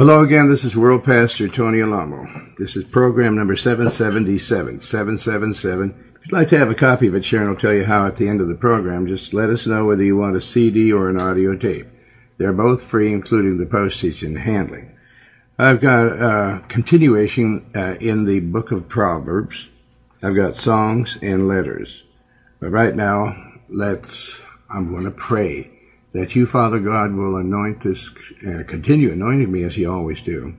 Hello 0.00 0.22
again, 0.22 0.48
this 0.48 0.64
is 0.64 0.74
World 0.74 1.04
Pastor 1.04 1.46
Tony 1.46 1.82
Alamo. 1.82 2.26
This 2.56 2.74
is 2.74 2.84
program 2.84 3.36
number 3.36 3.54
777, 3.54 4.78
777. 4.78 5.90
If 6.16 6.24
you'd 6.24 6.32
like 6.32 6.48
to 6.48 6.58
have 6.58 6.70
a 6.70 6.74
copy 6.74 7.06
of 7.08 7.14
it, 7.14 7.22
Sharon 7.22 7.50
will 7.50 7.56
tell 7.56 7.74
you 7.74 7.84
how 7.84 8.06
at 8.06 8.16
the 8.16 8.26
end 8.26 8.40
of 8.40 8.48
the 8.48 8.54
program. 8.54 9.06
Just 9.06 9.34
let 9.34 9.50
us 9.50 9.66
know 9.66 9.84
whether 9.84 10.02
you 10.02 10.16
want 10.16 10.36
a 10.36 10.40
CD 10.40 10.90
or 10.90 11.10
an 11.10 11.20
audio 11.20 11.54
tape. 11.54 11.86
They're 12.38 12.54
both 12.54 12.82
free, 12.82 13.12
including 13.12 13.58
the 13.58 13.66
postage 13.66 14.22
and 14.22 14.38
handling. 14.38 14.96
I've 15.58 15.82
got 15.82 16.06
a 16.06 16.64
continuation 16.68 17.70
uh, 17.74 17.96
in 18.00 18.24
the 18.24 18.40
book 18.40 18.72
of 18.72 18.88
Proverbs. 18.88 19.68
I've 20.22 20.34
got 20.34 20.56
songs 20.56 21.18
and 21.20 21.46
letters. 21.46 22.04
But 22.58 22.70
right 22.70 22.96
now, 22.96 23.36
let's, 23.68 24.40
I'm 24.70 24.90
going 24.90 25.04
to 25.04 25.10
pray 25.10 25.70
that 26.12 26.34
you, 26.34 26.46
Father 26.46 26.80
God, 26.80 27.12
will 27.12 27.36
anoint 27.36 27.82
this, 27.82 28.10
uh, 28.46 28.62
continue 28.66 29.12
anointing 29.12 29.50
me 29.50 29.62
as 29.62 29.76
you 29.76 29.90
always 29.90 30.20
do, 30.20 30.54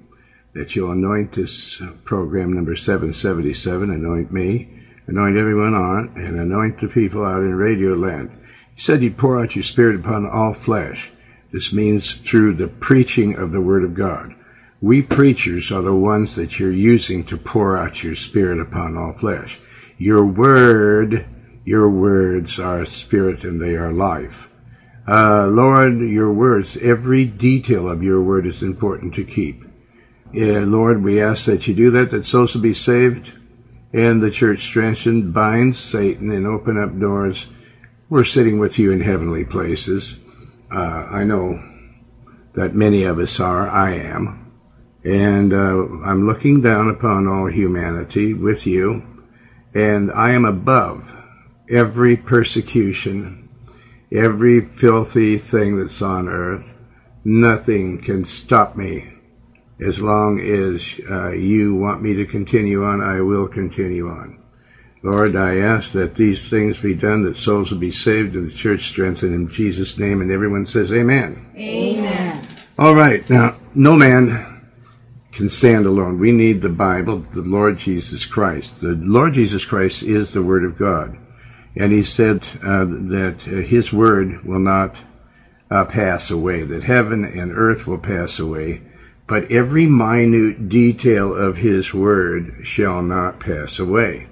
that 0.54 0.75
you'll 0.75 0.91
anoint 0.91 1.34
this 1.34 1.81
program 2.05 2.53
number 2.53 2.75
777, 2.75 3.89
anoint 3.89 4.31
me, 4.31 4.70
anoint 5.08 5.38
everyone 5.38 5.73
on 5.73 6.05
it, 6.05 6.22
and 6.22 6.39
anoint 6.39 6.80
the 6.80 6.88
people 6.88 7.25
out 7.25 7.41
in 7.41 7.53
Radio 7.55 7.94
Land. 7.95 8.30
You 8.75 8.81
said 8.81 9.03
you'd 9.03 9.17
pour 9.17 9.39
out 9.39 9.55
your 9.55 9.63
Spirit 9.63 9.95
upon 9.98 10.25
all 10.25 10.53
flesh. 10.53 11.11
This 11.52 11.73
means 11.73 12.13
through 12.13 12.53
the 12.53 12.67
preaching 12.67 13.36
of 13.36 13.52
the 13.52 13.61
Word 13.61 13.83
of 13.83 13.94
God. 13.94 14.33
We 14.80 15.02
preachers 15.02 15.72
are 15.72 15.81
the 15.81 15.94
ones 15.94 16.36
that 16.36 16.59
you're 16.59 16.72
using 16.72 17.23
to 17.25 17.38
pour 17.38 17.77
out 17.77 18.03
your 18.03 18.16
Spirit 18.16 18.59
upon 18.59 18.97
all 18.97 19.11
flesh. 19.11 19.59
Your 19.97 20.25
Word, 20.25 21.25
your 21.66 21.89
words 21.89 22.58
are 22.58 22.86
Spirit 22.86 23.44
and 23.44 23.61
they 23.61 23.75
are 23.75 23.91
life. 23.91 24.49
Uh, 25.07 25.47
Lord, 25.47 25.99
your 25.99 26.31
words, 26.31 26.77
every 26.77 27.25
detail 27.25 27.89
of 27.89 28.03
your 28.03 28.21
word 28.21 28.45
is 28.45 28.61
important 28.61 29.13
to 29.15 29.23
keep. 29.23 29.65
Yeah, 30.31 30.63
Lord, 30.65 31.03
we 31.03 31.21
ask 31.21 31.45
that 31.45 31.67
you 31.67 31.73
do 31.73 31.91
that, 31.91 32.11
that 32.11 32.25
souls 32.25 32.53
will 32.53 32.61
be 32.61 32.73
saved 32.73 33.33
and 33.93 34.21
the 34.21 34.31
church 34.31 34.63
strengthened, 34.63 35.33
bind 35.33 35.75
Satan 35.75 36.31
and 36.31 36.47
open 36.47 36.77
up 36.77 36.97
doors. 36.97 37.47
We're 38.09 38.23
sitting 38.23 38.59
with 38.59 38.80
you 38.80 38.91
in 38.91 39.02
heavenly 39.02 39.43
places. 39.43 40.16
Uh, 40.71 41.08
I 41.09 41.23
know 41.23 41.61
that 42.53 42.75
many 42.75 43.03
of 43.03 43.19
us 43.19 43.39
are. 43.39 43.67
I 43.67 43.95
am. 43.95 44.52
And 45.03 45.53
uh, 45.53 45.88
I'm 46.05 46.27
looking 46.27 46.61
down 46.61 46.89
upon 46.89 47.27
all 47.27 47.47
humanity 47.47 48.33
with 48.33 48.65
you. 48.65 49.03
And 49.73 50.11
I 50.11 50.31
am 50.31 50.45
above 50.45 51.15
every 51.69 52.15
persecution 52.15 53.41
every 54.12 54.62
filthy 54.62 55.38
thing 55.38 55.78
that's 55.78 56.02
on 56.02 56.28
earth. 56.28 56.73
Nothing 57.23 57.98
can 58.00 58.26
stop 58.26 58.76
me. 58.76 59.08
As 59.80 60.02
long 60.02 60.40
as 60.40 61.00
uh, 61.09 61.31
you 61.31 61.76
want 61.76 62.02
me 62.02 62.14
to 62.16 62.26
continue 62.26 62.84
on, 62.84 63.02
I 63.02 63.22
will 63.22 63.48
continue 63.48 64.08
on. 64.08 64.38
Lord, 65.04 65.36
I 65.36 65.58
ask 65.58 65.94
that 65.94 66.14
these 66.14 66.48
things 66.48 66.80
be 66.80 66.94
done, 66.94 67.23
that 67.23 67.36
souls 67.36 67.72
will 67.72 67.80
be 67.80 67.89
saved 67.89 68.36
and 68.36 68.45
the 68.45 68.52
church 68.52 68.88
strengthened 68.88 69.34
in 69.34 69.48
Jesus' 69.48 69.98
name. 69.98 70.22
And 70.22 70.30
everyone 70.30 70.66
says, 70.66 70.94
Amen. 70.94 71.44
Amen. 71.56 72.48
All 72.78 72.94
right. 72.94 73.28
Now, 73.28 73.56
no 73.73 73.95
man 73.95 74.45
can 75.32 75.50
stand 75.50 75.88
alone. 75.88 76.20
We 76.20 76.32
need 76.32 76.62
the 76.62 76.70
Bible, 76.70 77.20
the 77.34 77.42
Lord 77.42 77.78
Jesus 77.78 78.26
Christ. 78.26 78.82
The 78.82 78.94
Lord 78.94 79.34
Jesus 79.34 79.66
Christ 79.66 80.04
is 80.04 80.34
the 80.34 80.44
Word 80.44 80.64
of 80.64 80.78
God. 80.78 81.17
And 81.75 81.91
he 81.91 82.03
said 82.03 82.47
uh, 82.61 82.86
that 82.86 83.47
uh, 83.47 83.61
his 83.61 83.94
word 83.94 84.44
will 84.44 84.59
not 84.59 85.02
uh, 85.69 85.86
pass 85.86 86.30
away, 86.30 86.64
that 86.64 86.83
heaven 86.83 87.23
and 87.23 87.52
earth 87.53 87.88
will 87.88 87.97
pass 87.97 88.39
away, 88.39 88.81
but 89.25 89.50
every 89.50 89.88
minute 89.88 90.67
detail 90.67 91.33
of 91.33 91.58
his 91.58 91.94
word 91.94 92.55
shall 92.64 93.02
not 93.02 93.39
pass 93.39 93.80
away. 93.80 94.27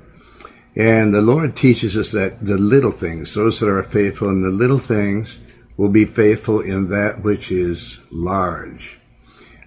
And 0.76 1.14
the 1.14 1.22
Lord 1.22 1.56
teaches 1.56 1.95
us 1.95 2.12
that 2.12 2.44
the 2.44 2.58
little 2.58 2.92
things, 2.92 3.33
those 3.33 3.60
that 3.60 3.70
are 3.70 3.83
faithful 3.83 4.30
in 4.30 4.42
the 4.42 4.50
little 4.50 4.80
things, 4.80 5.39
will 5.77 5.89
be 5.89 6.06
faithful 6.06 6.60
in 6.60 6.89
that 6.89 7.23
which 7.23 7.52
is 7.52 8.00
large. 8.11 9.00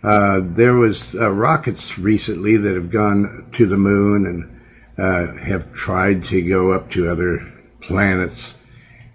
Uh, 0.02 0.40
there 0.42 0.74
was 0.74 1.14
uh, 1.14 1.30
rockets 1.30 1.98
recently 1.98 2.56
that 2.58 2.74
have 2.74 2.90
gone 2.90 3.46
to 3.52 3.66
the 3.66 3.78
moon 3.78 4.26
and 4.26 4.60
uh, 4.98 5.32
have 5.38 5.72
tried 5.72 6.24
to 6.24 6.42
go 6.42 6.72
up 6.72 6.90
to 6.90 7.10
other 7.10 7.40
planets. 7.82 8.54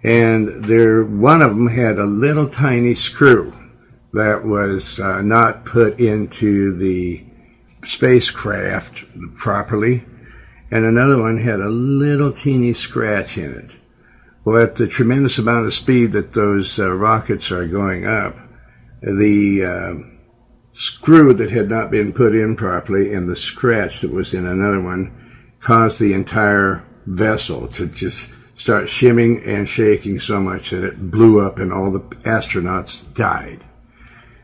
And 0.02 0.64
there, 0.64 1.02
one 1.02 1.42
of 1.42 1.50
them 1.50 1.66
had 1.66 1.98
a 1.98 2.04
little 2.04 2.48
tiny 2.48 2.94
screw 2.94 3.52
that 4.12 4.44
was 4.44 5.00
uh, 5.00 5.20
not 5.22 5.64
put 5.64 5.98
into 5.98 6.76
the 6.76 7.24
spacecraft 7.84 9.04
properly, 9.34 10.04
and 10.70 10.84
another 10.84 11.20
one 11.20 11.38
had 11.38 11.60
a 11.60 11.68
little 11.68 12.32
teeny 12.32 12.72
scratch 12.72 13.36
in 13.36 13.52
it. 13.54 13.78
Well, 14.44 14.62
at 14.62 14.76
the 14.76 14.86
tremendous 14.86 15.38
amount 15.38 15.66
of 15.66 15.74
speed 15.74 16.12
that 16.12 16.32
those 16.32 16.78
uh, 16.78 16.92
rockets 16.92 17.50
are 17.50 17.66
going 17.66 18.06
up, 18.06 18.36
the 19.02 19.64
uh, 19.64 19.94
screw 20.72 21.34
that 21.34 21.50
had 21.50 21.68
not 21.68 21.90
been 21.90 22.12
put 22.12 22.34
in 22.34 22.56
properly 22.56 23.12
and 23.12 23.28
the 23.28 23.36
scratch 23.36 24.00
that 24.00 24.10
was 24.10 24.32
in 24.32 24.46
another 24.46 24.80
one 24.80 25.12
caused 25.60 26.00
the 26.00 26.12
entire 26.12 26.84
vessel 27.06 27.68
to 27.68 27.86
just 27.86 28.28
start 28.58 28.88
shimming 28.88 29.40
and 29.44 29.68
shaking 29.68 30.18
so 30.18 30.40
much 30.40 30.70
that 30.70 30.82
it 30.82 31.10
blew 31.10 31.40
up 31.40 31.60
and 31.60 31.72
all 31.72 31.92
the 31.92 32.00
astronauts 32.24 33.02
died. 33.14 33.64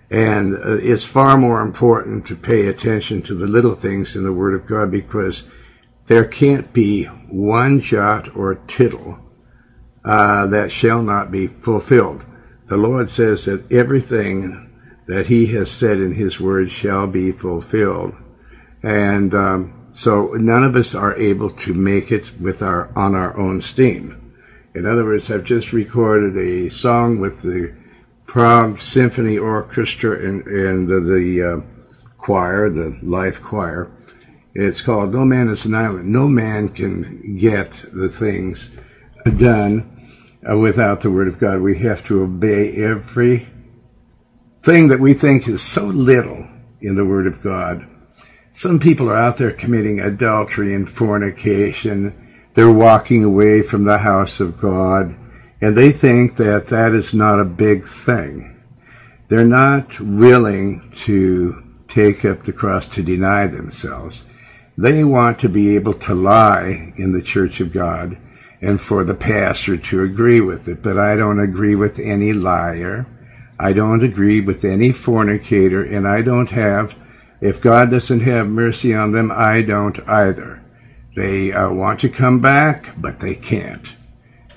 And 0.09 0.55
uh, 0.55 0.77
it's 0.81 1.05
far 1.05 1.37
more 1.37 1.61
important 1.61 2.25
to 2.27 2.37
pay 2.37 2.69
attention 2.69 3.23
to 3.23 3.35
the 3.35 3.49
little 3.49 3.75
things 3.75 4.15
in 4.15 4.23
the 4.23 4.33
Word 4.33 4.55
of 4.55 4.67
God 4.67 4.91
because 4.91 5.43
there 6.07 6.25
can't 6.25 6.73
be 6.73 7.05
one 7.29 7.81
jot 7.81 8.35
or 8.37 8.55
tittle 8.55 9.19
uh, 10.05 10.47
that 10.47 10.71
shall 10.71 11.03
not 11.03 11.33
be 11.33 11.49
fulfilled. 11.49 12.25
The 12.67 12.77
Lord 12.77 13.11
says 13.11 13.47
that 13.47 13.71
everything 13.73 14.71
that 15.09 15.27
He 15.27 15.47
has 15.47 15.73
said 15.73 15.99
in 15.99 16.13
His 16.13 16.39
Word 16.39 16.71
shall 16.71 17.09
be 17.09 17.33
fulfilled. 17.33 18.15
And 18.81 19.35
um, 19.35 19.75
so 19.95 20.33
none 20.35 20.65
of 20.65 20.75
us 20.75 20.93
are 20.95 21.15
able 21.15 21.51
to 21.51 21.73
make 21.73 22.11
it 22.11 22.33
with 22.41 22.63
our 22.63 22.91
on 22.97 23.15
our 23.15 23.37
own 23.37 23.61
steam. 23.61 24.33
In 24.75 24.87
other 24.87 25.05
words, 25.05 25.31
I've 25.31 25.45
just 25.45 25.73
recorded 25.73 26.37
a 26.37 26.69
song 26.69 27.21
with 27.21 27.43
the 27.43 27.73
Prague 28.27 28.81
Symphony 28.81 29.39
Orchestra 29.39 30.19
and, 30.19 30.45
and 30.49 30.89
the, 30.89 30.99
the 30.99 31.43
uh, 31.43 31.61
choir, 32.19 32.69
the 32.69 32.99
life 33.03 33.41
choir. 33.41 33.89
It's 34.53 34.81
called 34.81 35.15
No 35.15 35.25
Man 35.25 35.49
is 35.49 35.65
an 35.65 35.77
Island. 35.77 36.09
No 36.09 36.27
man 36.27 36.71
can 36.71 37.37
get 37.39 37.85
the 37.93 38.09
things 38.09 38.71
done 39.37 39.87
uh, 40.49 40.59
without 40.59 41.03
the 41.03 41.11
Word 41.11 41.29
of 41.29 41.39
God. 41.39 41.61
We 41.61 41.79
have 41.79 42.03
to 42.07 42.23
obey 42.23 42.73
every 42.73 43.47
thing 44.63 44.89
that 44.89 44.99
we 44.99 45.15
think 45.15 45.47
is 45.47 45.63
so 45.63 45.87
little 45.87 46.49
in 46.81 46.97
the 46.97 47.05
Word 47.05 47.29
of 47.29 47.41
God 47.43 47.87
some 48.57 48.79
people 48.79 49.11
are 49.11 49.17
out 49.17 49.37
there 49.37 49.51
committing 49.51 49.99
adultery 49.99 50.75
and 50.75 50.89
fornication. 50.89 52.15
They're 52.55 52.71
walking 52.71 53.25
away 53.25 53.63
from 53.63 53.83
the 53.83 53.99
house 53.99 54.39
of 54.39 54.61
God, 54.61 55.17
and 55.61 55.77
they 55.77 55.91
think 55.91 56.37
that 56.37 56.69
that 56.69 56.95
is 56.95 57.13
not 57.13 57.41
a 57.41 57.45
big 57.45 57.85
thing. 57.85 58.55
They're 59.29 59.45
not 59.45 59.99
willing 59.99 60.83
to 61.05 61.63
take 61.89 62.25
up 62.25 62.45
the 62.45 62.53
cross 62.53 62.87
to 62.87 63.03
deny 63.03 63.49
themselves. 63.49 64.23
They 64.79 65.03
want 65.03 65.41
to 65.41 65.49
be 65.49 65.75
able 65.75 65.95
to 65.95 66.15
lie 66.15 66.93
in 66.97 67.11
the 67.11 67.23
church 67.23 67.59
of 67.61 67.73
God 67.73 68.19
and 68.63 68.81
for 68.81 69.03
the 69.03 69.15
pastor 69.15 69.77
to 69.77 70.03
agree 70.03 70.41
with 70.41 70.69
it. 70.69 70.81
But 70.81 70.97
I 70.97 71.17
don't 71.17 71.41
agree 71.41 71.75
with 71.75 71.99
any 71.99 72.33
liar. 72.33 73.07
I 73.59 73.73
don't 73.73 74.05
agree 74.05 74.41
with 74.41 74.65
any 74.65 74.93
fornicator, 74.93 75.83
and 75.83 76.07
I 76.07 76.23
don't 76.23 76.51
have 76.51 76.95
if 77.41 77.61
God 77.61 77.91
doesn't 77.91 78.21
have 78.21 78.47
mercy 78.47 78.95
on 78.95 79.13
them, 79.13 79.31
I 79.35 79.63
don't 79.63 79.99
either. 80.09 80.63
They 81.17 81.53
uh, 81.53 81.71
want 81.71 82.01
to 82.01 82.09
come 82.09 82.41
back, 82.41 82.91
but 82.97 83.21
they 83.21 83.35
can't. 83.35 83.95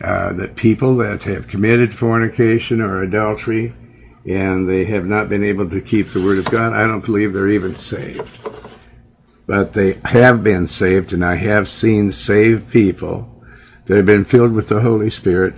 Uh, 0.01 0.33
that 0.33 0.56
people 0.56 0.97
that 0.97 1.24
have 1.24 1.47
committed 1.47 1.94
fornication 1.94 2.81
or 2.81 3.01
adultery 3.01 3.74
and 4.27 4.68
they 4.68 4.83
have 4.85 5.06
not 5.06 5.29
been 5.29 5.44
able 5.44 5.69
to 5.69 5.81
keep 5.81 6.09
the 6.09 6.21
word 6.21 6.38
of 6.38 6.51
God, 6.51 6.74
I 6.74 6.85
don't 6.85 7.06
believe 7.06 7.31
they're 7.31 7.47
even 7.47 7.75
saved. 7.75 8.39
But 9.45 9.71
they 9.71 9.97
have 10.03 10.44
been 10.44 10.68
saved, 10.68 11.13
and 11.13 11.23
I 11.23 11.35
have 11.35 11.69
seen 11.69 12.12
saved 12.12 12.69
people 12.69 13.30
that 13.85 13.95
have 13.95 14.06
been 14.06 14.25
filled 14.25 14.51
with 14.51 14.68
the 14.68 14.81
Holy 14.81 15.09
Spirit 15.09 15.56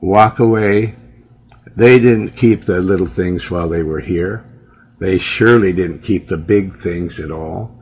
walk 0.00 0.38
away. 0.38 0.96
They 1.76 1.98
didn't 1.98 2.30
keep 2.30 2.64
the 2.64 2.80
little 2.80 3.06
things 3.06 3.50
while 3.50 3.68
they 3.68 3.82
were 3.82 4.00
here. 4.00 4.44
They 5.00 5.18
surely 5.18 5.72
didn't 5.72 6.02
keep 6.02 6.28
the 6.28 6.36
big 6.36 6.76
things 6.76 7.18
at 7.18 7.30
all. 7.30 7.72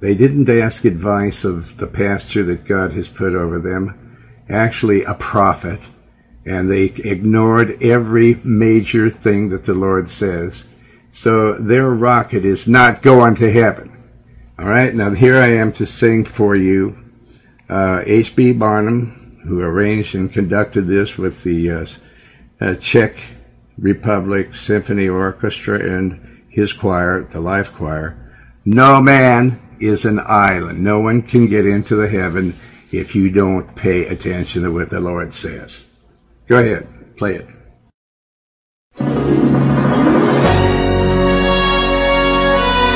They 0.00 0.14
didn't 0.14 0.48
ask 0.48 0.84
advice 0.84 1.42
of 1.42 1.78
the 1.78 1.86
pastor 1.86 2.44
that 2.44 2.66
God 2.66 2.92
has 2.92 3.08
put 3.08 3.34
over 3.34 3.58
them, 3.58 3.98
actually 4.48 5.02
a 5.02 5.14
prophet, 5.14 5.88
and 6.44 6.70
they 6.70 6.84
ignored 6.84 7.82
every 7.82 8.38
major 8.44 9.08
thing 9.08 9.48
that 9.48 9.64
the 9.64 9.74
Lord 9.74 10.10
says. 10.10 10.64
So 11.12 11.54
their 11.54 11.88
rocket 11.88 12.44
is 12.44 12.68
not 12.68 13.00
going 13.00 13.36
to 13.36 13.50
heaven. 13.50 13.90
All 14.58 14.66
right, 14.66 14.94
now 14.94 15.10
here 15.12 15.38
I 15.38 15.48
am 15.48 15.72
to 15.72 15.86
sing 15.86 16.24
for 16.24 16.54
you 16.54 16.94
H.B. 17.70 18.50
Uh, 18.50 18.54
Barnum, 18.54 19.38
who 19.46 19.60
arranged 19.60 20.14
and 20.14 20.30
conducted 20.30 20.82
this 20.82 21.16
with 21.16 21.42
the 21.42 21.70
uh, 21.70 21.86
uh, 22.60 22.74
Czech 22.76 23.16
Republic 23.78 24.54
Symphony 24.54 25.08
Orchestra 25.08 25.78
and 25.78 26.35
his 26.56 26.72
choir, 26.72 27.22
the 27.24 27.38
Life 27.38 27.70
Choir. 27.74 28.16
No 28.64 28.98
man 28.98 29.60
is 29.78 30.06
an 30.06 30.18
island. 30.18 30.82
No 30.82 31.00
one 31.00 31.20
can 31.20 31.48
get 31.48 31.66
into 31.66 31.96
the 31.96 32.08
heaven 32.08 32.54
if 32.90 33.14
you 33.14 33.30
don't 33.30 33.76
pay 33.76 34.06
attention 34.06 34.62
to 34.62 34.72
what 34.72 34.88
the 34.88 34.98
Lord 34.98 35.34
says. 35.34 35.84
Go 36.48 36.58
ahead, 36.58 36.88
play 37.18 37.34
it. 37.34 37.46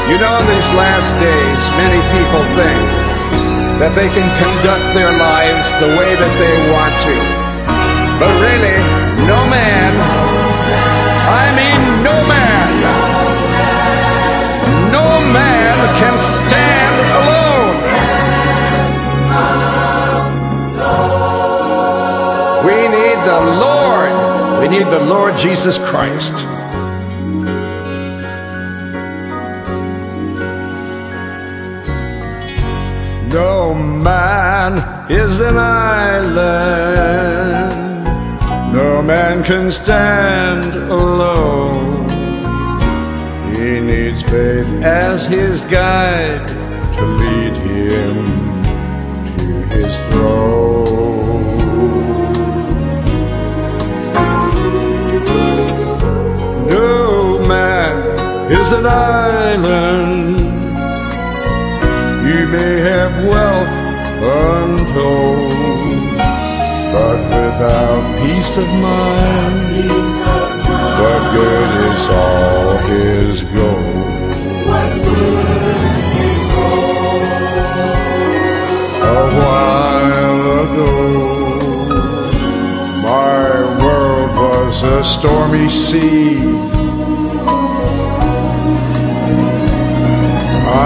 You 0.08 0.16
know, 0.16 0.40
in 0.40 0.46
these 0.48 0.70
last 0.72 1.12
days, 1.20 1.62
many 1.76 2.00
people 2.16 2.42
think 2.56 2.80
that 3.76 3.92
they 3.92 4.08
can 4.08 4.28
conduct 4.40 4.86
their 4.96 5.12
lives 5.12 5.68
the 5.84 5.92
way 6.00 6.16
that 6.16 6.34
they 6.40 6.56
want 6.72 6.96
to. 7.12 7.16
But 8.16 8.32
really, 8.40 8.80
no 9.28 9.44
man, 9.52 9.92
I 11.28 11.52
mean 11.52 11.80
no 12.02 12.16
man, 12.24 12.49
can 16.00 16.16
stand 16.18 16.96
alone. 17.20 17.76
We 22.68 22.78
need 22.96 23.18
the 23.30 23.40
Lord. 23.64 24.12
We 24.60 24.66
need 24.68 24.88
the 24.96 25.04
Lord 25.04 25.36
Jesus 25.36 25.76
Christ. 25.78 26.34
No 33.32 33.74
man 33.74 34.72
is 35.10 35.40
an 35.40 35.58
island. 35.58 37.10
No 38.72 39.02
man 39.02 39.44
can 39.44 39.70
stand 39.70 40.74
alone. 40.90 41.99
Faith 44.30 44.84
as 44.84 45.26
his 45.26 45.64
guide 45.64 46.46
to 46.46 47.04
lead 47.04 47.52
him 47.52 48.62
to 49.38 49.52
his 49.74 50.06
throne. 50.06 51.48
No 56.68 57.44
man 57.44 58.52
is 58.52 58.70
an 58.70 58.86
island 58.86 60.38
He 62.24 62.46
may 62.46 62.78
have 62.90 63.12
wealth 63.24 63.90
untold, 64.22 65.50
but 66.94 67.18
without 67.34 68.02
peace 68.22 68.56
of 68.58 68.68
mind, 68.74 69.90
the 71.00 71.16
good 71.34 71.70
is 71.90 72.02
all 72.10 72.76
his 72.86 73.42
gold? 73.54 73.79
A 79.10 79.12
while 79.40 80.44
ago, 80.62 80.92
my 83.02 83.48
world 83.82 84.30
was 84.36 84.82
a 84.82 85.02
stormy 85.02 85.68
sea. 85.68 86.36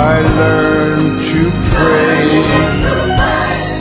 I 0.08 0.14
learned 0.40 1.20
to 1.32 1.42
pray, 1.70 2.24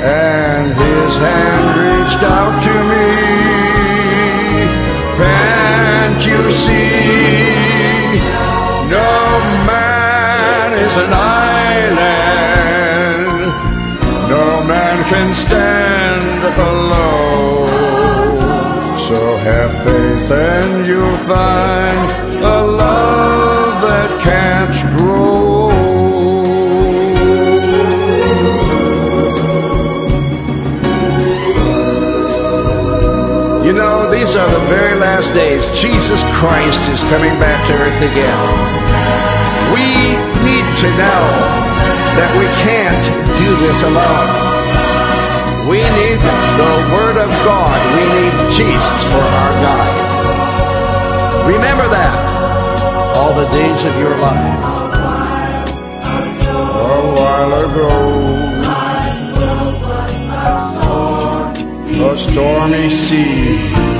and 0.04 0.66
His 0.84 1.13
hand 1.25 1.66
reached 1.84 2.24
out 2.40 2.56
to 2.68 2.75
me. 2.92 3.07
Can't 5.19 6.22
you 6.25 6.42
see? 6.51 8.19
No 8.92 9.13
man 9.72 10.74
is 10.86 10.95
an 10.98 11.13
island. 11.13 12.32
Can 15.13 15.31
stand 15.31 16.44
alone. 16.57 17.68
So 19.07 19.38
have 19.45 19.71
faith, 19.83 20.31
and 20.31 20.88
you'll 20.88 21.21
find 21.30 22.00
a 22.42 22.62
love 22.65 23.81
that 23.83 24.10
can't 24.24 24.75
grow. 24.98 25.69
You 33.63 33.74
know, 33.74 34.09
these 34.09 34.36
are 34.36 34.50
the 34.50 34.66
very 34.66 34.98
last 34.98 35.31
days. 35.36 35.69
Jesus 35.80 36.24
Christ 36.33 36.89
is 36.89 37.04
coming 37.04 37.38
back 37.38 37.59
to 37.68 37.74
earth 37.74 38.01
again. 38.01 38.50
We 39.77 40.18
need 40.42 40.68
to 40.81 40.89
know 40.98 41.24
that 42.18 42.31
we 42.42 42.48
can't 42.66 43.06
do 43.38 43.56
this 43.62 43.83
alone. 43.83 44.53
We 45.69 45.80
need 45.80 46.19
the 46.62 46.74
Word 46.94 47.18
of 47.18 47.30
God. 47.48 47.80
We 47.95 48.04
need 48.18 48.36
Jesus 48.51 49.01
for 49.12 49.25
our 49.42 49.54
guide. 49.65 50.00
Remember 51.48 51.88
that 51.88 52.15
all 53.15 53.33
the 53.33 53.48
days 53.50 53.83
of 53.86 53.95
your 53.98 54.18
life. 54.18 54.63
A 56.54 57.01
while 57.18 57.54
ago, 57.65 57.92
a 62.06 62.16
stormy 62.18 62.89
sea 62.89 63.94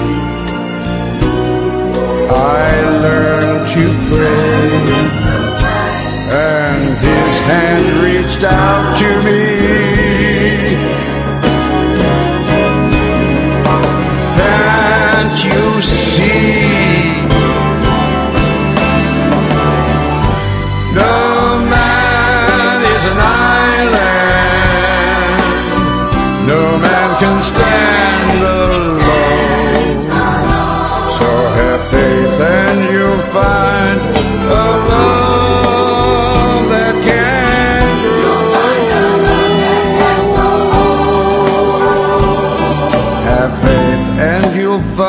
I 2.30 2.82
learned 3.06 3.68
to 3.76 3.84
pray, 4.10 4.70
and 6.34 6.84
His 6.90 7.40
hand 7.48 7.86
reached 8.04 8.44
out 8.44 8.98
to 9.00 9.10
me. 9.24 9.53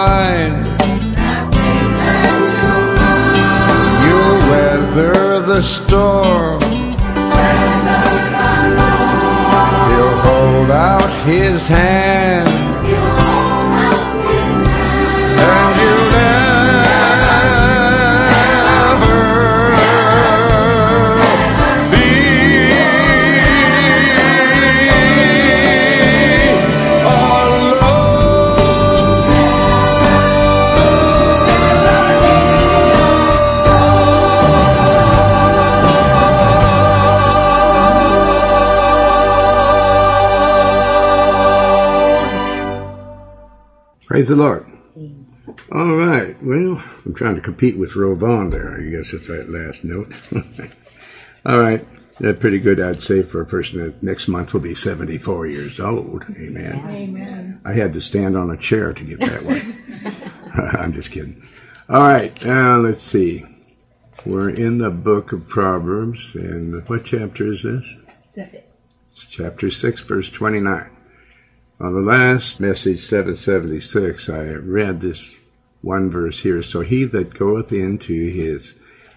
You'll 0.05 0.53
you'll 4.05 4.39
weather 4.51 5.41
the 5.41 5.63
storm. 5.63 6.61
He'll 9.89 10.19
hold 10.29 10.71
out 10.71 11.11
his 11.25 11.69
hand. 11.69 12.64
Praise 44.15 44.29
the 44.29 44.37
Lord. 44.37 44.65
All 45.73 45.97
right. 45.97 46.41
Well, 46.41 46.81
I'm 47.05 47.15
trying 47.15 47.35
to 47.35 47.41
compete 47.41 47.77
with 47.77 47.95
Rovon 47.95 48.53
there. 48.53 48.73
I 48.73 48.83
guess 48.83 49.13
it's 49.13 49.27
that 49.27 49.51
last 49.51 49.83
note. 49.83 50.13
All 51.45 51.59
right. 51.59 51.85
That's 52.21 52.39
pretty 52.39 52.61
good, 52.61 52.79
I'd 52.79 53.03
say, 53.03 53.25
for 53.25 53.41
a 53.41 53.45
person 53.45 53.81
that 53.81 54.01
next 54.05 54.29
month 54.29 54.53
will 54.53 54.61
be 54.61 54.77
74 54.77 55.49
years 55.49 55.81
old. 55.81 56.25
Amen. 56.39 56.81
Amen. 56.87 57.61
I 57.65 57.73
had 57.73 57.93
to 57.95 58.01
stand 58.01 58.37
on 58.37 58.51
a 58.51 58.57
chair 58.57 58.93
to 58.93 59.03
get 59.03 59.19
that 59.19 59.45
one. 59.45 59.83
I'm 60.55 60.93
just 60.93 61.11
kidding. 61.11 61.43
All 61.89 61.99
right. 61.99 62.47
Uh, 62.47 62.79
let's 62.79 63.03
see. 63.03 63.45
We're 64.25 64.51
in 64.51 64.77
the 64.77 64.93
book 64.93 65.33
of 65.33 65.49
Proverbs, 65.49 66.37
and 66.37 66.89
what 66.89 67.03
chapter 67.03 67.49
is 67.49 67.65
this? 67.65 67.97
Six. 68.31 68.55
It's 69.09 69.27
chapter 69.27 69.73
6, 69.73 70.03
verse 70.03 70.31
29. 70.31 70.94
On 71.85 71.93
the 71.93 72.01
last 72.01 72.61
message, 72.61 73.05
776, 73.05 74.31
I 74.31 74.53
read 74.53 75.03
this 75.03 75.37
one 75.83 76.09
verse 76.09 76.41
here. 76.41 76.63
So 76.63 76.81
he 76.81 77.05
that 77.05 77.35
goeth 77.35 77.73
into 77.73 78.31
his 78.31 78.73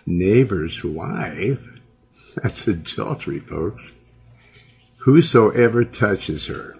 neighbor's 0.05 0.83
wife, 0.83 1.65
that's 2.36 2.67
adultery, 2.67 3.39
folks, 3.39 3.93
whosoever 4.97 5.86
touches 5.86 6.47
her 6.47 6.75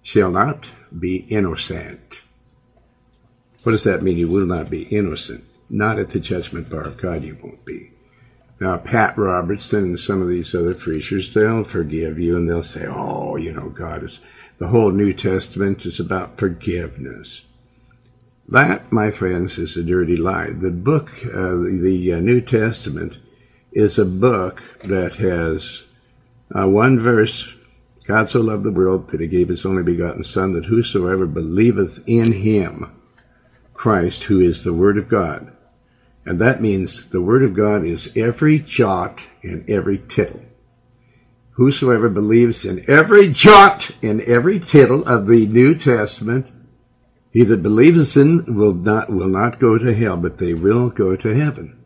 shall 0.00 0.30
not 0.30 0.70
be 0.96 1.16
innocent. 1.16 2.22
What 3.64 3.72
does 3.72 3.82
that 3.82 4.04
mean? 4.04 4.16
You 4.16 4.28
will 4.28 4.46
not 4.46 4.70
be 4.70 4.82
innocent. 4.82 5.42
Not 5.70 5.98
at 5.98 6.10
the 6.10 6.20
judgment 6.20 6.70
bar 6.70 6.82
of 6.82 6.98
God, 6.98 7.24
you 7.24 7.36
won't 7.42 7.64
be. 7.64 7.90
Now, 8.62 8.76
Pat 8.76 9.18
Robertson 9.18 9.84
and 9.86 9.98
some 9.98 10.22
of 10.22 10.28
these 10.28 10.54
other 10.54 10.72
preachers, 10.72 11.34
they'll 11.34 11.64
forgive 11.64 12.20
you 12.20 12.36
and 12.36 12.48
they'll 12.48 12.62
say, 12.62 12.86
oh, 12.86 13.34
you 13.34 13.50
know, 13.50 13.70
God 13.70 14.04
is, 14.04 14.20
the 14.62 14.68
whole 14.68 14.92
New 14.92 15.12
Testament 15.12 15.84
is 15.84 15.98
about 15.98 16.38
forgiveness. 16.38 17.42
That, 18.48 18.92
my 18.92 19.10
friends, 19.10 19.58
is 19.58 19.76
a 19.76 19.82
dirty 19.82 20.14
lie. 20.14 20.50
The 20.52 20.70
book, 20.70 21.10
uh, 21.26 21.56
the 21.56 22.12
uh, 22.14 22.20
New 22.20 22.40
Testament, 22.40 23.18
is 23.72 23.98
a 23.98 24.04
book 24.04 24.62
that 24.84 25.16
has 25.16 25.82
uh, 26.54 26.68
one 26.68 26.96
verse 26.96 27.56
God 28.06 28.30
so 28.30 28.40
loved 28.40 28.62
the 28.62 28.70
world 28.70 29.08
that 29.08 29.18
he 29.18 29.26
gave 29.26 29.48
his 29.48 29.66
only 29.66 29.82
begotten 29.82 30.22
Son, 30.22 30.52
that 30.52 30.66
whosoever 30.66 31.26
believeth 31.26 31.98
in 32.06 32.30
him, 32.30 32.86
Christ, 33.74 34.24
who 34.24 34.38
is 34.38 34.62
the 34.62 34.72
Word 34.72 34.96
of 34.96 35.08
God, 35.08 35.50
and 36.24 36.40
that 36.40 36.62
means 36.62 37.06
the 37.06 37.20
Word 37.20 37.42
of 37.42 37.52
God 37.52 37.84
is 37.84 38.12
every 38.14 38.60
jot 38.60 39.26
and 39.42 39.68
every 39.68 39.98
tittle. 39.98 40.44
Whosoever 41.52 42.08
believes 42.08 42.64
in 42.64 42.84
every 42.88 43.28
jot 43.28 43.90
and 44.02 44.22
every 44.22 44.58
tittle 44.58 45.04
of 45.04 45.26
the 45.26 45.46
New 45.46 45.74
Testament, 45.74 46.50
he 47.30 47.44
that 47.44 47.62
believes 47.62 48.16
in 48.16 48.54
will 48.54 48.72
not 48.72 49.10
will 49.10 49.28
not 49.28 49.60
go 49.60 49.76
to 49.76 49.94
hell, 49.94 50.16
but 50.16 50.38
they 50.38 50.54
will 50.54 50.88
go 50.88 51.14
to 51.14 51.34
heaven. 51.34 51.76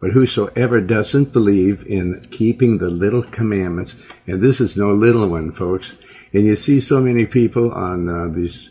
But 0.00 0.12
whosoever 0.12 0.80
doesn't 0.80 1.32
believe 1.32 1.86
in 1.86 2.22
keeping 2.30 2.78
the 2.78 2.90
little 2.90 3.22
commandments, 3.22 3.94
and 4.26 4.42
this 4.42 4.60
is 4.60 4.76
no 4.76 4.92
little 4.92 5.28
one, 5.28 5.52
folks, 5.52 5.96
and 6.32 6.44
you 6.44 6.56
see 6.56 6.80
so 6.80 7.00
many 7.00 7.26
people 7.26 7.72
on 7.72 8.08
uh, 8.08 8.28
these 8.28 8.70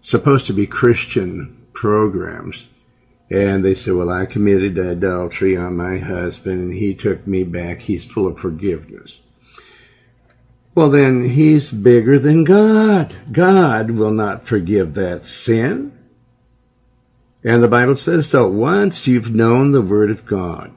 supposed 0.00 0.46
to 0.46 0.52
be 0.52 0.66
Christian 0.66 1.66
programs 1.72 2.68
and 3.30 3.64
they 3.64 3.74
said, 3.74 3.94
Well, 3.94 4.10
I 4.10 4.26
committed 4.26 4.78
adultery 4.78 5.56
on 5.56 5.76
my 5.76 5.98
husband 5.98 6.60
and 6.60 6.74
he 6.74 6.94
took 6.94 7.26
me 7.26 7.44
back. 7.44 7.80
He's 7.80 8.04
full 8.04 8.26
of 8.26 8.38
forgiveness. 8.38 9.20
Well, 10.74 10.90
then 10.90 11.30
he's 11.30 11.70
bigger 11.70 12.18
than 12.18 12.44
God. 12.44 13.14
God 13.32 13.90
will 13.90 14.12
not 14.12 14.46
forgive 14.46 14.94
that 14.94 15.26
sin. 15.26 15.92
And 17.44 17.62
the 17.62 17.68
Bible 17.68 17.96
says 17.96 18.28
so. 18.28 18.46
Once 18.46 19.06
you've 19.06 19.34
known 19.34 19.72
the 19.72 19.82
Word 19.82 20.10
of 20.10 20.24
God, 20.24 20.72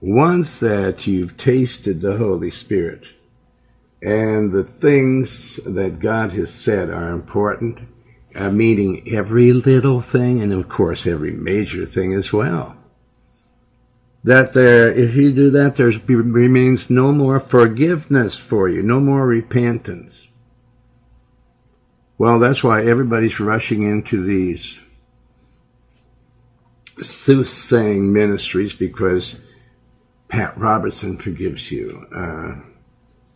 once 0.00 0.58
that 0.58 1.06
you've 1.06 1.36
tasted 1.36 2.00
the 2.00 2.16
Holy 2.18 2.50
Spirit, 2.50 3.14
and 4.02 4.52
the 4.52 4.64
things 4.64 5.58
that 5.64 5.98
God 5.98 6.32
has 6.32 6.50
said 6.50 6.90
are 6.90 7.10
important, 7.10 7.80
uh, 8.34 8.50
meaning 8.50 9.08
every 9.14 9.52
little 9.52 10.00
thing 10.00 10.40
and 10.40 10.52
of 10.52 10.68
course 10.68 11.06
every 11.06 11.32
major 11.32 11.86
thing 11.86 12.14
as 12.14 12.32
well. 12.32 12.76
That 14.24 14.54
there, 14.54 14.90
if 14.90 15.16
you 15.16 15.32
do 15.32 15.50
that, 15.50 15.76
there 15.76 15.92
remains 16.06 16.88
no 16.88 17.12
more 17.12 17.38
forgiveness 17.40 18.38
for 18.38 18.68
you, 18.68 18.82
no 18.82 18.98
more 18.98 19.26
repentance. 19.26 20.28
Well, 22.16 22.38
that's 22.38 22.64
why 22.64 22.84
everybody's 22.84 23.38
rushing 23.38 23.82
into 23.82 24.22
these 24.22 24.80
soothsaying 27.00 28.12
ministries 28.12 28.72
because 28.72 29.36
Pat 30.28 30.56
Robertson 30.56 31.18
forgives 31.18 31.70
you. 31.70 32.06
Uh, 32.14 32.54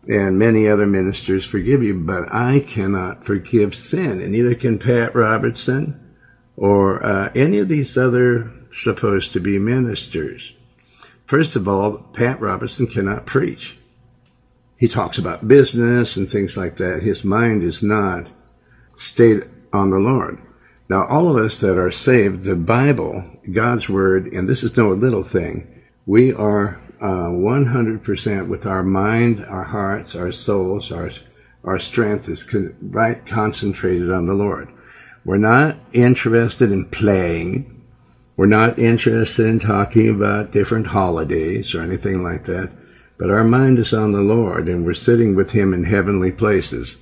and 0.07 0.39
many 0.39 0.69
other 0.69 0.87
ministers 0.87 1.45
forgive 1.45 1.83
you, 1.83 1.95
but 1.95 2.33
I 2.33 2.61
cannot 2.61 3.25
forgive 3.25 3.75
sin, 3.75 4.21
and 4.21 4.33
neither 4.33 4.55
can 4.55 4.79
Pat 4.79 5.15
Robertson 5.15 6.01
or 6.57 7.05
uh, 7.05 7.31
any 7.35 7.59
of 7.59 7.69
these 7.69 7.97
other 7.97 8.51
supposed 8.73 9.33
to 9.33 9.41
be 9.41 9.59
ministers. 9.59 10.55
First 11.27 11.57
of 11.57 11.69
all, 11.69 11.99
Pat 11.99 12.41
Robertson 12.41 12.87
cannot 12.87 13.27
preach. 13.27 13.77
He 14.77 14.89
talks 14.89 15.19
about 15.19 15.49
business 15.49 16.17
and 16.17 16.31
things 16.31 16.57
like 16.57 16.77
that. 16.77 17.03
His 17.03 17.25
mind 17.25 17.63
is 17.63 17.83
not 17.83 18.31
stayed 18.97 19.45
on 19.73 19.91
the 19.91 19.99
Lord. 19.99 20.39
Now, 20.89 21.05
all 21.07 21.29
of 21.29 21.45
us 21.45 21.61
that 21.61 21.77
are 21.77 21.91
saved, 21.91 22.45
the 22.45 22.57
Bible, 22.57 23.25
God's 23.53 23.89
Word, 23.89 24.33
and 24.33 24.49
this 24.49 24.63
is 24.63 24.77
no 24.77 24.93
little 24.93 25.23
thing, 25.23 25.67
we 26.07 26.33
are 26.33 26.81
uh, 27.01 27.29
100% 27.29 28.49
with 28.49 28.67
our 28.67 28.83
mind, 28.83 29.45
our 29.45 29.65
hearts, 29.65 30.15
our 30.15 30.33
souls, 30.33 30.91
our, 30.91 31.11
our 31.65 31.79
strength 31.79 32.29
is 32.29 32.43
con- 32.43 32.75
right 32.81 33.25
concentrated 33.25 34.11
on 34.11 34.27
the 34.27 34.35
Lord. 34.35 34.69
We're 35.25 35.37
not 35.37 35.77
interested 35.93 36.73
in 36.73 36.87
playing. 36.87 37.67
We're 38.37 38.47
not 38.47 38.79
interested 38.79 39.47
in 39.47 39.59
talking 39.59 40.09
about 40.09 40.53
different 40.53 40.87
holidays 40.87 41.75
or 41.75 41.83
anything 41.83 42.23
like 42.23 42.45
that. 42.45 42.71
But 43.19 43.31
our 43.31 43.45
mind 43.45 43.79
is 43.79 43.93
on 43.93 44.13
the 44.13 44.23
Lord 44.23 44.69
and 44.69 44.85
we're 44.85 44.95
sitting 44.95 45.35
with 45.35 45.51
Him 45.51 45.75
in 45.75 45.85
heavenly 45.85 46.31
places. 46.31 46.97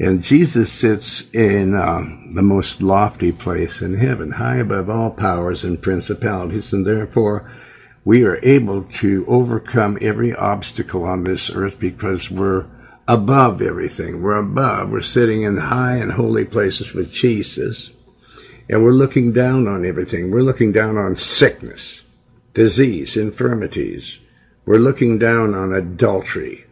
And 0.00 0.22
Jesus 0.22 0.70
sits 0.72 1.24
in 1.32 1.74
uh, 1.74 2.04
the 2.32 2.42
most 2.42 2.80
lofty 2.80 3.32
place 3.32 3.82
in 3.82 3.94
heaven, 3.94 4.30
high 4.30 4.58
above 4.58 4.88
all 4.88 5.10
powers 5.10 5.64
and 5.64 5.82
principalities, 5.82 6.72
and 6.72 6.86
therefore 6.86 7.50
we 8.08 8.24
are 8.24 8.40
able 8.42 8.84
to 8.84 9.22
overcome 9.28 9.98
every 10.00 10.34
obstacle 10.34 11.04
on 11.04 11.24
this 11.24 11.50
earth 11.50 11.78
because 11.78 12.30
we're 12.30 12.64
above 13.06 13.60
everything. 13.60 14.22
We're 14.22 14.38
above. 14.38 14.88
We're 14.88 15.02
sitting 15.02 15.42
in 15.42 15.58
high 15.58 15.96
and 15.96 16.10
holy 16.10 16.46
places 16.46 16.94
with 16.94 17.12
Jesus. 17.12 17.92
And 18.66 18.82
we're 18.82 18.92
looking 18.92 19.32
down 19.32 19.68
on 19.68 19.84
everything. 19.84 20.30
We're 20.30 20.40
looking 20.40 20.72
down 20.72 20.96
on 20.96 21.16
sickness, 21.16 22.00
disease, 22.54 23.18
infirmities. 23.18 24.18
We're 24.64 24.78
looking 24.78 25.18
down 25.18 25.54
on 25.54 25.74
adultery. 25.74 26.64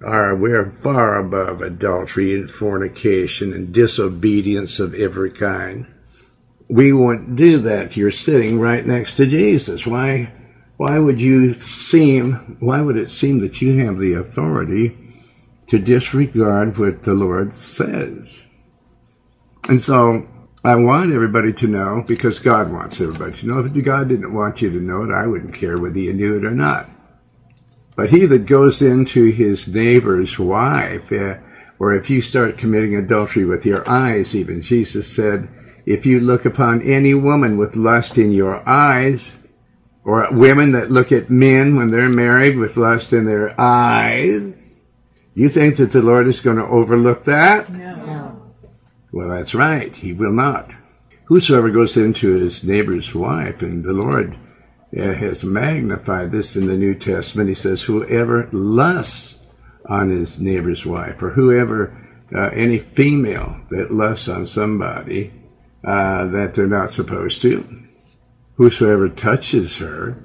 We're 0.00 0.70
far 0.70 1.18
above 1.18 1.60
adultery 1.60 2.34
and 2.34 2.50
fornication 2.50 3.52
and 3.52 3.74
disobedience 3.74 4.80
of 4.80 4.94
every 4.94 5.32
kind. 5.32 5.86
We 6.66 6.94
won't 6.94 7.36
do 7.36 7.58
that. 7.58 7.94
You're 7.94 8.10
sitting 8.10 8.58
right 8.58 8.86
next 8.86 9.18
to 9.18 9.26
Jesus. 9.26 9.86
Why? 9.86 10.32
Why 10.78 10.98
would 10.98 11.20
you 11.20 11.52
seem, 11.54 12.34
why 12.60 12.80
would 12.80 12.96
it 12.96 13.10
seem 13.10 13.40
that 13.40 13.60
you 13.60 13.84
have 13.84 13.98
the 13.98 14.14
authority 14.14 14.92
to 15.66 15.78
disregard 15.78 16.78
what 16.78 17.02
the 17.02 17.14
Lord 17.14 17.52
says? 17.52 18.46
And 19.68 19.82
so 19.82 20.24
I 20.64 20.76
want 20.76 21.10
everybody 21.10 21.52
to 21.54 21.66
know 21.66 22.04
because 22.06 22.38
God 22.38 22.70
wants 22.70 23.00
everybody 23.00 23.32
to 23.32 23.46
know. 23.46 23.58
If 23.58 23.84
God 23.84 24.08
didn't 24.08 24.32
want 24.32 24.62
you 24.62 24.70
to 24.70 24.80
know 24.80 25.02
it, 25.02 25.10
I 25.10 25.26
wouldn't 25.26 25.54
care 25.54 25.78
whether 25.78 25.98
you 25.98 26.12
knew 26.12 26.36
it 26.36 26.44
or 26.44 26.54
not. 26.54 26.86
But 27.96 28.10
he 28.10 28.26
that 28.26 28.46
goes 28.46 28.80
into 28.80 29.24
his 29.24 29.66
neighbor's 29.66 30.38
wife, 30.38 31.10
uh, 31.10 31.34
or 31.80 31.92
if 31.92 32.08
you 32.08 32.20
start 32.20 32.56
committing 32.56 32.94
adultery 32.94 33.44
with 33.44 33.66
your 33.66 33.88
eyes, 33.90 34.32
even 34.32 34.62
Jesus 34.62 35.08
said, 35.08 35.48
if 35.84 36.06
you 36.06 36.20
look 36.20 36.44
upon 36.44 36.82
any 36.82 37.14
woman 37.14 37.56
with 37.56 37.74
lust 37.74 38.16
in 38.16 38.30
your 38.30 38.62
eyes, 38.68 39.37
or 40.08 40.26
women 40.30 40.70
that 40.70 40.90
look 40.90 41.12
at 41.12 41.28
men 41.28 41.76
when 41.76 41.90
they're 41.90 42.08
married 42.08 42.56
with 42.56 42.78
lust 42.78 43.12
in 43.12 43.26
their 43.26 43.54
eyes. 43.60 44.54
You 45.34 45.50
think 45.50 45.76
that 45.76 45.90
the 45.90 46.00
Lord 46.00 46.26
is 46.26 46.40
going 46.40 46.56
to 46.56 46.64
overlook 46.64 47.24
that? 47.24 47.68
No. 47.68 48.40
Well, 49.12 49.28
that's 49.28 49.54
right. 49.54 49.94
He 49.94 50.14
will 50.14 50.32
not. 50.32 50.74
Whosoever 51.26 51.68
goes 51.68 51.98
into 51.98 52.32
his 52.32 52.64
neighbor's 52.64 53.14
wife, 53.14 53.60
and 53.60 53.84
the 53.84 53.92
Lord 53.92 54.34
uh, 54.96 55.12
has 55.12 55.44
magnified 55.44 56.30
this 56.30 56.56
in 56.56 56.66
the 56.66 56.78
New 56.78 56.94
Testament. 56.94 57.50
He 57.50 57.54
says, 57.54 57.82
whoever 57.82 58.48
lusts 58.50 59.38
on 59.84 60.08
his 60.08 60.38
neighbor's 60.38 60.86
wife, 60.86 61.22
or 61.22 61.28
whoever, 61.28 61.94
uh, 62.34 62.48
any 62.54 62.78
female 62.78 63.60
that 63.68 63.90
lusts 63.90 64.28
on 64.28 64.46
somebody 64.46 65.34
uh, 65.84 66.28
that 66.28 66.54
they're 66.54 66.66
not 66.66 66.92
supposed 66.92 67.42
to, 67.42 67.87
Whosoever 68.58 69.08
touches 69.08 69.76
her 69.76 70.16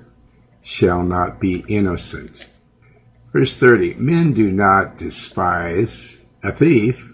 shall 0.64 1.04
not 1.04 1.40
be 1.40 1.64
innocent. 1.68 2.50
Verse 3.32 3.60
30 3.60 3.94
Men 3.94 4.34
do 4.34 4.52
not 4.52 4.98
despise 4.98 6.20
a 6.42 6.52
thief 6.52 7.12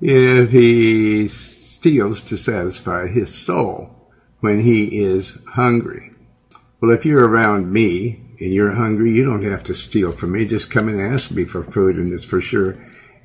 if 0.00 0.50
he 0.50 1.28
steals 1.28 2.22
to 2.22 2.38
satisfy 2.38 3.06
his 3.06 3.34
soul 3.34 4.10
when 4.40 4.60
he 4.60 4.98
is 5.02 5.36
hungry. 5.44 6.12
Well, 6.80 6.90
if 6.90 7.04
you're 7.04 7.28
around 7.28 7.70
me 7.70 8.22
and 8.40 8.50
you're 8.50 8.76
hungry, 8.76 9.12
you 9.12 9.24
don't 9.24 9.44
have 9.44 9.64
to 9.64 9.74
steal 9.74 10.10
from 10.10 10.32
me. 10.32 10.46
Just 10.46 10.70
come 10.70 10.88
and 10.88 10.98
ask 10.98 11.30
me 11.30 11.44
for 11.44 11.62
food, 11.62 11.96
and 11.96 12.14
it's 12.14 12.24
for 12.24 12.40
sure 12.40 12.76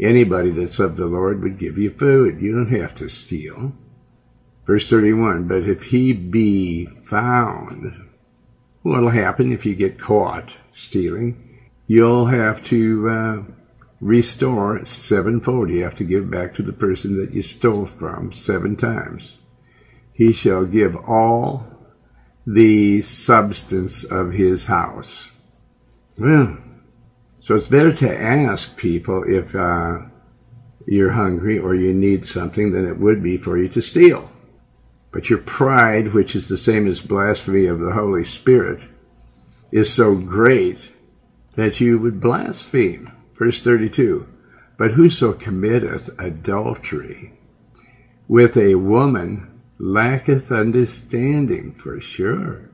anybody 0.01 0.51
that's 0.51 0.79
of 0.79 0.97
the 0.97 1.07
Lord 1.07 1.43
would 1.43 1.57
give 1.57 1.77
you 1.77 1.91
food. 1.91 2.41
You 2.41 2.51
don't 2.51 2.77
have 2.77 2.93
to 2.95 3.07
steal. 3.07 3.73
Verse 4.71 4.89
31, 4.89 5.49
but 5.49 5.63
if 5.63 5.83
he 5.83 6.13
be 6.13 6.85
found, 6.85 7.91
what'll 8.83 9.09
happen 9.09 9.51
if 9.51 9.65
you 9.65 9.75
get 9.75 9.99
caught 9.99 10.55
stealing? 10.71 11.59
You'll 11.87 12.27
have 12.27 12.63
to 12.67 13.09
uh, 13.09 13.43
restore 13.99 14.85
sevenfold. 14.85 15.69
You 15.69 15.83
have 15.83 15.95
to 15.95 16.05
give 16.05 16.31
back 16.31 16.53
to 16.53 16.61
the 16.61 16.71
person 16.71 17.17
that 17.17 17.33
you 17.33 17.41
stole 17.41 17.85
from 17.85 18.31
seven 18.31 18.77
times. 18.77 19.39
He 20.13 20.31
shall 20.31 20.63
give 20.63 20.95
all 20.95 21.67
the 22.47 23.01
substance 23.01 24.05
of 24.05 24.31
his 24.31 24.67
house. 24.67 25.31
Well, 26.17 26.57
so 27.41 27.55
it's 27.55 27.67
better 27.67 27.91
to 27.91 28.21
ask 28.21 28.77
people 28.77 29.25
if 29.27 29.53
uh, 29.53 30.03
you're 30.87 31.11
hungry 31.11 31.59
or 31.59 31.75
you 31.75 31.93
need 31.93 32.23
something 32.23 32.71
than 32.71 32.87
it 32.87 32.97
would 32.97 33.21
be 33.21 33.35
for 33.35 33.57
you 33.57 33.67
to 33.67 33.81
steal. 33.81 34.31
But 35.11 35.29
your 35.29 35.39
pride, 35.39 36.13
which 36.13 36.35
is 36.35 36.47
the 36.47 36.57
same 36.57 36.87
as 36.87 37.01
blasphemy 37.01 37.65
of 37.65 37.79
the 37.79 37.93
Holy 37.93 38.23
Spirit, 38.23 38.87
is 39.71 39.91
so 39.91 40.15
great 40.15 40.91
that 41.55 41.81
you 41.81 41.99
would 41.99 42.21
blaspheme. 42.21 43.11
Verse 43.37 43.59
32 43.59 44.25
But 44.77 44.91
whoso 44.91 45.33
committeth 45.33 46.09
adultery 46.19 47.33
with 48.27 48.55
a 48.55 48.75
woman 48.75 49.47
lacketh 49.77 50.51
understanding, 50.51 51.73
for 51.73 51.99
sure. 51.99 52.69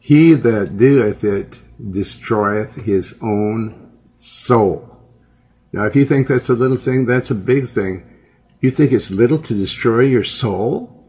He 0.00 0.34
that 0.34 0.76
doeth 0.76 1.22
it 1.22 1.60
destroyeth 1.90 2.74
his 2.74 3.14
own 3.20 3.90
soul. 4.16 4.98
Now, 5.72 5.84
if 5.84 5.94
you 5.94 6.04
think 6.04 6.26
that's 6.26 6.48
a 6.48 6.54
little 6.54 6.76
thing, 6.76 7.06
that's 7.06 7.30
a 7.30 7.36
big 7.36 7.68
thing. 7.68 8.02
You 8.60 8.70
think 8.70 8.90
it's 8.90 9.10
little 9.10 9.38
to 9.38 9.54
destroy 9.54 10.00
your 10.00 10.24
soul? 10.24 11.01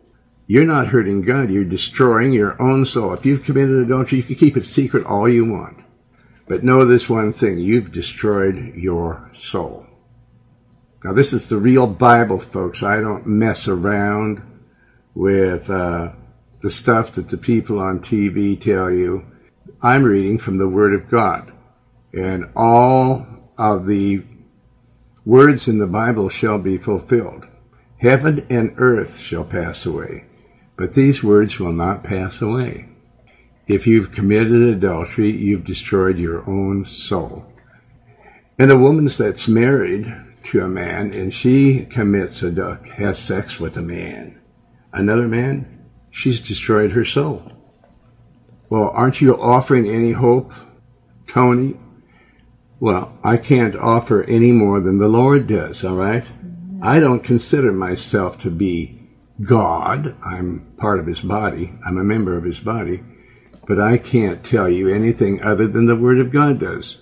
You're 0.46 0.66
not 0.66 0.88
hurting 0.88 1.22
God. 1.22 1.50
You're 1.50 1.64
destroying 1.64 2.34
your 2.34 2.62
own 2.62 2.86
soul. 2.86 3.14
If 3.14 3.26
you've 3.26 3.44
committed 3.44 3.80
adultery, 3.80 4.20
you 4.20 4.24
can 4.24 4.36
keep 4.36 4.58
it 4.58 4.66
secret 4.66 5.06
all 5.06 5.30
you 5.30 5.46
want. 5.46 5.84
But 6.48 6.64
know 6.64 6.86
this 6.86 7.10
one 7.10 7.32
thing. 7.32 7.60
You've 7.60 7.92
destroyed 7.92 8.76
your 8.76 9.30
soul. 9.34 9.86
Now, 11.04 11.14
this 11.14 11.34
is 11.34 11.48
the 11.48 11.58
real 11.58 11.88
Bible, 11.88 12.40
folks. 12.40 12.84
I 12.84 13.00
don't 13.00 13.26
mess 13.26 13.68
around 13.68 14.42
with 15.16 15.70
uh, 15.70 16.12
the 16.62 16.72
stuff 16.72 17.14
that 17.14 17.28
the 17.30 17.38
people 17.38 17.80
on 17.80 18.00
TV 18.00 18.60
tell 18.60 18.90
you. 18.90 19.26
I'm 19.82 20.04
reading 20.04 20.38
from 20.38 20.58
the 20.58 20.68
Word 20.68 20.94
of 20.94 21.10
God. 21.10 21.52
And 22.14 22.50
all 22.56 23.26
of 23.58 23.86
the 23.86 24.24
words 25.26 25.68
in 25.68 25.78
the 25.78 25.88
Bible 25.88 26.30
shall 26.30 26.58
be 26.58 26.78
fulfilled. 26.78 27.48
Heaven 27.98 28.46
and 28.50 28.74
earth 28.78 29.20
shall 29.20 29.44
pass 29.44 29.86
away, 29.86 30.26
but 30.84 30.92
these 30.92 31.24
words 31.24 31.62
will 31.62 31.72
not 31.72 32.04
pass 32.04 32.42
away. 32.42 32.86
If 33.68 33.88
you've 33.88 34.12
committed 34.12 34.62
adultery, 34.62 35.30
you've 35.30 35.64
destroyed 35.64 36.20
your 36.20 36.46
own 36.46 36.84
soul. 36.84 37.46
And 38.60 38.70
a 38.70 38.78
woman 38.78 39.06
that's 39.06 39.48
married 39.48 40.14
to 40.44 40.60
a 40.60 40.68
man 40.68 41.14
and 41.14 41.34
she 41.34 41.86
commits 41.86 42.44
a 42.44 42.82
has 42.98 43.18
sex 43.18 43.62
with 43.62 43.78
a 43.78 43.82
man 43.82 44.42
another 44.92 45.26
man, 45.26 45.86
she's 46.12 46.42
destroyed 46.42 46.92
her 46.92 47.06
soul. 47.06 47.50
Well, 48.70 48.92
aren't 48.94 49.22
you 49.22 49.42
offering 49.42 49.88
any 49.88 50.12
hope, 50.12 50.52
Tony? 51.28 51.80
Well, 52.82 53.18
I 53.24 53.38
can't 53.38 53.78
offer 53.78 54.22
any 54.24 54.52
more 54.52 54.82
than 54.82 54.98
the 54.98 55.08
Lord 55.08 55.48
does, 55.48 55.86
all 55.86 55.96
right? 55.96 56.30
I 56.82 57.00
don't 57.00 57.24
consider 57.24 57.72
myself 57.72 58.40
to 58.40 58.52
be 58.52 59.03
God. 59.46 60.16
I'm 60.24 60.66
part 60.78 61.00
of 61.00 61.06
his 61.06 61.22
body. 61.22 61.74
I'm 61.86 61.98
a 61.98 62.04
member 62.04 62.38
of 62.38 62.44
his 62.44 62.60
body. 62.60 63.04
But 63.66 63.80
I 63.80 63.98
can't 63.98 64.44
tell 64.44 64.70
you 64.70 64.90
anything 64.90 65.42
other 65.42 65.68
than 65.68 65.86
the 65.86 65.96
Word 65.96 66.20
of 66.20 66.32
God 66.32 66.60
does. 66.60 66.98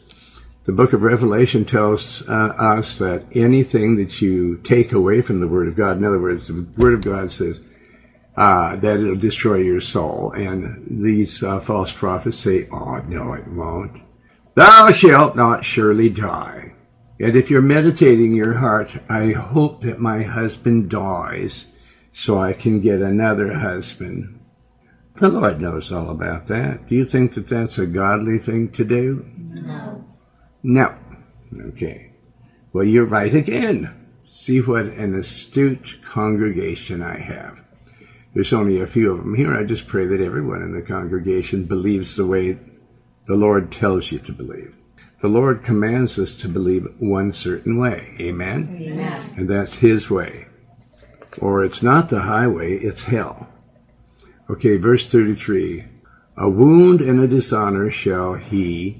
The 0.63 0.73
book 0.73 0.93
of 0.93 1.01
Revelation 1.01 1.65
tells 1.65 2.21
uh, 2.27 2.53
us 2.57 2.99
that 2.99 3.25
anything 3.35 3.95
that 3.95 4.21
you 4.21 4.57
take 4.57 4.91
away 4.93 5.21
from 5.21 5.39
the 5.39 5.47
Word 5.47 5.67
of 5.67 5.75
God, 5.75 5.97
in 5.97 6.05
other 6.05 6.21
words, 6.21 6.47
the 6.47 6.67
Word 6.77 6.93
of 6.93 7.01
God 7.01 7.31
says, 7.31 7.59
uh, 8.37 8.75
that 8.75 8.99
it'll 8.99 9.15
destroy 9.15 9.55
your 9.55 9.81
soul. 9.81 10.31
And 10.35 10.85
these 11.03 11.41
uh, 11.41 11.59
false 11.59 11.91
prophets 11.91 12.37
say, 12.37 12.67
Oh, 12.71 12.97
no, 13.07 13.33
it 13.33 13.47
won't. 13.47 14.01
Thou 14.53 14.91
shalt 14.91 15.35
not 15.35 15.63
surely 15.63 16.09
die. 16.09 16.73
And 17.19 17.35
if 17.35 17.49
you're 17.49 17.61
meditating 17.61 18.33
your 18.33 18.53
heart, 18.53 18.95
I 19.09 19.31
hope 19.31 19.81
that 19.81 19.99
my 19.99 20.23
husband 20.23 20.89
dies 20.89 21.65
so 22.13 22.37
I 22.37 22.53
can 22.53 22.79
get 22.81 23.01
another 23.01 23.53
husband. 23.53 24.39
The 25.15 25.29
Lord 25.29 25.61
knows 25.61 25.91
all 25.91 26.09
about 26.09 26.47
that. 26.47 26.87
Do 26.87 26.95
you 26.95 27.05
think 27.05 27.33
that 27.33 27.47
that's 27.47 27.77
a 27.77 27.85
godly 27.85 28.39
thing 28.39 28.69
to 28.69 28.83
do? 28.83 29.25
No. 29.37 30.05
No. 30.63 30.93
Okay. 31.67 32.11
Well, 32.73 32.85
you're 32.85 33.05
right 33.05 33.33
again. 33.33 33.91
See 34.23 34.61
what 34.61 34.85
an 34.85 35.13
astute 35.13 35.97
congregation 36.03 37.01
I 37.01 37.19
have. 37.19 37.61
There's 38.33 38.53
only 38.53 38.79
a 38.79 38.87
few 38.87 39.11
of 39.11 39.17
them 39.17 39.35
here. 39.35 39.53
I 39.53 39.63
just 39.65 39.87
pray 39.87 40.05
that 40.07 40.21
everyone 40.21 40.61
in 40.61 40.71
the 40.71 40.81
congregation 40.81 41.65
believes 41.65 42.15
the 42.15 42.25
way 42.25 42.57
the 43.27 43.35
Lord 43.35 43.71
tells 43.71 44.11
you 44.11 44.19
to 44.19 44.31
believe. 44.31 44.77
The 45.19 45.27
Lord 45.27 45.63
commands 45.63 46.17
us 46.17 46.33
to 46.35 46.47
believe 46.47 46.87
one 46.97 47.33
certain 47.33 47.77
way. 47.77 48.15
Amen? 48.19 48.79
Amen. 48.81 49.33
And 49.35 49.49
that's 49.49 49.75
His 49.75 50.09
way. 50.09 50.47
Or 51.39 51.63
it's 51.63 51.81
not 51.81 52.09
the 52.09 52.21
highway, 52.21 52.77
it's 52.77 53.03
hell. 53.03 53.47
Okay, 54.49 54.77
verse 54.77 55.09
33. 55.09 55.85
A 56.37 56.49
wound 56.49 57.01
and 57.01 57.19
a 57.19 57.27
dishonor 57.27 57.89
shall 57.89 58.33
he 58.33 58.97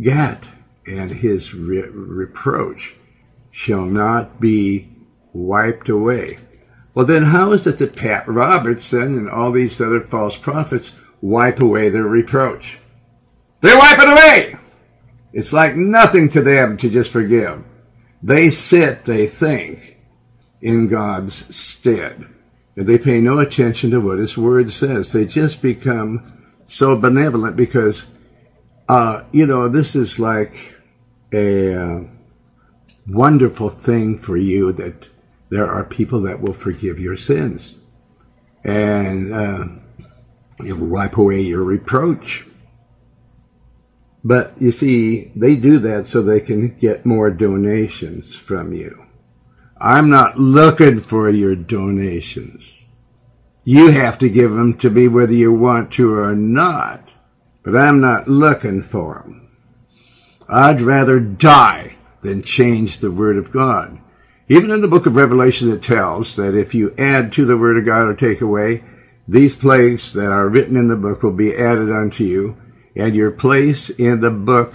get, 0.00 0.48
and 0.86 1.10
his 1.10 1.54
re- 1.54 1.90
reproach 1.90 2.94
shall 3.50 3.84
not 3.84 4.40
be 4.40 4.88
wiped 5.32 5.88
away. 5.88 6.38
Well, 6.94 7.06
then 7.06 7.22
how 7.22 7.52
is 7.52 7.66
it 7.66 7.78
that 7.78 7.96
Pat 7.96 8.26
Robertson 8.26 9.16
and 9.16 9.28
all 9.28 9.52
these 9.52 9.80
other 9.80 10.00
false 10.00 10.36
prophets 10.36 10.92
wipe 11.20 11.60
away 11.60 11.88
their 11.88 12.04
reproach? 12.04 12.78
They 13.60 13.74
wipe 13.74 13.98
it 13.98 14.08
away! 14.08 14.56
It's 15.32 15.52
like 15.52 15.76
nothing 15.76 16.28
to 16.30 16.42
them 16.42 16.76
to 16.78 16.88
just 16.88 17.10
forgive. 17.10 17.62
They 18.22 18.50
sit, 18.50 19.04
they 19.04 19.26
think, 19.26 19.98
in 20.60 20.88
God's 20.88 21.54
stead. 21.54 22.26
And 22.76 22.86
they 22.86 22.98
pay 22.98 23.20
no 23.20 23.38
attention 23.38 23.90
to 23.90 24.00
what 24.00 24.18
His 24.18 24.36
Word 24.36 24.70
says. 24.70 25.12
They 25.12 25.26
just 25.26 25.62
become 25.62 26.32
so 26.66 26.96
benevolent 26.96 27.56
because, 27.56 28.04
uh, 28.88 29.22
you 29.32 29.46
know, 29.46 29.68
this 29.68 29.96
is 29.96 30.18
like 30.18 30.74
a 31.32 31.74
uh, 31.74 32.00
wonderful 33.08 33.68
thing 33.68 34.18
for 34.18 34.36
you 34.36 34.72
that 34.72 35.08
there 35.48 35.68
are 35.68 35.84
people 35.84 36.22
that 36.22 36.40
will 36.40 36.52
forgive 36.52 37.00
your 37.00 37.16
sins 37.16 37.76
and 38.64 39.32
uh, 39.32 39.64
it 40.64 40.78
will 40.78 40.86
wipe 40.86 41.16
away 41.16 41.40
your 41.40 41.62
reproach. 41.62 42.44
But 44.22 44.52
you 44.60 44.70
see, 44.70 45.32
they 45.34 45.56
do 45.56 45.78
that 45.78 46.06
so 46.06 46.22
they 46.22 46.40
can 46.40 46.68
get 46.76 47.06
more 47.06 47.30
donations 47.30 48.36
from 48.36 48.72
you. 48.72 49.06
I'm 49.80 50.10
not 50.10 50.38
looking 50.38 51.00
for 51.00 51.30
your 51.30 51.56
donations. 51.56 52.84
You 53.64 53.90
have 53.90 54.18
to 54.18 54.28
give 54.28 54.50
them 54.50 54.74
to 54.78 54.90
me 54.90 55.08
whether 55.08 55.32
you 55.32 55.52
want 55.52 55.92
to 55.92 56.12
or 56.12 56.34
not. 56.34 57.14
But 57.62 57.76
I'm 57.76 58.00
not 58.00 58.28
looking 58.28 58.82
for 58.82 59.22
them. 59.24 59.48
I'd 60.48 60.80
rather 60.80 61.20
die 61.20 61.96
than 62.20 62.42
change 62.42 62.98
the 62.98 63.10
Word 63.10 63.36
of 63.36 63.52
God. 63.52 63.98
Even 64.48 64.70
in 64.70 64.80
the 64.80 64.88
book 64.88 65.06
of 65.06 65.16
Revelation, 65.16 65.70
it 65.70 65.80
tells 65.80 66.36
that 66.36 66.54
if 66.54 66.74
you 66.74 66.92
add 66.98 67.32
to 67.32 67.44
the 67.44 67.56
word 67.56 67.76
of 67.76 67.84
God 67.86 68.08
or 68.08 68.14
take 68.14 68.40
away, 68.40 68.82
these 69.28 69.54
plagues 69.54 70.12
that 70.14 70.32
are 70.32 70.48
written 70.48 70.76
in 70.76 70.88
the 70.88 70.96
book 70.96 71.22
will 71.22 71.30
be 71.30 71.54
added 71.54 71.88
unto 71.88 72.24
you, 72.24 72.56
and 72.96 73.14
your 73.14 73.30
place 73.30 73.90
in 73.90 74.18
the 74.18 74.30
book 74.30 74.74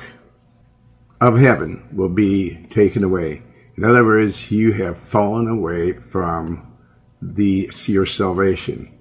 of 1.20 1.38
heaven 1.38 1.84
will 1.92 2.08
be 2.08 2.56
taken 2.70 3.04
away. 3.04 3.42
In 3.78 3.84
other 3.84 4.06
words, 4.06 4.52
you 4.52 4.72
have 4.74 4.98
fallen 4.98 5.48
away 5.48 5.94
from 5.94 6.74
the 7.22 7.70
your 7.88 8.06
salvation. 8.06 8.92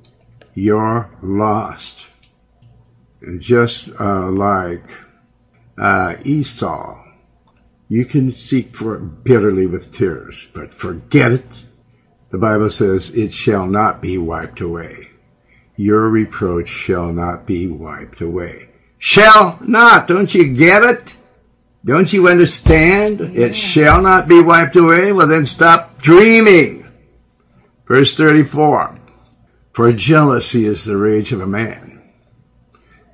You're 0.55 1.11
lost. 1.23 2.07
Just 3.39 3.89
uh, 3.99 4.31
like 4.31 4.85
uh, 5.79 6.17
Esau 6.25 7.05
you 7.89 8.05
can 8.05 8.31
seek 8.31 8.75
for 8.75 8.95
it 8.97 9.25
bitterly 9.25 9.67
with 9.67 9.93
tears, 9.93 10.49
but 10.55 10.73
forget 10.73 11.33
it. 11.33 11.65
The 12.31 12.39
Bible 12.39 12.71
says 12.71 13.11
it 13.11 13.33
shall 13.33 13.67
not 13.67 14.01
be 14.01 14.19
wiped 14.19 14.61
away. 14.61 15.11
your 15.77 16.09
reproach 16.09 16.69
shall 16.69 17.13
not 17.13 17.47
be 17.47 17.69
wiped 17.69 18.21
away. 18.21 18.69
Shall 18.99 19.59
not. 19.61 20.07
Don't 20.07 20.35
you 20.35 20.55
get 20.55 20.83
it? 20.83 21.17
Don't 21.85 22.13
you 22.13 22.29
understand? 22.29 23.21
Yeah. 23.21 23.47
It 23.47 23.55
shall 23.55 24.01
not 24.01 24.27
be 24.27 24.41
wiped 24.41 24.77
away. 24.77 25.13
Well, 25.13 25.27
then 25.27 25.45
stop 25.45 26.01
dreaming. 26.01 26.89
Verse 27.87 28.15
34. 28.15 28.99
For 29.73 29.93
jealousy 29.93 30.65
is 30.65 30.85
the 30.85 30.97
rage 30.97 31.33
of 31.33 31.41
a 31.41 31.47
man. 31.47 32.03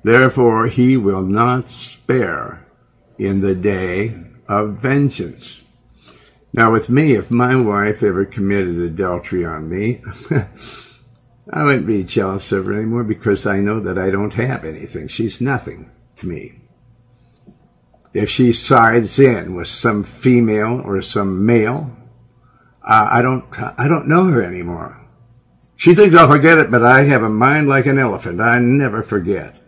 Therefore 0.03 0.67
he 0.67 0.95
will 0.95 1.23
not 1.23 1.69
spare 1.69 2.65
in 3.17 3.41
the 3.41 3.55
day 3.55 4.15
of 4.47 4.77
vengeance. 4.77 5.63
Now 6.53 6.71
with 6.71 6.89
me, 6.89 7.13
if 7.13 7.29
my 7.29 7.55
wife 7.55 8.03
ever 8.03 8.25
committed 8.25 8.77
adultery 8.77 9.45
on 9.45 9.69
me, 9.69 10.01
I 11.49 11.63
wouldn't 11.63 11.87
be 11.87 12.03
jealous 12.03 12.51
of 12.51 12.65
her 12.65 12.73
anymore 12.73 13.03
because 13.03 13.45
I 13.45 13.59
know 13.59 13.79
that 13.81 13.97
I 13.97 14.09
don't 14.09 14.33
have 14.33 14.63
anything. 14.63 15.07
She's 15.07 15.41
nothing 15.41 15.91
to 16.17 16.27
me. 16.27 16.60
If 18.13 18.29
she 18.29 18.53
sides 18.53 19.19
in 19.19 19.55
with 19.55 19.67
some 19.67 20.03
female 20.03 20.81
or 20.83 21.01
some 21.01 21.45
male, 21.45 21.95
uh, 22.83 23.07
I 23.11 23.21
don't, 23.21 23.45
I 23.77 23.87
don't 23.87 24.07
know 24.07 24.25
her 24.25 24.43
anymore. 24.43 24.97
She 25.75 25.95
thinks 25.95 26.15
I'll 26.15 26.27
forget 26.27 26.57
it, 26.57 26.69
but 26.69 26.83
I 26.83 27.03
have 27.03 27.23
a 27.23 27.29
mind 27.29 27.67
like 27.67 27.85
an 27.85 27.97
elephant. 27.97 28.41
I 28.41 28.59
never 28.59 29.01
forget. 29.01 29.59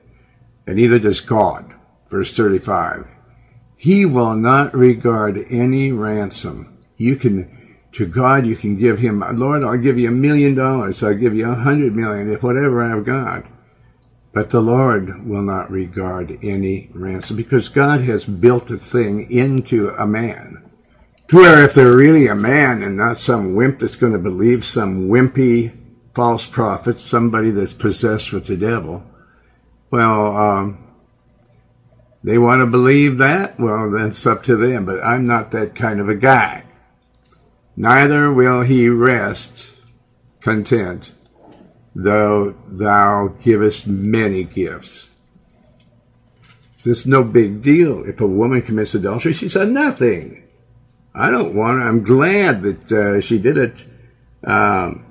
And 0.67 0.75
neither 0.75 0.99
does 0.99 1.21
God. 1.21 1.73
Verse 2.09 2.35
35. 2.35 3.07
He 3.75 4.05
will 4.05 4.35
not 4.35 4.75
regard 4.75 5.43
any 5.49 5.91
ransom. 5.91 6.77
You 6.97 7.15
can 7.15 7.63
to 7.93 8.07
God 8.07 8.45
you 8.45 8.55
can 8.55 8.75
give 8.75 8.99
him, 8.99 9.23
Lord, 9.37 9.63
I'll 9.63 9.77
give 9.77 9.99
you 9.99 10.09
a 10.09 10.11
million 10.11 10.55
dollars, 10.55 11.03
I'll 11.03 11.13
give 11.13 11.35
you 11.35 11.49
a 11.49 11.55
hundred 11.55 11.95
million, 11.95 12.31
if 12.31 12.43
whatever 12.43 12.83
I've 12.83 13.05
got. 13.05 13.45
But 14.33 14.49
the 14.49 14.61
Lord 14.61 15.27
will 15.27 15.43
not 15.43 15.71
regard 15.71 16.37
any 16.41 16.89
ransom 16.93 17.37
because 17.37 17.69
God 17.69 18.01
has 18.01 18.25
built 18.25 18.71
a 18.71 18.77
thing 18.77 19.31
into 19.31 19.89
a 19.89 20.07
man. 20.07 20.69
To 21.27 21.37
where 21.37 21.63
if 21.63 21.73
they're 21.73 21.95
really 21.95 22.27
a 22.27 22.35
man 22.35 22.81
and 22.81 22.97
not 22.97 23.17
some 23.17 23.53
wimp 23.55 23.79
that's 23.79 23.95
going 23.95 24.13
to 24.13 24.19
believe 24.19 24.65
some 24.65 25.07
wimpy 25.07 25.71
false 26.13 26.45
prophet, 26.45 26.99
somebody 26.99 27.51
that's 27.51 27.73
possessed 27.73 28.33
with 28.33 28.45
the 28.47 28.57
devil, 28.57 29.03
well, 29.91 30.35
um, 30.35 30.77
they 32.23 32.37
want 32.37 32.61
to 32.61 32.67
believe 32.67 33.19
that? 33.19 33.59
Well, 33.59 33.91
that's 33.91 34.25
up 34.25 34.43
to 34.43 34.55
them, 34.55 34.85
but 34.85 35.03
I'm 35.03 35.25
not 35.25 35.51
that 35.51 35.75
kind 35.75 35.99
of 35.99 36.09
a 36.09 36.15
guy 36.15 36.65
neither 37.75 38.31
will 38.31 38.61
he 38.61 38.89
rest 38.89 39.75
content, 40.41 41.11
though 41.95 42.55
thou 42.67 43.27
givest 43.41 43.87
many 43.87 44.43
gifts. 44.43 45.09
It's 46.85 47.05
no 47.05 47.23
big 47.23 47.61
deal. 47.61 48.03
If 48.03 48.19
a 48.19 48.27
woman 48.27 48.61
commits 48.61 48.93
adultery, 48.93 49.33
she 49.33 49.47
said 49.47 49.69
nothing. 49.69 50.43
I 51.15 51.31
don't 51.31 51.53
want 51.53 51.79
her. 51.79 51.87
I'm 51.87 52.03
glad 52.03 52.63
that 52.63 52.91
uh, 52.91 53.21
she 53.21 53.37
did 53.37 53.57
it 53.57 53.85
um, 54.43 55.05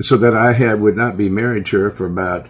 so 0.00 0.16
that 0.16 0.34
I 0.34 0.52
had, 0.52 0.80
would 0.80 0.96
not 0.96 1.16
be 1.16 1.28
married 1.28 1.66
to 1.66 1.78
her 1.80 1.90
for 1.90 2.06
about 2.06 2.48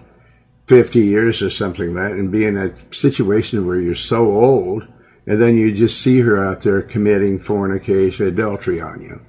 50 0.66 1.00
years 1.00 1.42
or 1.42 1.50
something 1.50 1.94
like 1.94 2.10
that 2.10 2.18
and 2.18 2.30
be 2.30 2.44
in 2.44 2.56
a 2.56 2.72
situation 2.94 3.66
where 3.66 3.78
you're 3.78 3.94
so 3.94 4.30
old 4.30 4.86
and 5.26 5.40
then 5.40 5.56
you 5.56 5.72
just 5.72 6.00
see 6.00 6.20
her 6.20 6.42
out 6.42 6.60
there 6.60 6.80
committing 6.80 7.38
fornication, 7.38 8.26
adultery 8.26 8.80
on 8.80 9.00
you. 9.00 9.20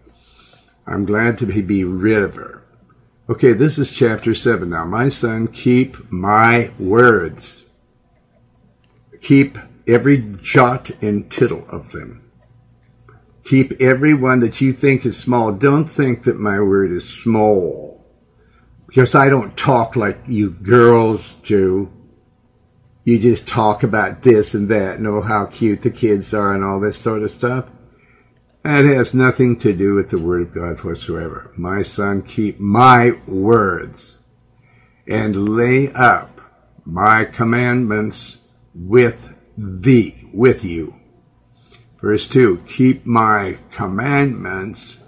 I'm 0.85 1.05
glad 1.05 1.39
to 1.39 1.45
be 1.45 1.83
rid 1.83 2.21
of 2.23 2.35
her. 2.35 2.60
Okay, 3.31 3.53
this 3.53 3.79
is 3.79 3.89
chapter 3.89 4.35
7 4.35 4.69
now. 4.69 4.83
My 4.83 5.07
son, 5.07 5.47
keep 5.47 6.11
my 6.11 6.69
words. 6.77 7.63
Keep 9.21 9.57
every 9.87 10.17
jot 10.41 10.91
and 11.01 11.31
tittle 11.31 11.65
of 11.69 11.93
them. 11.93 12.29
Keep 13.45 13.81
every 13.81 14.13
one 14.13 14.39
that 14.39 14.59
you 14.59 14.73
think 14.73 15.05
is 15.05 15.17
small. 15.17 15.53
Don't 15.53 15.89
think 15.89 16.23
that 16.23 16.41
my 16.41 16.59
word 16.59 16.91
is 16.91 17.07
small. 17.07 18.05
Because 18.85 19.15
I 19.15 19.29
don't 19.29 19.55
talk 19.55 19.95
like 19.95 20.19
you 20.27 20.49
girls 20.49 21.35
do 21.35 21.89
you 23.05 23.17
just 23.17 23.47
talk 23.47 23.83
about 23.83 24.23
this 24.23 24.55
and 24.55 24.67
that, 24.67 24.99
know 24.99 25.19
oh, 25.19 25.21
how 25.21 25.45
cute 25.45 25.83
the 25.83 25.89
kids 25.89 26.33
are 26.33 26.53
and 26.53 26.65
all 26.65 26.81
this 26.81 26.97
sort 26.97 27.23
of 27.23 27.31
stuff. 27.31 27.63
That 28.63 28.85
has 28.85 29.13
nothing 29.13 29.57
to 29.57 29.73
do 29.73 29.95
with 29.95 30.09
the 30.09 30.19
Word 30.19 30.41
of 30.43 30.53
God 30.53 30.83
whatsoever. 30.83 31.51
My 31.57 31.81
son, 31.81 32.21
keep 32.21 32.59
my 32.59 33.11
words 33.27 34.17
and 35.07 35.55
lay 35.55 35.91
up 35.93 36.41
my 36.85 37.25
commandments 37.25 38.37
with 38.75 39.33
thee, 39.57 40.29
with 40.33 40.63
you. 40.63 40.95
Verse 41.99 42.27
2 42.27 42.63
Keep 42.67 43.05
my 43.05 43.57
commandments 43.71 44.99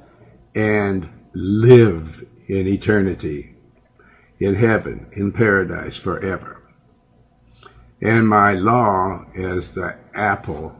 and 0.55 1.09
live 1.33 2.25
in 2.47 2.67
eternity, 2.67 3.55
in 4.39 4.55
heaven, 4.55 5.07
in 5.13 5.31
paradise 5.31 5.97
forever 5.97 6.63
and 8.03 8.27
my 8.27 8.53
law 8.53 9.25
is 9.33 9.71
the 9.71 9.95
apple 10.13 10.75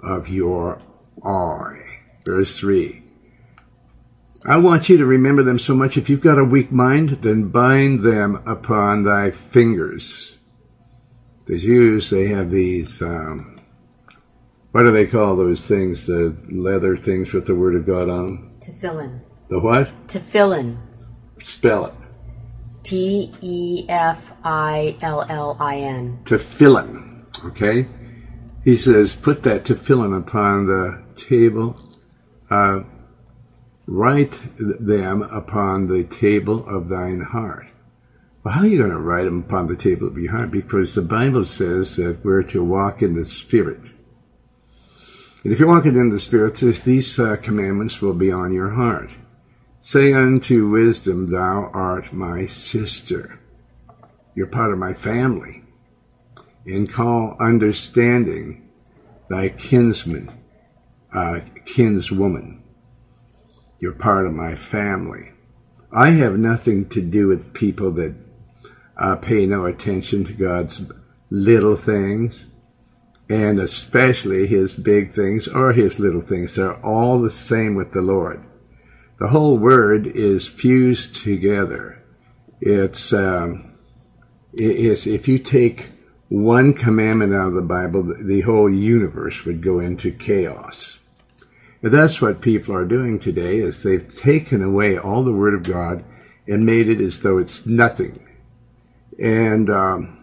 of 0.00 0.28
your 0.28 0.76
eye. 1.24 1.83
Verse 2.24 2.58
3. 2.58 3.02
I 4.46 4.58
want 4.58 4.88
you 4.88 4.98
to 4.98 5.06
remember 5.06 5.42
them 5.42 5.58
so 5.58 5.74
much. 5.74 5.96
If 5.96 6.10
you've 6.10 6.20
got 6.20 6.38
a 6.38 6.44
weak 6.44 6.70
mind, 6.70 7.10
then 7.22 7.48
bind 7.48 8.02
them 8.02 8.42
upon 8.46 9.02
thy 9.02 9.30
fingers. 9.30 10.36
The 11.46 11.58
Jews, 11.58 12.10
they 12.10 12.28
have 12.28 12.50
these, 12.50 13.00
um, 13.00 13.58
what 14.72 14.82
do 14.82 14.92
they 14.92 15.06
call 15.06 15.36
those 15.36 15.66
things? 15.66 16.06
The 16.06 16.36
leather 16.50 16.96
things 16.96 17.32
with 17.32 17.46
the 17.46 17.54
Word 17.54 17.74
of 17.74 17.86
God 17.86 18.08
on 18.08 18.26
them? 18.26 18.50
Tefillin. 18.60 19.20
The 19.48 19.60
what? 19.60 19.92
Tefillin. 20.08 20.78
Spell 21.42 21.86
it. 21.86 21.94
T 22.82 23.32
E 23.40 23.86
F 23.88 24.32
I 24.42 24.96
L 25.00 25.24
L 25.28 25.56
I 25.58 25.76
N. 25.76 26.18
Tefillin. 26.24 27.24
Okay? 27.46 27.88
He 28.62 28.76
says, 28.76 29.14
put 29.14 29.42
that 29.42 29.64
tefillin 29.64 30.16
upon 30.16 30.66
the 30.66 31.02
table. 31.16 31.78
Uh, 32.50 32.82
write 33.86 34.40
them 34.58 35.22
upon 35.22 35.86
the 35.86 36.04
table 36.04 36.66
of 36.66 36.88
thine 36.88 37.20
heart. 37.20 37.66
Well, 38.42 38.54
how 38.54 38.60
are 38.60 38.66
you 38.66 38.78
going 38.78 38.90
to 38.90 38.98
write 38.98 39.24
them 39.24 39.40
upon 39.40 39.66
the 39.66 39.76
table 39.76 40.06
of 40.06 40.18
your 40.18 40.32
heart? 40.32 40.50
Because 40.50 40.94
the 40.94 41.02
Bible 41.02 41.44
says 41.44 41.96
that 41.96 42.24
we're 42.24 42.42
to 42.42 42.62
walk 42.62 43.00
in 43.00 43.14
the 43.14 43.24
Spirit. 43.24 43.92
And 45.42 45.52
if 45.52 45.58
you're 45.58 45.68
walking 45.68 45.96
in 45.96 46.10
the 46.10 46.20
Spirit, 46.20 46.54
these 46.56 47.18
uh, 47.18 47.36
commandments 47.36 48.02
will 48.02 48.14
be 48.14 48.30
on 48.32 48.52
your 48.52 48.70
heart. 48.70 49.16
Say 49.80 50.14
unto 50.14 50.68
wisdom, 50.68 51.26
Thou 51.26 51.70
art 51.72 52.12
my 52.12 52.46
sister. 52.46 53.38
You're 54.34 54.46
part 54.46 54.72
of 54.72 54.78
my 54.78 54.94
family. 54.94 55.62
And 56.66 56.90
call 56.90 57.36
understanding 57.38 58.68
thy 59.28 59.50
kinsman, 59.50 60.30
uh, 61.14 61.40
kinswoman. 61.64 62.60
You're 63.78 63.92
part 63.92 64.26
of 64.26 64.32
my 64.32 64.54
family. 64.54 65.32
I 65.92 66.10
have 66.10 66.38
nothing 66.38 66.88
to 66.90 67.00
do 67.00 67.28
with 67.28 67.54
people 67.54 67.92
that 67.92 68.14
uh, 68.96 69.16
pay 69.16 69.46
no 69.46 69.66
attention 69.66 70.24
to 70.24 70.32
God's 70.32 70.82
little 71.30 71.76
things, 71.76 72.46
and 73.28 73.60
especially 73.60 74.46
his 74.46 74.74
big 74.74 75.12
things 75.12 75.48
or 75.48 75.72
his 75.72 75.98
little 75.98 76.20
things. 76.20 76.54
They're 76.54 76.84
all 76.84 77.20
the 77.20 77.30
same 77.30 77.74
with 77.74 77.92
the 77.92 78.02
Lord 78.02 78.44
the 79.18 79.28
whole 79.28 79.56
word 79.56 80.06
is 80.06 80.48
fused 80.48 81.16
together. 81.16 82.02
It's, 82.60 83.12
um, 83.12 83.72
it's 84.52 85.06
if 85.06 85.28
you 85.28 85.38
take 85.38 85.88
one 86.28 86.72
commandment 86.72 87.32
out 87.32 87.48
of 87.48 87.54
the 87.54 87.62
Bible, 87.62 88.02
the 88.02 88.40
whole 88.40 88.70
universe 88.70 89.44
would 89.44 89.62
go 89.62 89.78
into 89.78 90.10
chaos. 90.10 90.98
And 91.84 91.92
that's 91.92 92.18
what 92.18 92.40
people 92.40 92.74
are 92.74 92.86
doing 92.86 93.18
today 93.18 93.58
is 93.58 93.82
they've 93.82 94.08
taken 94.08 94.62
away 94.62 94.96
all 94.96 95.22
the 95.22 95.34
Word 95.34 95.52
of 95.52 95.64
God 95.64 96.02
and 96.48 96.64
made 96.64 96.88
it 96.88 96.98
as 96.98 97.18
though 97.18 97.36
it's 97.36 97.66
nothing. 97.66 98.26
And 99.18 99.68
um, 99.68 100.16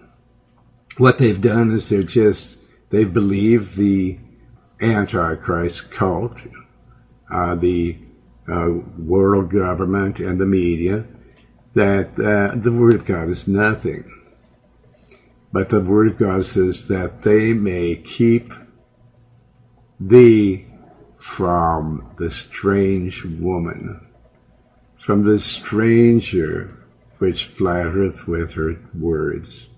what 0.98 1.20
they've 1.20 1.40
done 1.40 1.70
is 1.70 1.88
they're 1.88 2.02
just 2.02 2.58
they 2.90 3.04
believe 3.04 3.76
the 3.76 4.18
Antichrist 4.82 5.92
cult, 5.92 6.48
uh, 7.30 7.54
the 7.54 7.96
uh, 8.52 8.72
world 8.98 9.52
government 9.52 10.20
and 10.20 10.40
the 10.40 10.48
media 10.48 11.06
that 11.76 12.20
uh, 12.20 12.56
the 12.56 12.72
Word 12.72 12.96
of 12.96 13.06
God 13.06 13.30
is 13.30 13.48
nothing. 13.48 14.12
But 15.54 15.70
the 15.70 15.80
Word 15.80 16.08
of 16.08 16.18
God 16.18 16.44
says 16.44 16.88
that 16.88 17.22
they 17.22 17.54
may 17.54 17.98
keep 17.98 18.52
thee 20.00 20.66
from 21.22 22.04
the 22.18 22.32
strange 22.32 23.24
woman, 23.24 24.04
from 24.98 25.22
the 25.22 25.40
stranger 25.40 26.76
which 27.20 27.46
flattereth 27.46 28.28
with 28.28 28.52
her 28.54 28.76
words. 28.98 29.70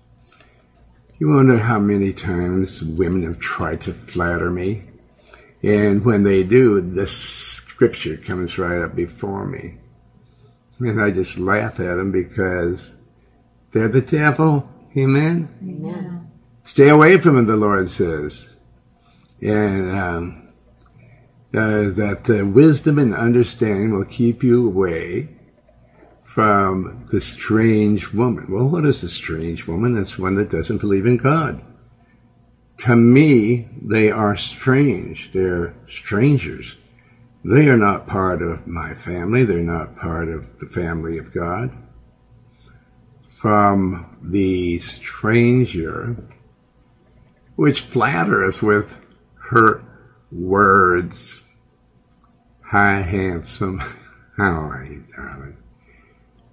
You 1.18 1.28
wonder 1.28 1.58
how 1.58 1.78
many 1.78 2.14
times 2.14 2.82
women 2.82 3.24
have 3.24 3.38
tried 3.40 3.82
to 3.82 3.92
flatter 3.92 4.50
me? 4.50 4.84
And 5.62 6.02
when 6.02 6.22
they 6.22 6.44
do, 6.44 6.80
the 6.80 7.06
scripture 7.06 8.16
comes 8.16 8.56
right 8.56 8.80
up 8.80 8.96
before 8.96 9.44
me. 9.44 9.76
And 10.80 11.00
I 11.00 11.10
just 11.10 11.38
laugh 11.38 11.78
at 11.78 11.96
them 11.96 12.10
because 12.10 12.94
they're 13.70 13.88
the 13.88 14.00
devil. 14.00 14.66
Amen? 14.96 15.48
Amen. 15.62 16.30
Stay 16.64 16.88
away 16.88 17.18
from 17.18 17.36
them, 17.36 17.46
the 17.46 17.56
Lord 17.56 17.90
says. 17.90 18.56
And 19.42 19.90
um, 19.90 20.43
uh, 21.54 21.90
that 21.90 22.28
uh, 22.28 22.44
wisdom 22.44 22.98
and 22.98 23.14
understanding 23.14 23.92
will 23.92 24.04
keep 24.04 24.42
you 24.42 24.66
away 24.66 25.28
from 26.22 27.06
the 27.12 27.20
strange 27.20 28.12
woman. 28.12 28.46
Well, 28.50 28.68
what 28.68 28.84
is 28.84 29.02
a 29.04 29.08
strange 29.08 29.66
woman? 29.68 29.96
It's 29.96 30.18
one 30.18 30.34
that 30.34 30.50
doesn't 30.50 30.78
believe 30.78 31.06
in 31.06 31.16
God. 31.16 31.62
To 32.78 32.96
me, 32.96 33.68
they 33.80 34.10
are 34.10 34.34
strange. 34.34 35.30
They're 35.30 35.74
strangers. 35.86 36.76
They 37.44 37.68
are 37.68 37.76
not 37.76 38.08
part 38.08 38.42
of 38.42 38.66
my 38.66 38.94
family. 38.94 39.44
They're 39.44 39.60
not 39.60 39.96
part 39.96 40.28
of 40.28 40.58
the 40.58 40.66
family 40.66 41.18
of 41.18 41.32
God. 41.32 41.76
From 43.28 44.16
the 44.22 44.78
stranger, 44.78 46.16
which 47.54 47.82
flatters 47.82 48.60
with 48.60 49.06
her 49.36 49.84
words. 50.32 51.40
Hi, 52.68 53.02
handsome. 53.02 53.78
How 54.36 54.70
are 54.70 54.84
you, 54.84 55.04
darling? 55.14 55.58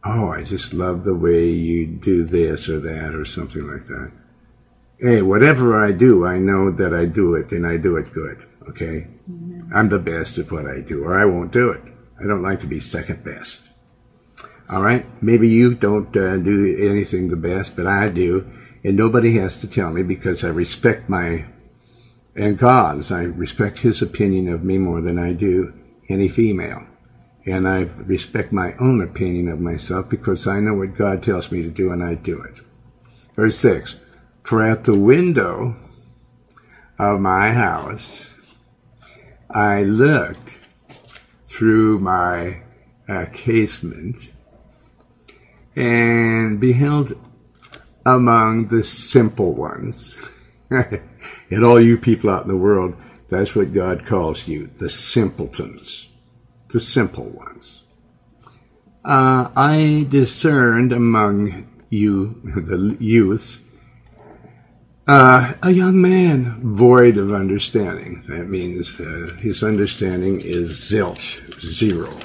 oh, 0.03 0.29
I 0.29 0.43
just 0.43 0.73
love 0.73 1.05
the 1.05 1.15
way 1.15 1.49
you 1.49 1.87
do 1.87 2.25
this 2.25 2.67
or 2.67 2.79
that 2.79 3.15
or 3.15 3.23
something 3.23 3.65
like 3.65 3.85
that. 3.85 4.11
Hey, 4.99 5.21
whatever 5.21 5.81
I 5.81 5.93
do, 5.93 6.25
I 6.25 6.37
know 6.37 6.69
that 6.69 6.93
I 6.93 7.05
do 7.05 7.35
it 7.35 7.53
and 7.53 7.65
I 7.65 7.77
do 7.77 7.95
it 7.95 8.13
good. 8.13 8.43
Okay? 8.67 9.07
Mm-hmm. 9.31 9.73
I'm 9.73 9.87
the 9.87 9.99
best 9.99 10.37
at 10.37 10.51
what 10.51 10.65
I 10.65 10.81
do 10.81 11.01
or 11.01 11.17
I 11.17 11.23
won't 11.23 11.53
do 11.53 11.69
it. 11.69 11.81
I 12.19 12.27
don't 12.27 12.41
like 12.41 12.59
to 12.59 12.67
be 12.67 12.81
second 12.81 13.23
best. 13.23 13.69
All 14.69 14.83
right? 14.83 15.05
Maybe 15.23 15.47
you 15.47 15.73
don't 15.73 16.15
uh, 16.17 16.37
do 16.37 16.75
anything 16.77 17.29
the 17.29 17.37
best, 17.37 17.75
but 17.75 17.87
I 17.87 18.09
do. 18.09 18.45
And 18.83 18.97
nobody 18.97 19.35
has 19.35 19.61
to 19.61 19.67
tell 19.67 19.91
me 19.91 20.03
because 20.03 20.43
I 20.43 20.49
respect 20.49 21.07
my 21.07 21.45
and 22.35 22.57
God's. 22.57 23.11
I 23.11 23.23
respect 23.23 23.79
his 23.79 24.01
opinion 24.01 24.49
of 24.49 24.63
me 24.63 24.77
more 24.77 24.99
than 24.99 25.17
I 25.17 25.31
do 25.31 25.73
any 26.11 26.27
female 26.27 26.83
and 27.45 27.67
I 27.67 27.81
respect 28.05 28.51
my 28.51 28.73
own 28.79 29.01
opinion 29.01 29.47
of 29.47 29.59
myself 29.59 30.09
because 30.09 30.47
I 30.47 30.59
know 30.59 30.75
what 30.75 30.95
God 30.95 31.23
tells 31.23 31.51
me 31.51 31.63
to 31.63 31.69
do 31.69 31.91
and 31.91 32.03
I 32.03 32.15
do 32.15 32.39
it. 32.41 32.55
Verse 33.35 33.57
6 33.57 33.95
For 34.43 34.61
at 34.61 34.83
the 34.83 34.97
window 34.97 35.75
of 36.99 37.19
my 37.19 37.51
house 37.51 38.33
I 39.49 39.83
looked 39.83 40.59
through 41.43 41.99
my 41.99 42.61
uh, 43.07 43.25
casement 43.33 44.31
and 45.75 46.59
beheld 46.59 47.13
among 48.05 48.67
the 48.67 48.83
simple 48.83 49.53
ones. 49.53 50.17
and 50.69 51.65
all 51.65 51.79
you 51.79 51.97
people 51.97 52.29
out 52.29 52.43
in 52.43 52.47
the 52.47 52.55
world, 52.55 52.95
that's 53.31 53.55
what 53.55 53.73
God 53.73 54.05
calls 54.05 54.47
you, 54.47 54.69
the 54.77 54.89
simpletons 54.89 56.07
the 56.71 56.79
simple 56.79 57.25
ones. 57.25 57.83
Uh, 59.03 59.49
I 59.55 60.05
discerned 60.09 60.91
among 60.91 61.67
you, 61.89 62.39
the 62.43 62.95
youths, 62.99 63.61
uh, 65.07 65.53
a 65.63 65.71
young 65.71 65.99
man 66.01 66.75
void 66.75 67.17
of 67.17 67.33
understanding. 67.33 68.23
That 68.27 68.47
means 68.47 68.99
uh, 68.99 69.35
his 69.39 69.63
understanding 69.63 70.39
is 70.41 70.71
zilch, 70.71 71.59
zero. 71.59 72.15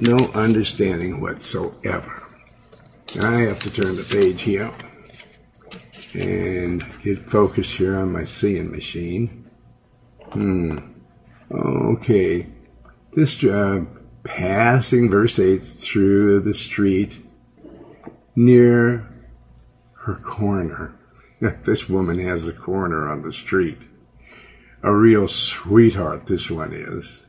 No 0.00 0.16
understanding 0.34 1.20
whatsoever. 1.20 2.22
I 3.20 3.42
have 3.42 3.60
to 3.60 3.70
turn 3.70 3.96
the 3.96 4.04
page 4.04 4.42
here 4.42 4.72
and 6.14 6.84
get 7.02 7.18
focused 7.30 7.76
here 7.76 7.98
on 7.98 8.12
my 8.12 8.24
seeing 8.24 8.70
machine. 8.70 9.41
Hmm. 10.32 10.78
Okay. 11.50 12.46
This 13.12 13.44
uh, 13.44 13.84
passing 14.24 15.10
verse 15.10 15.38
8 15.38 15.62
through 15.62 16.40
the 16.40 16.54
street 16.54 17.22
near 18.34 19.06
her 19.92 20.14
corner. 20.14 20.94
this 21.64 21.86
woman 21.86 22.18
has 22.18 22.46
a 22.46 22.52
corner 22.52 23.10
on 23.10 23.20
the 23.20 23.32
street. 23.32 23.86
A 24.82 24.94
real 24.94 25.28
sweetheart, 25.28 26.26
this 26.26 26.50
one 26.50 26.72
is. 26.72 27.20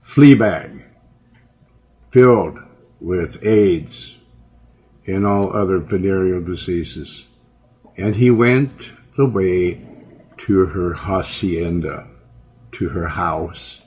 Fleabag, 0.00 0.84
filled 2.12 2.60
with 3.00 3.44
AIDS 3.44 4.18
and 5.04 5.26
all 5.26 5.52
other 5.52 5.78
venereal 5.78 6.42
diseases. 6.42 7.26
And 7.96 8.14
he 8.14 8.30
went 8.30 8.92
the 9.16 9.26
way 9.26 9.87
to 10.38 10.66
her 10.66 10.94
hacienda, 10.94 12.06
to 12.72 12.88
her 12.88 13.08
house 13.08 13.80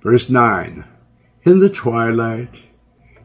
Verse 0.00 0.30
9 0.30 0.84
In 1.42 1.58
the 1.58 1.68
twilight, 1.68 2.62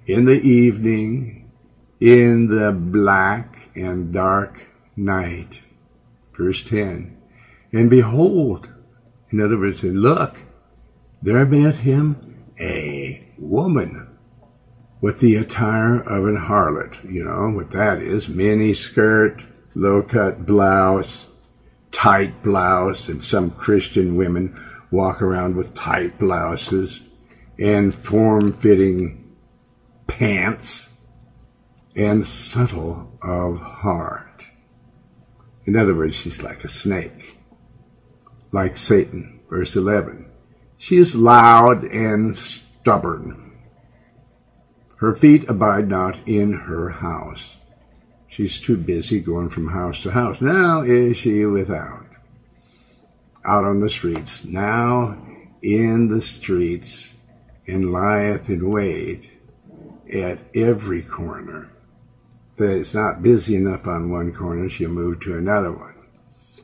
in 0.08 0.26
the 0.26 0.42
evening, 0.42 1.52
in 2.00 2.48
the 2.48 2.72
black 2.72 3.70
and 3.76 4.12
dark 4.12 4.66
night. 4.96 5.62
Verse 6.36 6.64
10 6.64 7.16
And 7.72 7.90
behold, 7.92 8.70
in 9.30 9.40
other 9.40 9.58
words, 9.58 9.84
and 9.84 10.02
look, 10.02 10.36
there 11.22 11.46
met 11.46 11.76
him 11.76 12.44
a 12.60 13.24
woman 13.38 14.08
with 15.00 15.20
the 15.20 15.36
attire 15.36 16.00
of 16.00 16.26
an 16.26 16.38
harlot. 16.38 17.04
You 17.04 17.24
know 17.24 17.52
what 17.52 17.72
that 17.72 18.00
is 18.00 18.28
mini 18.28 18.74
skirt, 18.74 19.44
low 19.76 20.02
cut 20.02 20.46
blouse, 20.46 21.28
tight 21.94 22.44
blouse, 22.44 23.08
and 23.08 23.24
some 23.24 23.52
Christian 23.52 24.18
women 24.18 24.60
walk 24.92 25.22
around 25.22 25.56
with 25.56 25.74
tight 25.74 26.20
blouses 26.20 27.02
and 27.58 27.96
form 27.96 28.52
fitting 28.52 29.36
pants 30.08 30.90
and 31.96 32.26
subtle 32.26 33.18
of 33.22 33.60
heart. 33.60 34.46
In 35.66 35.78
other 35.78 35.96
words, 35.96 36.16
she's 36.16 36.44
like 36.44 36.64
a 36.66 36.68
snake, 36.68 37.38
like 38.52 38.76
Satan. 38.76 39.40
Verse 39.50 39.76
11. 39.76 40.26
She 40.78 40.98
is 40.98 41.16
loud 41.16 41.84
and 41.84 42.36
stubborn. 42.36 43.54
Her 44.98 45.14
feet 45.14 45.48
abide 45.48 45.88
not 45.88 46.20
in 46.26 46.54
her 46.54 46.90
house. 46.90 47.58
She's 48.34 48.58
too 48.58 48.78
busy 48.78 49.20
going 49.20 49.50
from 49.50 49.68
house 49.68 50.02
to 50.02 50.10
house. 50.10 50.42
Now 50.42 50.82
is 50.82 51.18
she 51.18 51.46
without 51.46 52.08
out 53.46 53.64
on 53.64 53.78
the 53.78 53.92
streets, 53.92 54.44
now 54.44 55.24
in 55.62 56.08
the 56.08 56.20
streets, 56.20 57.16
and 57.68 57.92
lieth 57.92 58.50
in 58.50 58.68
wait 58.68 59.38
at 60.12 60.42
every 60.56 61.04
corner. 61.04 61.70
That 62.58 62.76
it's 62.80 62.96
not 62.96 63.22
busy 63.22 63.56
enough 63.56 63.86
on 63.86 64.10
one 64.10 64.34
corner, 64.34 64.68
she'll 64.68 64.90
move 64.90 65.20
to 65.20 65.38
another 65.38 65.72
one. 65.72 65.94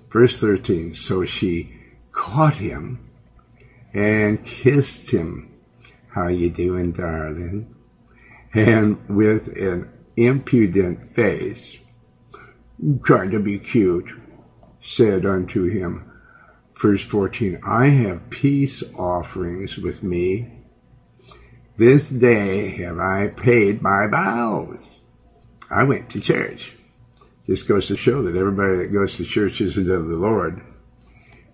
Verse 0.09 0.39
13, 0.39 0.95
so 0.95 1.23
she 1.23 1.71
caught 2.11 2.55
him 2.55 2.97
and 3.93 4.43
kissed 4.43 5.11
him. 5.11 5.51
How 6.07 6.29
you 6.29 6.49
doing, 6.49 6.93
darling? 6.93 7.75
And 8.55 9.07
with 9.07 9.49
an 9.49 9.87
impudent 10.25 11.05
face, 11.05 11.79
trying 13.03 13.31
to 13.31 13.39
be 13.39 13.59
cute, 13.59 14.11
said 14.79 15.25
unto 15.25 15.63
him, 15.63 16.03
verse 16.79 17.03
14, 17.03 17.59
I 17.63 17.87
have 17.87 18.29
peace 18.29 18.83
offerings 18.95 19.77
with 19.77 20.03
me. 20.03 20.47
This 21.77 22.09
day 22.09 22.67
have 22.83 22.97
I 22.99 23.27
paid 23.27 23.81
my 23.81 24.07
vows. 24.07 25.01
I 25.69 25.83
went 25.83 26.09
to 26.09 26.21
church. 26.21 26.75
Just 27.45 27.67
goes 27.67 27.87
to 27.87 27.97
show 27.97 28.23
that 28.23 28.35
everybody 28.35 28.77
that 28.77 28.93
goes 28.93 29.15
to 29.17 29.25
church 29.25 29.61
isn't 29.61 29.89
of 29.89 30.07
the 30.07 30.17
Lord. 30.17 30.61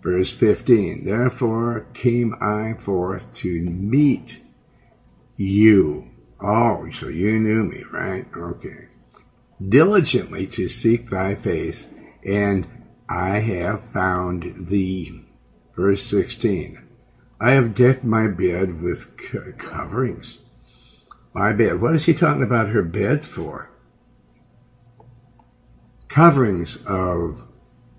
Verse 0.01 0.32
15, 0.32 1.04
Therefore 1.04 1.86
came 1.93 2.36
I 2.41 2.75
forth 2.80 3.32
to 3.36 3.62
meet 3.62 4.41
you. 5.36 6.08
Oh, 6.39 6.89
so 6.89 7.08
you 7.08 7.39
knew 7.39 7.63
me, 7.63 7.84
right? 7.91 8.26
Okay. 8.36 8.88
Diligently 9.67 10.48
to 10.48 10.67
seek 10.67 11.08
thy 11.10 11.36
face 11.36 11.88
and 12.24 12.67
I 13.08 13.39
have 13.39 13.82
found 13.82 14.67
thee. 14.67 15.24
Verse 15.76 16.04
16. 16.04 16.80
I 17.39 17.52
have 17.52 17.76
decked 17.76 18.04
my 18.04 18.28
bed 18.28 18.82
with 18.82 19.15
coverings. 19.58 20.39
My 21.34 21.54
bed. 21.54 21.80
What 21.82 21.93
is 21.93 22.04
she 22.04 22.13
talking 22.13 22.43
about 22.43 22.69
her 22.69 22.82
bed 22.82 23.24
for? 23.24 23.69
Coverings 26.08 26.78
of 26.86 27.45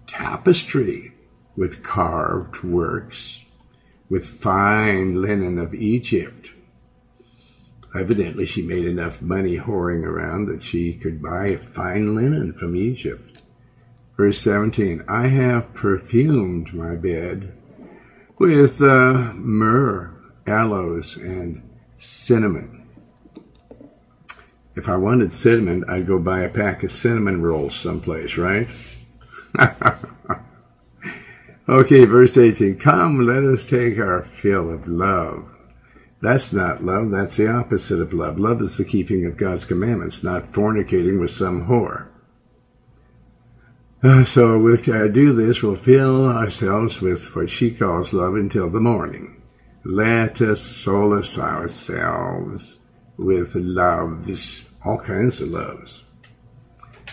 tapestry 0.07 1.12
with 1.55 1.83
carved 1.83 2.62
works, 2.62 3.42
with 4.09 4.27
fine 4.27 5.20
linen 5.20 5.59
of 5.59 5.75
Egypt. 5.75 6.56
Evidently, 7.96 8.44
she 8.44 8.62
made 8.62 8.85
enough 8.85 9.22
money 9.22 9.59
whoring 9.59 10.04
around 10.04 10.46
that 10.46 10.62
she 10.62 10.94
could 10.94 11.22
buy 11.22 11.56
fine 11.56 12.14
linen 12.14 12.52
from 12.52 12.76
Egypt. 12.76 13.42
Verse 14.16 14.38
17 14.38 15.02
I 15.09 15.28
have 15.28 15.72
perfumed 15.74 16.72
my 16.74 16.94
bed 16.94 17.52
with 18.38 18.82
uh, 18.82 19.32
myrrh, 19.35 20.11
aloes, 20.46 21.16
and 21.16 21.62
cinnamon. 21.96 22.82
If 24.74 24.88
I 24.90 24.96
wanted 24.96 25.32
cinnamon, 25.32 25.85
I'd 25.88 26.06
go 26.06 26.18
buy 26.18 26.40
a 26.40 26.50
pack 26.50 26.82
of 26.82 26.92
cinnamon 26.92 27.40
rolls 27.40 27.74
someplace, 27.74 28.37
right? 28.37 28.68
okay, 31.68 32.04
verse 32.04 32.37
18 32.37 32.76
Come, 32.76 33.24
let 33.24 33.42
us 33.42 33.64
take 33.64 33.98
our 33.98 34.20
fill 34.20 34.70
of 34.70 34.87
love. 34.87 35.56
That's 36.20 36.52
not 36.52 36.83
love, 36.83 37.11
that's 37.11 37.37
the 37.37 37.48
opposite 37.48 38.00
of 38.00 38.14
love. 38.14 38.38
Love 38.38 38.62
is 38.62 38.76
the 38.76 38.85
keeping 38.85 39.26
of 39.26 39.37
God's 39.37 39.64
commandments, 39.64 40.22
not 40.22 40.44
fornicating 40.44 41.20
with 41.20 41.31
some 41.31 41.66
whore. 41.66 42.07
Uh, 44.02 44.24
so 44.24 44.59
we'll 44.59 44.79
uh, 44.92 45.09
do 45.09 45.33
this, 45.33 45.62
we'll 45.62 45.74
fill 45.74 46.29
ourselves 46.29 47.00
with 47.00 47.35
what 47.35 47.50
she 47.50 47.70
calls 47.70 48.12
love 48.12 48.35
until 48.35 48.70
the 48.70 48.81
morning. 48.81 49.42
Let 49.85 50.40
us 50.40 50.61
solace 50.61 51.38
ourselves 51.38 52.79
with 53.16 53.55
loves, 53.55 54.64
all 54.85 54.98
kinds 54.98 55.40
of 55.40 55.48
loves. 55.48 56.02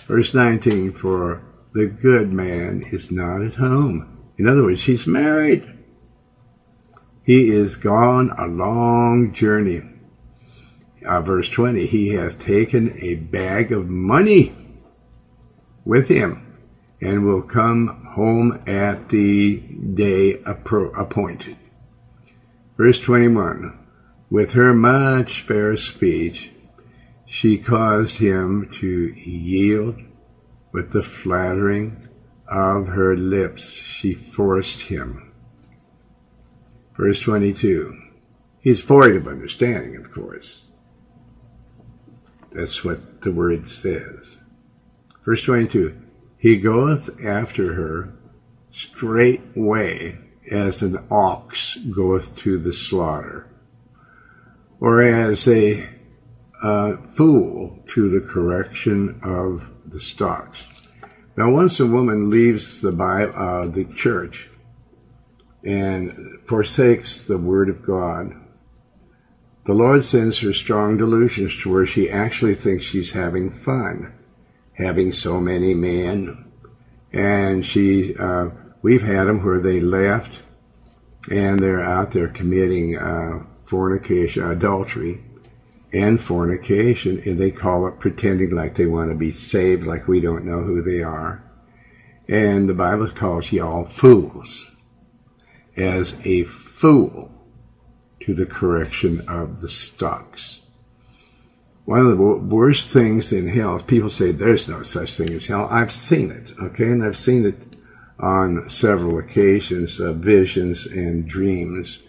Verse 0.07 0.33
19, 0.33 0.91
for 0.91 1.41
the 1.73 1.87
good 1.87 2.33
man 2.33 2.83
is 2.91 3.11
not 3.11 3.41
at 3.41 3.55
home. 3.55 4.19
In 4.37 4.47
other 4.47 4.63
words, 4.63 4.83
he's 4.83 5.07
married. 5.07 5.72
He 7.23 7.49
is 7.49 7.77
gone 7.77 8.31
a 8.37 8.47
long 8.47 9.31
journey. 9.31 9.81
Uh, 11.05 11.21
verse 11.21 11.47
20, 11.47 11.85
he 11.85 12.09
has 12.09 12.35
taken 12.35 12.97
a 12.99 13.15
bag 13.15 13.71
of 13.71 13.89
money 13.89 14.53
with 15.85 16.09
him 16.09 16.41
and 17.01 17.25
will 17.25 17.41
come 17.41 17.87
home 17.87 18.59
at 18.67 19.09
the 19.09 19.57
day 19.93 20.41
appointed. 20.45 21.55
Verse 22.77 22.99
21 22.99 23.73
With 24.29 24.51
her 24.53 24.73
much 24.73 25.41
fair 25.41 25.77
speech, 25.77 26.51
she 27.25 27.57
caused 27.57 28.17
him 28.17 28.67
to 28.71 29.13
yield. 29.15 30.01
With 30.73 30.91
the 30.91 31.03
flattering 31.03 32.07
of 32.47 32.87
her 32.89 33.15
lips, 33.15 33.73
she 33.73 34.13
forced 34.13 34.81
him. 34.81 35.32
Verse 36.95 37.19
22. 37.19 37.99
He's 38.59 38.81
void 38.81 39.15
of 39.15 39.27
understanding, 39.27 39.97
of 39.97 40.11
course. 40.11 40.63
That's 42.51 42.83
what 42.83 43.21
the 43.21 43.31
word 43.31 43.67
says. 43.67 44.37
Verse 45.23 45.41
22 45.41 45.99
he 46.43 46.57
goeth 46.57 47.23
after 47.23 47.73
her 47.73 48.13
straightway 48.69 50.17
as 50.51 50.81
an 50.81 50.97
ox 51.09 51.77
goeth 51.89 52.35
to 52.35 52.57
the 52.57 52.73
slaughter, 52.73 53.47
or 54.81 55.01
as 55.01 55.47
a 55.47 55.87
uh, 56.61 56.97
fool 56.97 57.81
to 57.87 58.09
the 58.09 58.19
correction 58.19 59.21
of 59.23 59.71
the 59.85 60.01
stocks. 60.01 60.67
Now, 61.37 61.49
once 61.49 61.79
a 61.79 61.87
woman 61.87 62.29
leaves 62.29 62.81
the 62.81 62.91
Bible, 62.91 63.33
uh, 63.37 63.67
the 63.67 63.85
church, 63.85 64.49
and 65.63 66.39
forsakes 66.45 67.25
the 67.25 67.37
Word 67.37 67.69
of 67.69 67.83
God, 67.83 68.33
the 69.65 69.73
Lord 69.73 70.03
sends 70.03 70.39
her 70.39 70.53
strong 70.53 70.97
delusions 70.97 71.55
to 71.57 71.71
where 71.71 71.85
she 71.85 72.09
actually 72.09 72.55
thinks 72.55 72.83
she's 72.83 73.11
having 73.11 73.49
fun 73.49 74.13
having 74.73 75.11
so 75.11 75.39
many 75.39 75.73
men. 75.73 76.45
And 77.11 77.63
she, 77.65 78.15
uh, 78.15 78.49
we've 78.81 79.03
had 79.03 79.25
them 79.25 79.43
where 79.43 79.59
they 79.59 79.79
left 79.79 80.43
and 81.29 81.59
they're 81.59 81.83
out 81.83 82.11
there 82.11 82.27
committing 82.27 82.97
uh, 82.97 83.45
fornication, 83.63 84.43
adultery, 84.43 85.23
and 85.93 86.19
fornication, 86.19 87.21
and 87.25 87.39
they 87.39 87.51
call 87.51 87.87
it 87.87 87.99
pretending 87.99 88.49
like 88.49 88.73
they 88.75 88.87
want 88.87 89.11
to 89.11 89.15
be 89.15 89.31
saved, 89.31 89.85
like 89.85 90.07
we 90.07 90.19
don't 90.19 90.43
know 90.43 90.63
who 90.63 90.81
they 90.81 91.01
are. 91.01 91.43
And 92.27 92.67
the 92.67 92.73
Bible 92.73 93.07
calls 93.07 93.51
y'all 93.51 93.85
fools 93.85 94.71
as 95.75 96.15
a 96.23 96.43
fool 96.43 97.31
to 98.19 98.33
the 98.33 98.45
correction 98.45 99.21
of 99.27 99.61
the 99.61 99.69
stocks 99.69 100.61
one 101.85 101.99
of 101.99 102.09
the 102.09 102.15
worst 102.15 102.93
things 102.93 103.33
in 103.33 103.47
hell, 103.47 103.77
people 103.79 104.09
say 104.09 104.31
there's 104.31 104.69
no 104.69 104.83
such 104.83 105.17
thing 105.17 105.31
as 105.31 105.47
hell. 105.47 105.67
I've 105.69 105.91
seen 105.91 106.31
it, 106.31 106.53
okay, 106.57 106.89
and 106.89 107.03
I've 107.03 107.17
seen 107.17 107.45
it 107.45 107.75
on 108.19 108.69
several 108.69 109.17
occasions, 109.19 109.99
uh, 109.99 110.13
visions 110.13 110.85
and 110.85 111.27
dreams 111.27 111.99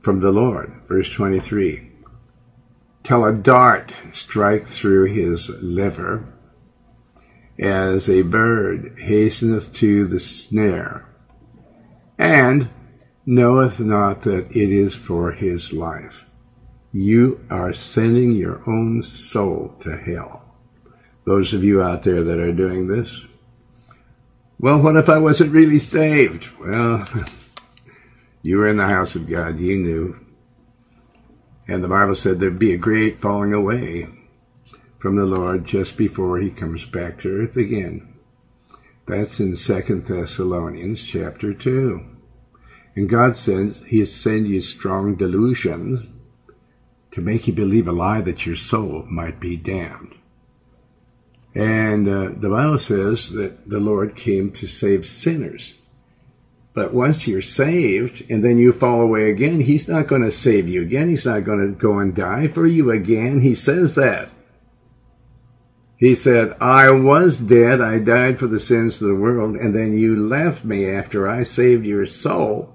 from 0.00 0.20
the 0.20 0.30
Lord. 0.30 0.72
Verse 0.88 1.10
23 1.10 1.90
Till 3.02 3.24
a 3.24 3.32
dart 3.32 3.92
strike 4.12 4.64
through 4.64 5.06
his 5.06 5.50
liver, 5.60 6.24
as 7.58 8.08
a 8.08 8.22
bird 8.22 8.98
hasteneth 8.98 9.74
to 9.74 10.06
the 10.06 10.20
snare, 10.20 11.06
and 12.16 12.70
knoweth 13.26 13.80
not 13.80 14.22
that 14.22 14.50
it 14.50 14.70
is 14.70 14.94
for 14.94 15.32
his 15.32 15.72
life 15.72 16.24
you 16.92 17.42
are 17.48 17.72
sending 17.72 18.32
your 18.32 18.62
own 18.68 19.02
soul 19.02 19.74
to 19.80 19.96
hell. 19.96 20.42
Those 21.24 21.54
of 21.54 21.64
you 21.64 21.82
out 21.82 22.02
there 22.02 22.22
that 22.22 22.38
are 22.38 22.52
doing 22.52 22.86
this, 22.86 23.26
well, 24.60 24.80
what 24.80 24.96
if 24.96 25.08
I 25.08 25.18
wasn't 25.18 25.52
really 25.52 25.78
saved? 25.78 26.50
Well, 26.60 27.06
you 28.42 28.58
were 28.58 28.68
in 28.68 28.76
the 28.76 28.86
house 28.86 29.16
of 29.16 29.28
God, 29.28 29.58
you 29.58 29.76
knew. 29.78 30.16
And 31.66 31.82
the 31.82 31.88
Bible 31.88 32.14
said 32.14 32.38
there'd 32.38 32.58
be 32.58 32.74
a 32.74 32.78
great 32.78 33.18
falling 33.18 33.54
away 33.54 34.08
from 34.98 35.16
the 35.16 35.24
Lord 35.24 35.64
just 35.64 35.96
before 35.96 36.38
he 36.38 36.50
comes 36.50 36.84
back 36.84 37.18
to 37.18 37.42
earth 37.42 37.56
again. 37.56 38.14
That's 39.06 39.40
in 39.40 39.56
Second 39.56 40.04
Thessalonians 40.04 41.02
chapter 41.02 41.54
2. 41.54 42.11
And 42.94 43.08
God 43.08 43.36
says 43.36 43.80
he'll 43.86 44.06
send 44.06 44.48
you 44.48 44.60
strong 44.60 45.14
delusions 45.14 46.10
to 47.12 47.20
make 47.20 47.46
you 47.46 47.52
believe 47.52 47.88
a 47.88 47.92
lie 47.92 48.20
that 48.20 48.44
your 48.46 48.56
soul 48.56 49.06
might 49.08 49.40
be 49.40 49.56
damned. 49.56 50.16
And 51.54 52.08
uh, 52.08 52.30
the 52.36 52.48
Bible 52.48 52.78
says 52.78 53.30
that 53.30 53.68
the 53.68 53.80
Lord 53.80 54.16
came 54.16 54.50
to 54.52 54.66
save 54.66 55.06
sinners. 55.06 55.74
But 56.74 56.94
once 56.94 57.28
you're 57.28 57.42
saved 57.42 58.24
and 58.30 58.42
then 58.42 58.56
you 58.56 58.72
fall 58.72 59.02
away 59.02 59.30
again, 59.30 59.60
He's 59.60 59.88
not 59.88 60.06
going 60.06 60.22
to 60.22 60.32
save 60.32 60.68
you 60.68 60.80
again. 60.80 61.08
He's 61.08 61.26
not 61.26 61.44
going 61.44 61.60
to 61.60 61.78
go 61.78 61.98
and 61.98 62.14
die 62.14 62.48
for 62.48 62.66
you 62.66 62.90
again. 62.90 63.40
He 63.40 63.54
says 63.54 63.94
that. 63.96 64.32
He 65.98 66.14
said, 66.14 66.56
I 66.60 66.90
was 66.90 67.38
dead. 67.38 67.80
I 67.80 67.98
died 67.98 68.38
for 68.38 68.46
the 68.46 68.58
sins 68.58 69.00
of 69.00 69.08
the 69.08 69.14
world. 69.14 69.54
And 69.54 69.74
then 69.74 69.92
you 69.92 70.16
left 70.16 70.64
me 70.64 70.88
after 70.88 71.28
I 71.28 71.42
saved 71.42 71.86
your 71.86 72.06
soul 72.06 72.71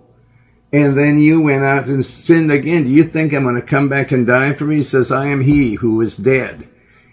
and 0.72 0.98
then 0.98 1.18
you 1.18 1.40
went 1.40 1.64
out 1.64 1.88
and 1.88 2.06
sinned 2.06 2.52
again. 2.52 2.84
Do 2.84 2.90
you 2.90 3.04
think 3.04 3.34
I'm 3.34 3.44
going 3.44 3.56
to 3.56 3.62
come 3.62 3.90
back 3.90 4.12
and 4.12 4.28
die 4.28 4.54
for 4.54 4.66
me? 4.66 4.78
He 4.78 4.84
says, 4.84 5.12
I 5.12 5.28
am 5.28 5.42
he 5.42 5.76
who 5.76 5.96
was 5.96 6.15
dead. 6.15 6.68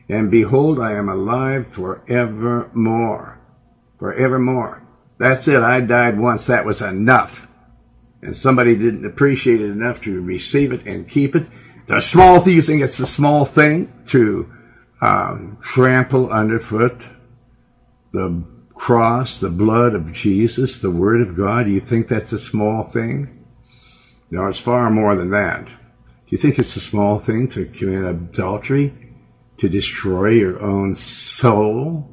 And 0.09 0.31
behold, 0.31 0.81
I 0.81 0.93
am 0.93 1.09
alive 1.09 1.67
forevermore. 1.69 3.39
Forevermore. 3.99 4.83
That's 5.19 5.47
it. 5.49 5.63
I 5.63 5.81
died 5.81 6.19
once. 6.19 6.47
That 6.47 6.65
was 6.65 6.83
enough. 6.83 7.47
And 8.23 8.37
somebody 8.37 8.75
didn't 8.75 9.05
appreciate 9.05 9.61
it 9.61 9.71
enough 9.71 10.01
to 10.03 10.21
receive 10.21 10.73
it 10.73 10.87
and 10.87 11.09
keep 11.09 11.37
it. 11.37 11.47
The 11.87 12.01
small 12.01 12.41
thing, 12.41 12.55
you 12.55 12.63
think 12.63 12.83
it's 12.83 12.99
a 13.01 13.07
small 13.07 13.45
thing 13.45 13.93
to 14.09 14.51
um, 15.01 15.59
trample 15.63 16.31
underfoot 16.31 17.09
the 18.13 18.45
cross, 18.75 19.41
the 19.41 19.51
blood 19.51 19.95
of 19.95 20.13
Jesus, 20.13 20.79
the 20.79 20.91
Word 20.91 21.21
of 21.21 21.37
God? 21.37 21.67
Do 21.67 21.73
you 21.73 21.81
think 21.81 22.09
that's 22.09 22.33
a 22.33 22.39
small 22.39 22.85
thing? 22.85 23.44
No, 24.35 24.47
it's 24.47 24.59
far 24.59 24.91
more 24.91 25.15
than 25.15 25.31
that. 25.31 25.67
Do 25.67 25.75
you 26.31 26.39
think 26.39 26.59
it's 26.59 26.75
a 26.75 26.81
small 26.81 27.21
thing 27.21 27.47
to 27.49 27.67
commit 27.67 28.05
adultery? 28.05 28.93
To 29.59 29.69
destroy 29.69 30.31
your 30.31 30.61
own 30.61 30.97
soul? 30.97 32.11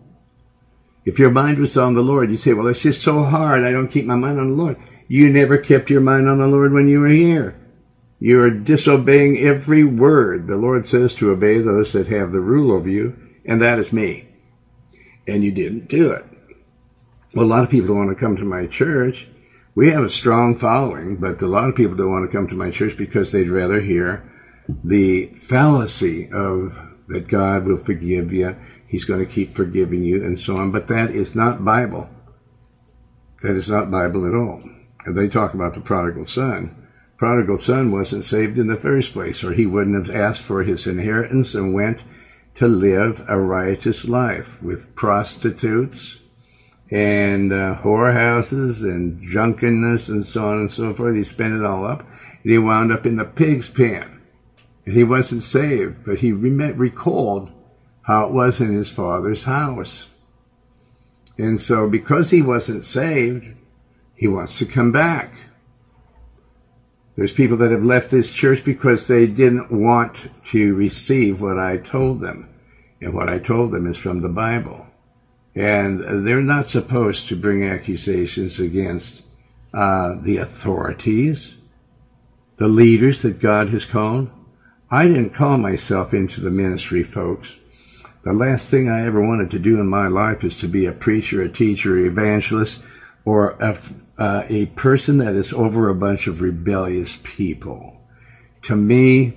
If 1.03 1.17
your 1.17 1.31
mind 1.31 1.57
was 1.57 1.75
on 1.77 1.95
the 1.95 2.03
Lord, 2.03 2.29
you 2.29 2.37
say, 2.37 2.53
well, 2.53 2.67
it's 2.67 2.83
just 2.83 3.01
so 3.01 3.23
hard. 3.23 3.63
I 3.63 3.71
don't 3.71 3.89
keep 3.89 4.05
my 4.05 4.13
mind 4.13 4.39
on 4.39 4.49
the 4.49 4.55
Lord. 4.55 4.77
You 5.07 5.31
never 5.31 5.57
kept 5.57 5.89
your 5.89 6.01
mind 6.01 6.29
on 6.29 6.37
the 6.37 6.45
Lord 6.45 6.71
when 6.71 6.87
you 6.87 6.99
were 6.99 7.07
here. 7.07 7.55
You're 8.19 8.51
disobeying 8.51 9.39
every 9.39 9.83
word. 9.83 10.45
The 10.45 10.57
Lord 10.57 10.85
says 10.85 11.15
to 11.15 11.31
obey 11.31 11.59
those 11.59 11.91
that 11.93 12.05
have 12.05 12.31
the 12.31 12.39
rule 12.39 12.71
over 12.71 12.87
you, 12.87 13.15
and 13.45 13.59
that 13.63 13.79
is 13.79 13.91
me. 13.91 14.27
And 15.27 15.43
you 15.43 15.51
didn't 15.51 15.87
do 15.87 16.11
it. 16.11 16.25
Well, 17.33 17.47
a 17.47 17.47
lot 17.47 17.63
of 17.63 17.71
people 17.71 17.87
don't 17.87 18.05
want 18.05 18.09
to 18.09 18.15
come 18.15 18.35
to 18.35 18.45
my 18.45 18.67
church. 18.67 19.27
We 19.73 19.89
have 19.91 20.03
a 20.03 20.09
strong 20.09 20.57
following, 20.57 21.15
but 21.15 21.41
a 21.41 21.47
lot 21.47 21.69
of 21.69 21.75
people 21.75 21.95
don't 21.95 22.11
want 22.11 22.29
to 22.29 22.37
come 22.37 22.47
to 22.47 22.55
my 22.55 22.71
church 22.71 22.97
because 22.97 23.31
they'd 23.31 23.49
rather 23.49 23.79
hear 23.79 24.21
the 24.83 25.27
fallacy 25.27 26.29
of 26.29 26.77
that 27.07 27.27
God 27.29 27.65
will 27.65 27.77
forgive 27.77 28.33
you, 28.33 28.55
He's 28.85 29.05
going 29.05 29.25
to 29.25 29.31
keep 29.31 29.53
forgiving 29.53 30.03
you, 30.03 30.23
and 30.23 30.37
so 30.37 30.57
on. 30.57 30.71
But 30.71 30.87
that 30.87 31.11
is 31.11 31.35
not 31.35 31.63
Bible. 31.63 32.09
That 33.41 33.55
is 33.55 33.69
not 33.69 33.91
Bible 33.91 34.27
at 34.27 34.33
all. 34.33 34.61
And 35.05 35.15
they 35.15 35.27
talk 35.29 35.53
about 35.53 35.73
the 35.73 35.81
prodigal 35.81 36.25
son. 36.25 36.75
Prodigal 37.17 37.57
son 37.57 37.91
wasn't 37.91 38.25
saved 38.25 38.57
in 38.57 38.67
the 38.67 38.75
first 38.75 39.13
place, 39.13 39.43
or 39.43 39.53
he 39.53 39.65
wouldn't 39.65 39.95
have 39.95 40.15
asked 40.15 40.43
for 40.43 40.63
his 40.63 40.85
inheritance 40.85 41.55
and 41.55 41.73
went 41.73 42.03
to 42.55 42.67
live 42.67 43.23
a 43.27 43.39
riotous 43.39 44.05
life 44.05 44.61
with 44.61 44.93
prostitutes 44.95 46.20
and 46.91 47.53
uh, 47.53 47.73
whorehouses 47.75 48.83
and 48.83 49.19
drunkenness 49.21 50.09
and 50.09 50.25
so 50.25 50.45
on 50.45 50.57
and 50.59 50.71
so 50.71 50.93
forth. 50.93 51.15
He 51.15 51.23
spent 51.23 51.53
it 51.53 51.65
all 51.65 51.85
up, 51.85 52.01
and 52.01 52.51
he 52.51 52.57
wound 52.57 52.91
up 52.91 53.05
in 53.05 53.15
the 53.15 53.25
pig's 53.25 53.69
pen. 53.69 54.21
And 54.85 54.95
he 54.95 55.03
wasn't 55.03 55.43
saved, 55.43 56.03
but 56.05 56.19
he 56.19 56.33
re- 56.33 56.71
recalled 56.71 57.53
how 58.01 58.27
it 58.27 58.33
was 58.33 58.59
in 58.59 58.71
his 58.71 58.89
father's 58.89 59.45
house. 59.45 60.09
And 61.37 61.59
so, 61.59 61.87
because 61.87 62.29
he 62.29 62.41
wasn't 62.41 62.83
saved, 62.83 63.47
he 64.15 64.27
wants 64.27 64.59
to 64.59 64.65
come 64.65 64.91
back. 64.91 65.33
There's 67.15 67.31
people 67.31 67.57
that 67.57 67.71
have 67.71 67.83
left 67.83 68.09
this 68.09 68.33
church 68.33 68.63
because 68.63 69.07
they 69.07 69.27
didn't 69.27 69.71
want 69.71 70.29
to 70.45 70.73
receive 70.75 71.39
what 71.39 71.57
I 71.57 71.77
told 71.77 72.19
them. 72.19 72.49
And 72.99 73.13
what 73.13 73.29
I 73.29 73.39
told 73.39 73.71
them 73.71 73.87
is 73.87 73.97
from 73.97 74.21
the 74.21 74.29
Bible. 74.29 74.85
And 75.55 76.25
they're 76.25 76.41
not 76.41 76.67
supposed 76.67 77.27
to 77.27 77.35
bring 77.35 77.63
accusations 77.63 78.59
against 78.59 79.23
uh, 79.73 80.15
the 80.21 80.37
authorities, 80.37 81.55
the 82.57 82.67
leaders 82.67 83.21
that 83.23 83.39
God 83.39 83.69
has 83.69 83.85
called. 83.85 84.29
I 84.89 85.07
didn't 85.07 85.33
call 85.33 85.57
myself 85.57 86.13
into 86.13 86.41
the 86.41 86.51
ministry, 86.51 87.03
folks. 87.03 87.55
The 88.23 88.33
last 88.33 88.67
thing 88.67 88.87
I 88.87 89.05
ever 89.05 89.21
wanted 89.21 89.51
to 89.51 89.59
do 89.59 89.79
in 89.79 89.87
my 89.87 90.07
life 90.07 90.43
is 90.43 90.57
to 90.57 90.67
be 90.67 90.85
a 90.85 90.93
preacher, 90.93 91.41
a 91.41 91.49
teacher, 91.49 91.97
evangelist, 91.97 92.79
or 93.25 93.55
a, 93.59 93.77
uh, 94.17 94.43
a 94.47 94.67
person 94.67 95.17
that 95.17 95.33
is 95.33 95.53
over 95.53 95.89
a 95.89 95.95
bunch 95.95 96.27
of 96.27 96.41
rebellious 96.41 97.17
people. 97.23 97.99
To 98.63 98.75
me, 98.75 99.33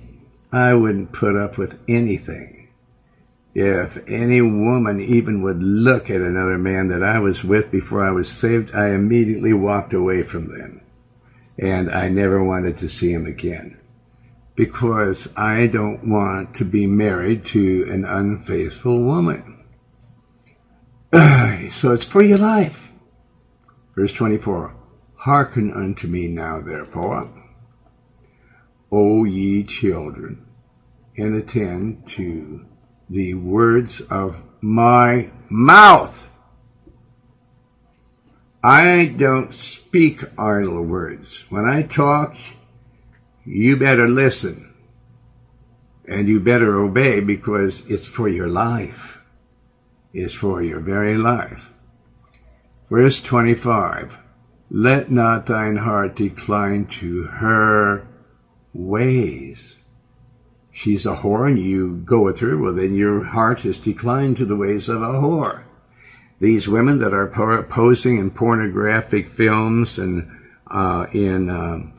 I 0.51 0.73
wouldn't 0.75 1.11
put 1.11 1.35
up 1.35 1.57
with 1.57 1.77
anything. 1.87 2.64
If 3.55 3.97
any 4.09 4.41
woman 4.41 4.99
even 4.99 5.41
would 5.41 5.63
look 5.63 6.09
at 6.09 6.19
another 6.19 6.57
man 6.57 6.89
that 6.89 7.01
I 7.01 7.19
was 7.19 7.41
with 7.41 7.71
before 7.71 8.05
I 8.05 8.11
was 8.11 8.27
saved, 8.27 8.75
I 8.75 8.89
immediately 8.89 9.53
walked 9.53 9.93
away 9.93 10.23
from 10.23 10.49
them. 10.49 10.81
And 11.57 11.89
I 11.89 12.09
never 12.09 12.43
wanted 12.43 12.75
to 12.79 12.89
see 12.89 13.13
him 13.13 13.25
again 13.25 13.77
because 14.57 15.29
I 15.37 15.67
don't 15.67 16.05
want 16.05 16.55
to 16.55 16.65
be 16.65 16.85
married 16.85 17.45
to 17.45 17.85
an 17.89 18.03
unfaithful 18.03 19.01
woman. 19.01 19.63
so 21.69 21.93
it's 21.93 22.03
for 22.03 22.21
your 22.21 22.37
life. 22.37 22.91
Verse 23.95 24.11
24 24.11 24.75
Hearken 25.15 25.71
unto 25.71 26.09
me 26.09 26.27
now, 26.27 26.59
therefore, 26.59 27.29
O 28.91 29.23
ye 29.23 29.63
children, 29.63 30.45
and 31.17 31.35
attend 31.35 32.05
to 32.07 32.65
the 33.09 33.33
words 33.33 34.01
of 34.01 34.41
my 34.61 35.29
mouth. 35.49 36.27
I 38.63 39.05
don't 39.05 39.53
speak 39.53 40.23
idle 40.39 40.81
words. 40.81 41.45
When 41.49 41.65
I 41.65 41.83
talk, 41.83 42.35
you 43.45 43.77
better 43.77 44.07
listen 44.07 44.73
and 46.07 46.27
you 46.27 46.39
better 46.39 46.79
obey 46.79 47.19
because 47.19 47.83
it's 47.87 48.07
for 48.07 48.27
your 48.27 48.47
life. 48.47 49.19
It's 50.13 50.33
for 50.33 50.63
your 50.63 50.79
very 50.79 51.17
life. 51.17 51.71
Verse 52.89 53.21
25 53.21 54.17
Let 54.69 55.11
not 55.11 55.45
thine 55.45 55.75
heart 55.75 56.15
decline 56.15 56.85
to 57.01 57.23
her 57.23 58.07
ways. 58.73 59.83
She's 60.77 61.05
a 61.05 61.15
whore 61.15 61.47
and 61.47 61.57
you 61.57 61.95
go 62.03 62.19
with 62.19 62.39
her, 62.39 62.57
well, 62.57 62.73
then 62.73 62.93
your 62.93 63.23
heart 63.23 63.61
has 63.61 63.77
declined 63.77 64.35
to 64.37 64.45
the 64.45 64.57
ways 64.57 64.89
of 64.89 65.01
a 65.01 65.07
whore. 65.07 65.61
These 66.41 66.67
women 66.67 66.97
that 66.97 67.13
are 67.13 67.63
posing 67.63 68.17
in 68.17 68.29
pornographic 68.29 69.29
films 69.29 69.97
and 69.97 70.27
uh, 70.69 71.05
in 71.13 71.49
um, 71.49 71.93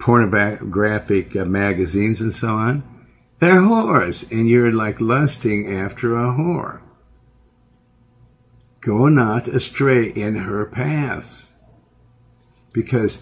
pornographic 0.00 1.36
uh, 1.36 1.44
magazines 1.44 2.20
and 2.20 2.34
so 2.34 2.56
on, 2.56 2.82
they're 3.38 3.60
whores, 3.60 4.26
and 4.32 4.48
you're 4.48 4.72
like 4.72 5.00
lusting 5.00 5.68
after 5.68 6.16
a 6.16 6.32
whore. 6.32 6.80
Go 8.80 9.06
not 9.06 9.46
astray 9.46 10.08
in 10.08 10.34
her 10.34 10.66
paths. 10.66 11.52
Because 12.72 13.20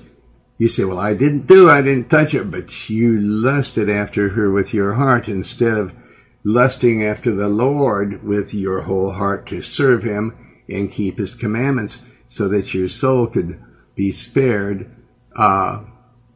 you 0.59 0.66
say, 0.66 0.84
well, 0.84 0.98
I 0.98 1.14
didn't 1.14 1.46
do, 1.46 1.70
I 1.70 1.82
didn't 1.82 2.11
touch 2.11 2.34
it, 2.34 2.50
but 2.50 2.90
you 2.90 3.16
lusted 3.18 3.88
after 3.88 4.30
her 4.30 4.50
with 4.50 4.74
your 4.74 4.94
heart 4.94 5.28
instead 5.28 5.76
of 5.76 5.94
lusting 6.42 7.04
after 7.04 7.32
the 7.32 7.48
Lord 7.48 8.24
with 8.24 8.52
your 8.52 8.82
whole 8.82 9.12
heart 9.12 9.46
to 9.46 9.62
serve 9.62 10.02
him 10.02 10.34
and 10.68 10.90
keep 10.90 11.18
his 11.18 11.36
commandments 11.36 12.00
so 12.26 12.48
that 12.48 12.74
your 12.74 12.88
soul 12.88 13.28
could 13.28 13.61
be 13.94 14.11
spared 14.11 14.90
uh, 15.36 15.80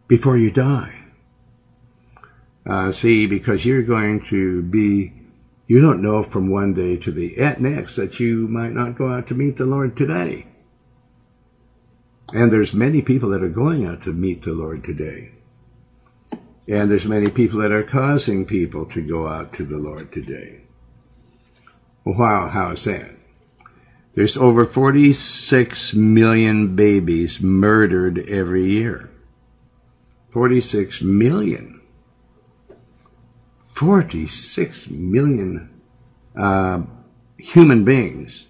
before 0.06 0.36
you 0.36 0.52
die. 0.52 1.04
Uh, 2.64 2.92
see, 2.92 3.26
because 3.26 3.64
you're 3.64 3.82
going 3.82 4.20
to 4.20 4.62
be, 4.62 5.12
you 5.66 5.80
don't 5.80 6.00
know 6.00 6.22
from 6.22 6.48
one 6.48 6.74
day 6.74 6.96
to 6.96 7.10
the 7.10 7.34
next 7.58 7.96
that 7.96 8.20
you 8.20 8.46
might 8.46 8.72
not 8.72 8.96
go 8.96 9.08
out 9.08 9.26
to 9.26 9.34
meet 9.34 9.56
the 9.56 9.64
Lord 9.64 9.96
today. 9.96 10.46
And 12.32 12.50
there's 12.50 12.72
many 12.72 13.02
people 13.02 13.30
that 13.30 13.42
are 13.42 13.48
going 13.48 13.86
out 13.86 14.02
to 14.02 14.12
meet 14.12 14.42
the 14.42 14.52
Lord 14.52 14.84
today. 14.84 15.32
And 16.68 16.90
there's 16.90 17.06
many 17.06 17.28
people 17.28 17.60
that 17.60 17.72
are 17.72 17.82
causing 17.82 18.46
people 18.46 18.86
to 18.86 19.02
go 19.02 19.28
out 19.28 19.52
to 19.54 19.64
the 19.64 19.76
Lord 19.76 20.12
today. 20.12 20.60
Wow, 22.04 22.48
how 22.48 22.70
is 22.70 22.84
that? 22.84 23.10
There's 24.14 24.36
over 24.36 24.64
46 24.64 25.94
million 25.94 26.76
babies 26.76 27.40
murdered 27.40 28.28
every 28.28 28.64
year. 28.70 29.10
46 30.30 31.02
million. 31.02 31.80
46 33.64 34.90
million 34.90 35.80
uh, 36.36 36.82
human 37.38 37.84
beings. 37.84 38.46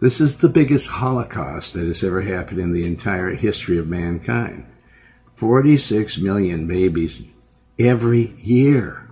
This 0.00 0.20
is 0.20 0.36
the 0.36 0.48
biggest 0.48 0.88
Holocaust 0.88 1.74
that 1.74 1.86
has 1.86 2.02
ever 2.02 2.22
happened 2.22 2.60
in 2.60 2.72
the 2.72 2.86
entire 2.86 3.30
history 3.30 3.78
of 3.78 3.88
mankind. 3.88 4.66
46 5.36 6.18
million 6.18 6.66
babies 6.66 7.22
every 7.78 8.34
year. 8.38 9.08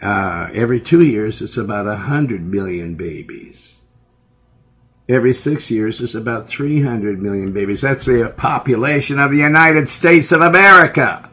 Uh, 0.00 0.48
every 0.52 0.80
two 0.80 1.02
years, 1.04 1.40
it's 1.40 1.56
about 1.56 1.86
100 1.86 2.44
million 2.44 2.96
babies. 2.96 3.76
Every 5.08 5.34
six 5.34 5.70
years, 5.70 6.00
it's 6.00 6.14
about 6.14 6.48
300 6.48 7.20
million 7.20 7.52
babies. 7.52 7.80
That's 7.80 8.06
the 8.06 8.32
population 8.36 9.18
of 9.18 9.30
the 9.30 9.38
United 9.38 9.88
States 9.88 10.32
of 10.32 10.40
America. 10.40 11.28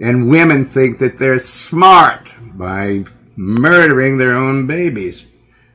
And 0.00 0.28
women 0.30 0.66
think 0.66 0.98
that 0.98 1.18
they're 1.18 1.38
smart 1.38 2.32
by 2.54 3.04
murdering 3.36 4.18
their 4.18 4.34
own 4.34 4.66
babies. 4.66 5.26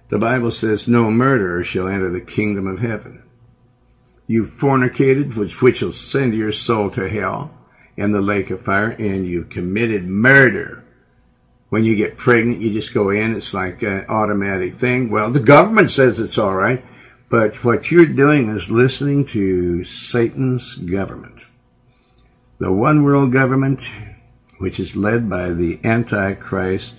The 0.10 0.20
Bible 0.20 0.51
says 0.51 0.88
no 0.88 1.10
murderer 1.10 1.64
shall 1.64 1.88
enter 1.88 2.10
the 2.10 2.22
kingdom 2.22 2.68
of 2.68 2.80
heaven. 2.80 3.24
You 4.28 4.45
fornicated, 4.45 5.36
which, 5.36 5.62
which 5.62 5.82
will 5.82 5.91
send 5.91 6.34
your 6.34 6.51
soul 6.51 6.89
to 6.91 7.10
hell 7.10 7.51
and 7.97 8.14
the 8.14 8.22
lake 8.22 8.49
of 8.49 8.62
fire, 8.62 8.89
and 8.89 9.26
you've 9.26 9.49
committed 9.49 10.08
murder 10.08 10.86
when 11.70 11.84
you 11.84 11.95
get 11.95 12.16
pregnant, 12.18 12.62
you 12.62 12.72
just 12.72 12.93
go 12.93 13.10
in. 13.10 13.36
It's 13.36 13.53
like 13.53 13.82
an 13.82 14.06
automatic 14.08 14.76
thing. 14.76 15.10
Well, 15.10 15.32
the 15.32 15.39
government 15.39 15.89
says 15.91 16.20
it's 16.20 16.38
all 16.38 16.53
right, 16.53 16.86
but 17.28 17.64
what 17.66 17.91
you're 17.91 18.06
doing 18.06 18.49
is 18.49 18.70
listening 18.70 19.26
to 19.26 19.84
Satan's 19.84 20.76
government. 20.76 21.45
The 22.60 22.72
one 22.72 23.03
world 23.03 23.34
government, 23.34 23.89
which 24.60 24.80
is 24.80 24.95
led 24.95 25.30
by 25.30 25.49
the 25.49 25.80
Antichrist, 25.84 26.93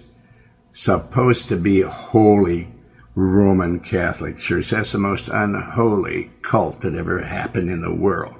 supposed 0.72 1.48
to 1.48 1.56
be 1.56 1.80
holy 1.80 2.68
Roman 3.16 3.80
Catholic 3.80 4.36
Church. 4.36 4.70
That's 4.70 4.92
the 4.92 4.98
most 4.98 5.28
unholy 5.28 6.30
cult 6.42 6.82
that 6.82 6.94
ever 6.94 7.22
happened 7.22 7.70
in 7.70 7.80
the 7.80 7.94
world. 7.94 8.34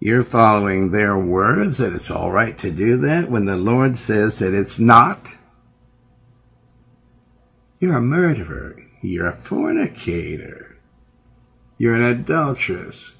You're 0.00 0.24
following 0.24 0.90
their 0.90 1.18
words 1.18 1.76
that 1.76 1.92
it's 1.92 2.10
all 2.10 2.32
right 2.32 2.56
to 2.58 2.70
do 2.70 2.96
that 2.96 3.30
when 3.30 3.44
the 3.44 3.56
Lord 3.56 3.98
says 3.98 4.38
that 4.38 4.54
it's 4.54 4.78
not. 4.78 5.36
You're 7.78 7.98
a 7.98 8.00
murderer. 8.00 8.82
You're 9.02 9.28
a 9.28 9.32
fornicator. 9.32 10.78
You're 11.76 11.96
an 11.96 12.02
adulteress. 12.02 13.16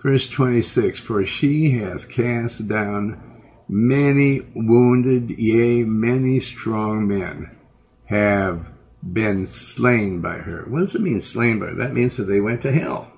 Verse 0.00 0.28
26 0.28 1.00
For 1.00 1.24
she 1.24 1.72
hath 1.72 2.08
cast 2.08 2.68
down 2.68 3.42
many 3.68 4.42
wounded, 4.54 5.30
yea, 5.30 5.82
many 5.82 6.38
strong 6.38 7.08
men 7.08 7.50
have 8.06 8.70
been 9.12 9.46
slain 9.46 10.20
by 10.20 10.38
her. 10.38 10.64
What 10.66 10.80
does 10.80 10.94
it 10.94 11.00
mean, 11.00 11.20
slain 11.20 11.58
by 11.58 11.66
her? 11.66 11.74
That 11.74 11.92
means 11.92 12.16
that 12.16 12.24
they 12.24 12.40
went 12.40 12.62
to 12.62 12.72
hell. 12.72 13.10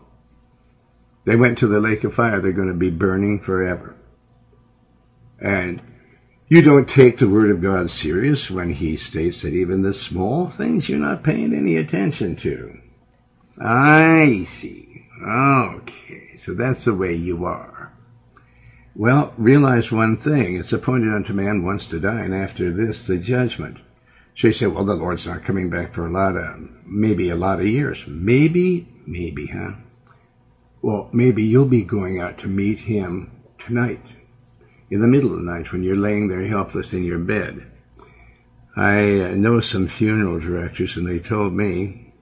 They 1.25 1.37
went 1.37 1.59
to 1.59 1.67
the 1.67 1.81
lake 1.81 2.05
of 2.05 2.15
fire. 2.15 2.41
They're 2.41 2.53
going 2.53 2.69
to 2.69 2.75
be 2.75 2.91
burning 2.91 3.41
forever. 3.41 3.97
And 5.41 5.83
you 6.49 6.63
don't 6.63 6.89
take 6.89 7.19
the 7.19 7.29
word 7.29 7.51
of 7.51 7.61
God 7.61 7.91
serious 7.91 8.51
when 8.51 8.71
he 8.71 8.97
states 8.97 9.43
that 9.43 9.53
even 9.53 9.83
the 9.83 9.93
small 9.93 10.49
things 10.49 10.89
you're 10.89 10.99
not 10.99 11.25
paying 11.25 11.53
any 11.53 11.77
attention 11.77 12.37
to. 12.37 12.79
I 13.61 14.45
see. 14.47 15.07
Okay, 15.21 16.35
so 16.37 16.55
that's 16.55 16.85
the 16.85 16.95
way 16.95 17.15
you 17.15 17.45
are. 17.47 17.93
Well, 18.95 19.35
realize 19.37 19.91
one 19.91 20.17
thing. 20.17 20.57
It's 20.57 20.73
appointed 20.73 21.13
unto 21.13 21.33
man 21.33 21.65
once 21.65 21.87
to 21.87 22.01
die, 22.01 22.21
and 22.21 22.35
after 22.35 22.71
this, 22.71 23.07
the 23.07 23.19
judgment. 23.19 23.83
She 24.37 24.53
said, 24.53 24.75
well, 24.75 24.85
the 24.85 24.95
Lord's 24.95 25.27
not 25.27 25.45
coming 25.45 25.71
back 25.71 25.95
for 25.95 26.07
a 26.07 26.13
lot 26.13 26.37
of, 26.37 26.69
maybe 26.85 27.31
a 27.31 27.37
lot 27.37 27.59
of 27.59 27.67
years. 27.67 28.05
Maybe, 28.07 28.87
maybe, 29.07 29.47
huh? 29.47 29.77
Well, 30.83 31.09
maybe 31.11 31.43
you'll 31.43 31.65
be 31.65 31.83
going 31.83 32.21
out 32.21 32.37
to 32.39 32.47
meet 32.47 32.81
him 32.81 33.31
tonight, 33.57 34.15
in 34.91 35.01
the 35.01 35.07
middle 35.07 35.33
of 35.33 35.39
the 35.39 35.51
night 35.51 35.73
when 35.73 35.83
you're 35.83 35.97
laying 35.97 36.29
there 36.29 36.47
helpless 36.47 36.93
in 36.93 37.03
your 37.03 37.19
bed. 37.19 37.67
I 38.77 39.21
uh, 39.21 39.29
know 39.37 39.61
some 39.61 39.89
funeral 39.89 40.39
directors, 40.39 40.99
and 40.99 41.09
they 41.09 41.19
told 41.19 41.55
me 41.55 42.13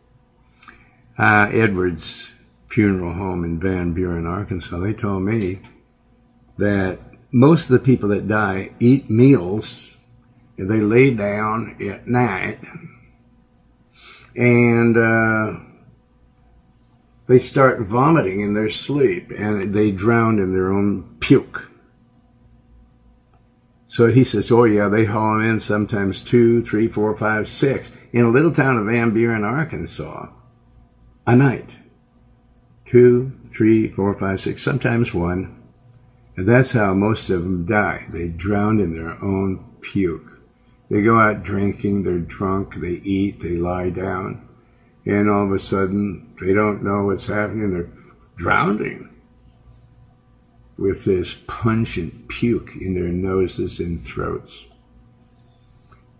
uh, 1.19 1.49
Edwards 1.51 2.31
Funeral 2.69 3.12
Home 3.12 3.43
in 3.43 3.59
Van 3.59 3.93
Buren, 3.93 4.25
Arkansas. 4.25 4.79
They 4.79 4.93
told 4.93 5.25
me 5.25 5.59
that 6.59 7.01
most 7.33 7.65
of 7.65 7.71
the 7.71 7.81
people 7.81 8.11
that 8.11 8.29
die 8.29 8.71
eat 8.79 9.11
meals 9.11 9.93
they 10.57 10.80
lay 10.80 11.11
down 11.11 11.76
at 11.80 12.07
night 12.07 12.61
and 14.36 14.96
uh, 14.96 15.52
they 17.26 17.38
start 17.38 17.80
vomiting 17.80 18.40
in 18.40 18.55
their 18.55 18.68
sleep 18.68 19.30
and 19.36 19.74
they 19.74 19.90
drown 19.90 20.38
in 20.38 20.52
their 20.52 20.72
own 20.72 21.16
puke. 21.20 21.70
So 23.86 24.09
he 24.09 24.24
says, 24.24 24.50
oh 24.50 24.64
yeah, 24.64 24.88
they 24.88 25.05
haul 25.05 25.38
them 25.38 25.42
in 25.42 25.61
sometimes 25.61 26.20
two, 26.20 26.61
three, 26.62 26.88
four, 26.88 27.14
five, 27.16 27.48
six 27.48 27.90
in 28.12 28.24
a 28.24 28.30
little 28.30 28.50
town 28.50 28.76
of 28.76 28.86
Van 28.86 29.12
Buren, 29.12 29.44
Arkansas, 29.44 30.26
a 31.26 31.36
night. 31.36 31.78
Two, 32.84 33.32
three, 33.50 33.88
four, 33.88 34.12
five, 34.12 34.40
six, 34.40 34.62
sometimes 34.62 35.14
one. 35.14 35.62
And 36.36 36.46
that's 36.46 36.72
how 36.72 36.92
most 36.92 37.30
of 37.30 37.42
them 37.42 37.64
die. 37.64 38.07
They 38.11 38.28
drown 38.28 38.80
in 38.80 38.92
their 38.92 39.12
own 39.22 39.64
puke. 39.80 40.34
They 40.95 41.03
go 41.03 41.18
out 41.18 41.42
drinking, 41.42 42.05
they're 42.05 42.20
drunk, 42.20 42.76
they 42.76 43.01
eat, 43.03 43.40
they 43.40 43.57
lie 43.57 43.90
down 43.90 44.40
and 45.05 45.28
all 45.28 45.42
of 45.42 45.51
a 45.51 45.59
sudden 45.59 46.22
they 46.40 46.53
don't 46.53 46.84
know 46.84 47.03
what's 47.03 47.26
happening. 47.26 47.72
They're 47.72 47.88
drowning 48.36 49.09
with 50.76 51.03
this 51.03 51.36
pungent 51.49 52.28
puke 52.28 52.76
in 52.76 52.95
their 52.95 53.11
noses 53.11 53.80
and 53.80 53.99
throats. 53.99 54.66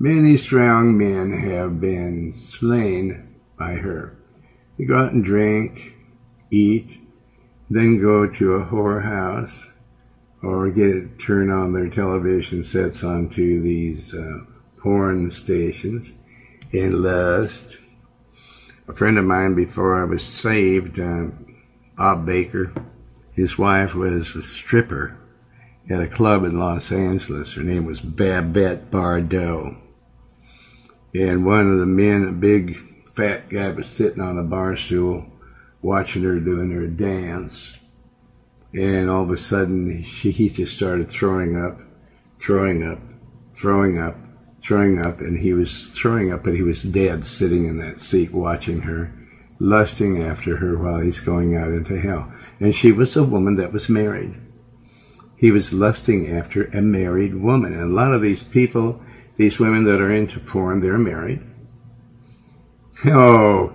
Many 0.01 0.37
strong 0.37 0.99
men 0.99 1.31
have 1.31 1.81
been 1.81 2.33
slain 2.33 3.23
by 3.57 3.75
her. 3.75 4.13
They 4.77 4.87
go 4.87 4.97
out 4.97 5.13
and 5.13 5.23
drink, 5.23 5.95
eat, 6.51 6.99
then 7.71 7.99
go 7.99 8.27
to 8.27 8.55
a 8.55 8.65
whorehouse 8.65 9.69
or 10.43 10.69
get 10.71 11.17
turn 11.17 11.49
on 11.49 11.73
their 11.73 11.89
television 11.89 12.65
sets 12.65 13.05
onto 13.05 13.61
these 13.61 14.13
uh, 14.13 14.41
porn 14.85 15.31
stations 15.31 16.15
and 16.73 16.95
lust 16.95 17.79
a 18.87 18.93
friend 18.93 19.17
of 19.17 19.25
mine 19.25 19.55
before 19.55 19.99
I 19.99 20.05
was 20.05 20.23
saved, 20.23 21.01
uh, 21.01 21.29
Bob 21.97 22.27
Baker, 22.27 22.71
his 23.33 23.57
wife 23.57 23.95
was 23.95 24.37
a 24.37 24.43
stripper 24.43 25.17
at 25.89 26.03
a 26.03 26.07
club 26.07 26.45
in 26.45 26.59
Los 26.59 26.93
Angeles. 26.93 27.55
Her 27.55 27.63
name 27.63 27.87
was 27.87 28.01
Babette 28.03 28.91
Bardot. 28.91 29.77
And 31.15 31.47
one 31.47 31.73
of 31.73 31.79
the 31.79 31.87
men, 31.87 32.25
a 32.25 32.33
big 32.33 32.77
fat 33.09 33.49
guy, 33.49 33.71
was 33.71 33.87
sitting 33.87 34.21
on 34.21 34.39
a 34.39 34.43
bar 34.43 34.77
stool 34.77 35.25
watching 35.81 36.25
her 36.25 36.39
doing 36.39 36.71
her 36.73 36.87
dance. 36.87 37.75
And 38.75 39.09
all 39.09 39.23
of 39.23 39.31
a 39.31 39.37
sudden, 39.39 40.03
she, 40.03 40.31
he 40.31 40.51
just 40.51 40.75
started 40.75 41.09
throwing 41.09 41.57
up, 41.57 41.81
throwing 42.39 42.83
up, 42.83 42.99
throwing 43.55 43.99
up, 43.99 44.17
throwing 44.65 44.99
up, 44.99 45.21
and 45.21 45.37
he 45.37 45.53
was 45.53 45.89
throwing 45.89 46.33
up, 46.33 46.43
but 46.43 46.55
he 46.55 46.63
was 46.63 46.83
dead 46.83 47.23
sitting 47.23 47.67
in 47.67 47.77
that 47.77 48.01
seat 48.01 48.33
watching 48.33 48.81
her, 48.81 49.13
lusting 49.59 50.23
after 50.23 50.57
her 50.57 50.79
while 50.79 51.01
he's 51.01 51.21
going 51.21 51.55
out 51.55 51.71
into 51.71 51.99
hell. 52.01 52.33
And 52.59 52.75
she 52.75 52.91
was 52.91 53.15
a 53.15 53.23
woman 53.23 53.57
that 53.57 53.73
was 53.73 53.91
married. 53.91 54.35
He 55.37 55.51
was 55.51 55.75
lusting 55.75 56.31
after 56.31 56.65
a 56.73 56.81
married 56.81 57.35
woman. 57.35 57.75
And 57.75 57.93
a 57.93 57.95
lot 57.95 58.15
of 58.15 58.23
these 58.23 58.43
people, 58.43 58.99
these 59.37 59.59
women 59.59 59.85
that 59.85 60.01
are 60.01 60.11
into 60.11 60.41
porn, 60.41 60.81
they're 60.81 60.99
married. 60.99 61.41
Oh, 63.07 63.73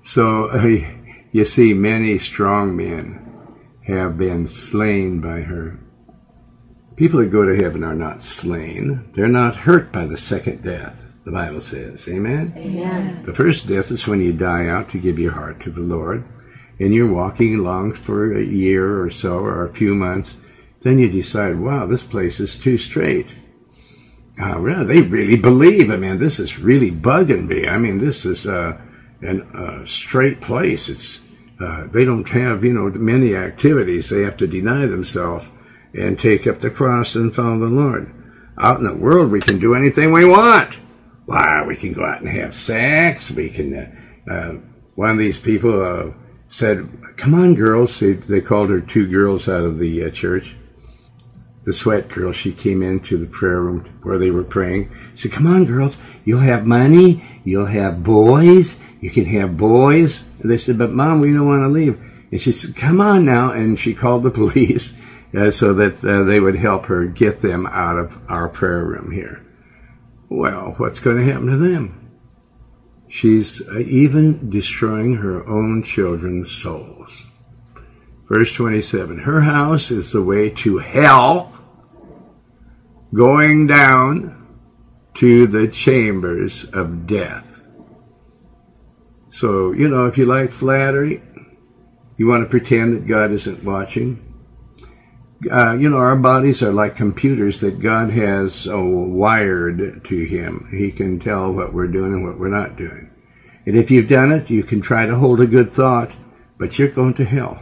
so 0.00 0.46
uh, 0.46 0.78
you 1.32 1.44
see, 1.44 1.74
many 1.74 2.16
strong 2.16 2.74
men 2.74 3.20
have 3.82 4.16
been 4.16 4.46
slain 4.46 5.20
by 5.20 5.42
her. 5.42 5.78
People 6.98 7.20
that 7.20 7.26
go 7.26 7.44
to 7.44 7.54
heaven 7.54 7.84
are 7.84 7.94
not 7.94 8.22
slain. 8.22 9.04
They're 9.12 9.28
not 9.28 9.54
hurt 9.54 9.92
by 9.92 10.04
the 10.04 10.16
second 10.16 10.62
death, 10.62 11.04
the 11.22 11.30
Bible 11.30 11.60
says. 11.60 12.08
Amen? 12.08 12.52
Amen. 12.56 13.22
The 13.22 13.32
first 13.32 13.68
death 13.68 13.92
is 13.92 14.08
when 14.08 14.20
you 14.20 14.32
die 14.32 14.66
out 14.66 14.88
to 14.88 14.98
give 14.98 15.16
your 15.16 15.30
heart 15.30 15.60
to 15.60 15.70
the 15.70 15.80
Lord, 15.80 16.24
and 16.80 16.92
you're 16.92 17.06
walking 17.06 17.54
along 17.54 17.92
for 17.92 18.36
a 18.36 18.42
year 18.42 19.00
or 19.00 19.10
so, 19.10 19.38
or 19.38 19.62
a 19.62 19.72
few 19.72 19.94
months. 19.94 20.34
Then 20.80 20.98
you 20.98 21.08
decide, 21.08 21.60
wow, 21.60 21.86
this 21.86 22.02
place 22.02 22.40
is 22.40 22.56
too 22.56 22.76
straight. 22.76 23.32
Uh, 24.40 24.58
really, 24.58 24.84
they 24.84 25.02
really 25.02 25.36
believe. 25.36 25.92
I 25.92 25.96
mean, 25.98 26.18
this 26.18 26.40
is 26.40 26.58
really 26.58 26.90
bugging 26.90 27.46
me. 27.46 27.68
I 27.68 27.78
mean, 27.78 27.98
this 27.98 28.26
is 28.26 28.44
uh, 28.44 28.76
a 29.22 29.40
uh, 29.56 29.84
straight 29.84 30.40
place. 30.40 30.88
It's 30.88 31.20
uh, 31.60 31.86
they 31.86 32.04
don't 32.04 32.28
have 32.30 32.64
you 32.64 32.72
know 32.72 32.90
many 32.98 33.36
activities. 33.36 34.08
They 34.08 34.22
have 34.22 34.36
to 34.38 34.48
deny 34.48 34.86
themselves 34.86 35.48
and 35.94 36.18
take 36.18 36.46
up 36.46 36.58
the 36.58 36.70
cross 36.70 37.14
and 37.14 37.34
follow 37.34 37.58
the 37.58 37.66
Lord. 37.66 38.12
Out 38.58 38.78
in 38.78 38.84
the 38.84 38.94
world, 38.94 39.30
we 39.30 39.40
can 39.40 39.58
do 39.58 39.74
anything 39.74 40.12
we 40.12 40.24
want. 40.24 40.78
Why, 41.26 41.64
we 41.66 41.76
can 41.76 41.92
go 41.92 42.04
out 42.04 42.20
and 42.20 42.28
have 42.28 42.54
sex. 42.54 43.30
We 43.30 43.50
can. 43.50 43.74
Uh, 43.74 44.30
uh, 44.30 44.52
one 44.94 45.10
of 45.10 45.18
these 45.18 45.38
people 45.38 45.82
uh, 45.82 46.12
said, 46.48 46.88
"Come 47.16 47.34
on, 47.34 47.54
girls." 47.54 48.00
They, 48.00 48.14
they, 48.14 48.40
called 48.40 48.70
her 48.70 48.80
two 48.80 49.06
girls 49.06 49.48
out 49.48 49.64
of 49.64 49.78
the 49.78 50.04
uh, 50.04 50.10
church. 50.10 50.56
The 51.64 51.72
sweat 51.72 52.08
girl. 52.08 52.32
She 52.32 52.52
came 52.52 52.82
into 52.82 53.18
the 53.18 53.26
prayer 53.26 53.60
room 53.60 53.84
where 54.02 54.18
they 54.18 54.30
were 54.30 54.42
praying. 54.42 54.90
She 55.14 55.28
said, 55.28 55.32
"Come 55.32 55.46
on, 55.46 55.66
girls. 55.66 55.98
You'll 56.24 56.40
have 56.40 56.66
money. 56.66 57.22
You'll 57.44 57.66
have 57.66 58.02
boys. 58.02 58.76
You 59.00 59.10
can 59.10 59.26
have 59.26 59.56
boys." 59.56 60.24
And 60.40 60.50
they 60.50 60.58
said, 60.58 60.78
"But 60.78 60.92
mom, 60.92 61.20
we 61.20 61.32
don't 61.32 61.46
want 61.46 61.62
to 61.62 61.68
leave." 61.68 62.00
And 62.32 62.40
she 62.40 62.52
said, 62.52 62.74
"Come 62.74 63.00
on 63.00 63.24
now." 63.24 63.52
And 63.52 63.78
she 63.78 63.94
called 63.94 64.22
the 64.22 64.30
police 64.42 64.92
uh, 65.36 65.50
so 65.50 65.74
that 65.74 66.04
uh, 66.04 66.24
they 66.24 66.40
would 66.40 66.56
help 66.56 66.86
her 66.86 67.04
get 67.04 67.40
them 67.40 67.66
out 67.66 67.98
of 67.98 68.18
our 68.28 68.48
prayer 68.48 68.84
room 68.84 69.10
here. 69.10 69.44
Well, 70.28 70.74
what's 70.76 71.00
going 71.00 71.16
to 71.16 71.24
happen 71.24 71.46
to 71.46 71.56
them? 71.56 72.10
She's 73.08 73.62
uh, 73.66 73.78
even 73.78 74.50
destroying 74.50 75.16
her 75.16 75.46
own 75.46 75.82
children's 75.82 76.50
souls. 76.50 77.26
Verse 78.28 78.52
27 78.52 79.18
Her 79.18 79.40
house 79.40 79.90
is 79.90 80.12
the 80.12 80.22
way 80.22 80.50
to 80.50 80.78
hell, 80.78 81.52
going 83.14 83.66
down 83.66 84.46
to 85.14 85.46
the 85.46 85.66
chambers 85.68 86.64
of 86.64 87.06
death. 87.06 87.62
So, 89.30 89.72
you 89.72 89.88
know, 89.88 90.06
if 90.06 90.18
you 90.18 90.26
like 90.26 90.52
flattery, 90.52 91.22
you 92.16 92.26
want 92.26 92.42
to 92.42 92.48
pretend 92.48 92.92
that 92.92 93.06
God 93.06 93.32
isn't 93.32 93.64
watching, 93.64 94.27
uh, 95.50 95.72
you 95.72 95.90
know, 95.90 95.98
our 95.98 96.16
bodies 96.16 96.62
are 96.62 96.72
like 96.72 96.96
computers 96.96 97.60
that 97.60 97.80
God 97.80 98.10
has 98.10 98.66
uh, 98.70 98.78
wired 98.78 100.02
to 100.04 100.24
Him. 100.24 100.66
He 100.70 100.92
can 100.92 101.18
tell 101.18 101.52
what 101.52 101.72
we're 101.72 101.88
doing 101.88 102.12
and 102.14 102.24
what 102.24 102.38
we're 102.38 102.48
not 102.48 102.76
doing. 102.76 103.10
And 103.66 103.76
if 103.76 103.90
you've 103.90 104.06
done 104.08 104.30
it, 104.30 104.50
you 104.50 104.64
can 104.64 104.80
try 104.80 105.06
to 105.06 105.16
hold 105.16 105.40
a 105.40 105.46
good 105.46 105.70
thought, 105.72 106.16
but 106.58 106.78
you're 106.78 106.88
going 106.88 107.14
to 107.14 107.24
hell. 107.26 107.58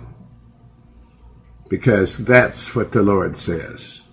because 1.70 2.16
that's 2.18 2.74
what 2.74 2.92
the 2.92 3.02
Lord 3.02 3.36
says. 3.36 4.04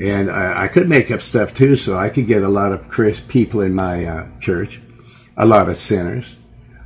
And 0.00 0.30
I, 0.30 0.64
I 0.64 0.68
could 0.68 0.88
make 0.88 1.10
up 1.10 1.20
stuff 1.22 1.52
too, 1.54 1.76
so 1.76 1.96
I 1.96 2.10
could 2.10 2.26
get 2.26 2.42
a 2.42 2.48
lot 2.50 2.72
of 2.72 2.88
Chris 2.88 3.20
people 3.20 3.60
in 3.62 3.74
my 3.74 4.04
uh, 4.06 4.26
church, 4.40 4.80
a 5.36 5.46
lot 5.46 5.68
of 5.68 5.78
sinners. 5.78 6.36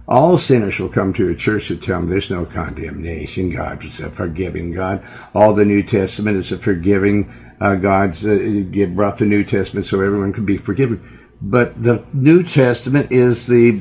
All 0.06 0.36
sinners 0.36 0.78
will 0.78 0.90
come 0.90 1.14
to 1.14 1.30
a 1.30 1.34
church 1.34 1.68
to 1.68 1.76
tell 1.76 2.00
them 2.00 2.08
there's 2.08 2.30
no 2.30 2.44
condemnation. 2.44 3.48
God 3.48 3.84
is 3.84 4.00
a 4.00 4.10
forgiving 4.10 4.72
God. 4.72 5.02
All 5.34 5.54
the 5.54 5.64
New 5.64 5.82
Testament 5.82 6.36
is 6.36 6.52
a 6.52 6.58
forgiving 6.58 7.30
uh, 7.60 7.76
God. 7.76 8.14
Uh, 8.22 8.86
brought 8.88 9.16
the 9.16 9.24
New 9.24 9.44
Testament 9.44 9.86
so 9.86 10.00
everyone 10.00 10.32
could 10.32 10.44
be 10.44 10.58
forgiven. 10.58 11.02
But 11.40 11.72
the 11.82 12.02
New 12.12 12.42
Testament 12.42 13.12
is 13.12 13.46
the 13.46 13.80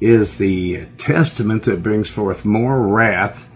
is 0.00 0.38
the 0.38 0.86
testament 0.96 1.64
that 1.64 1.82
brings 1.82 2.08
forth 2.08 2.44
more 2.46 2.80
wrath 2.88 3.48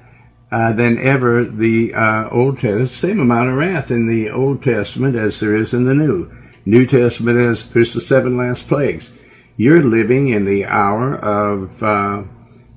uh, 0.52 0.72
than 0.72 0.98
ever 0.98 1.46
the 1.46 1.94
uh, 1.94 2.28
Old 2.28 2.58
Testament. 2.58 2.90
Same 2.90 3.20
amount 3.20 3.48
of 3.48 3.56
wrath 3.56 3.90
in 3.90 4.06
the 4.06 4.30
Old 4.30 4.62
Testament 4.62 5.16
as 5.16 5.40
there 5.40 5.54
is 5.54 5.72
in 5.72 5.84
the 5.84 5.94
New. 5.94 6.28
New 6.66 6.84
Testament 6.84 7.38
is 7.38 7.66
there's 7.66 7.94
the 7.94 8.00
seven 8.00 8.36
last 8.36 8.66
plagues. 8.66 9.10
You're 9.57 9.82
living 9.82 10.28
in 10.28 10.44
the 10.44 10.66
hour 10.66 11.14
of 11.16 11.82
uh, 11.82 12.24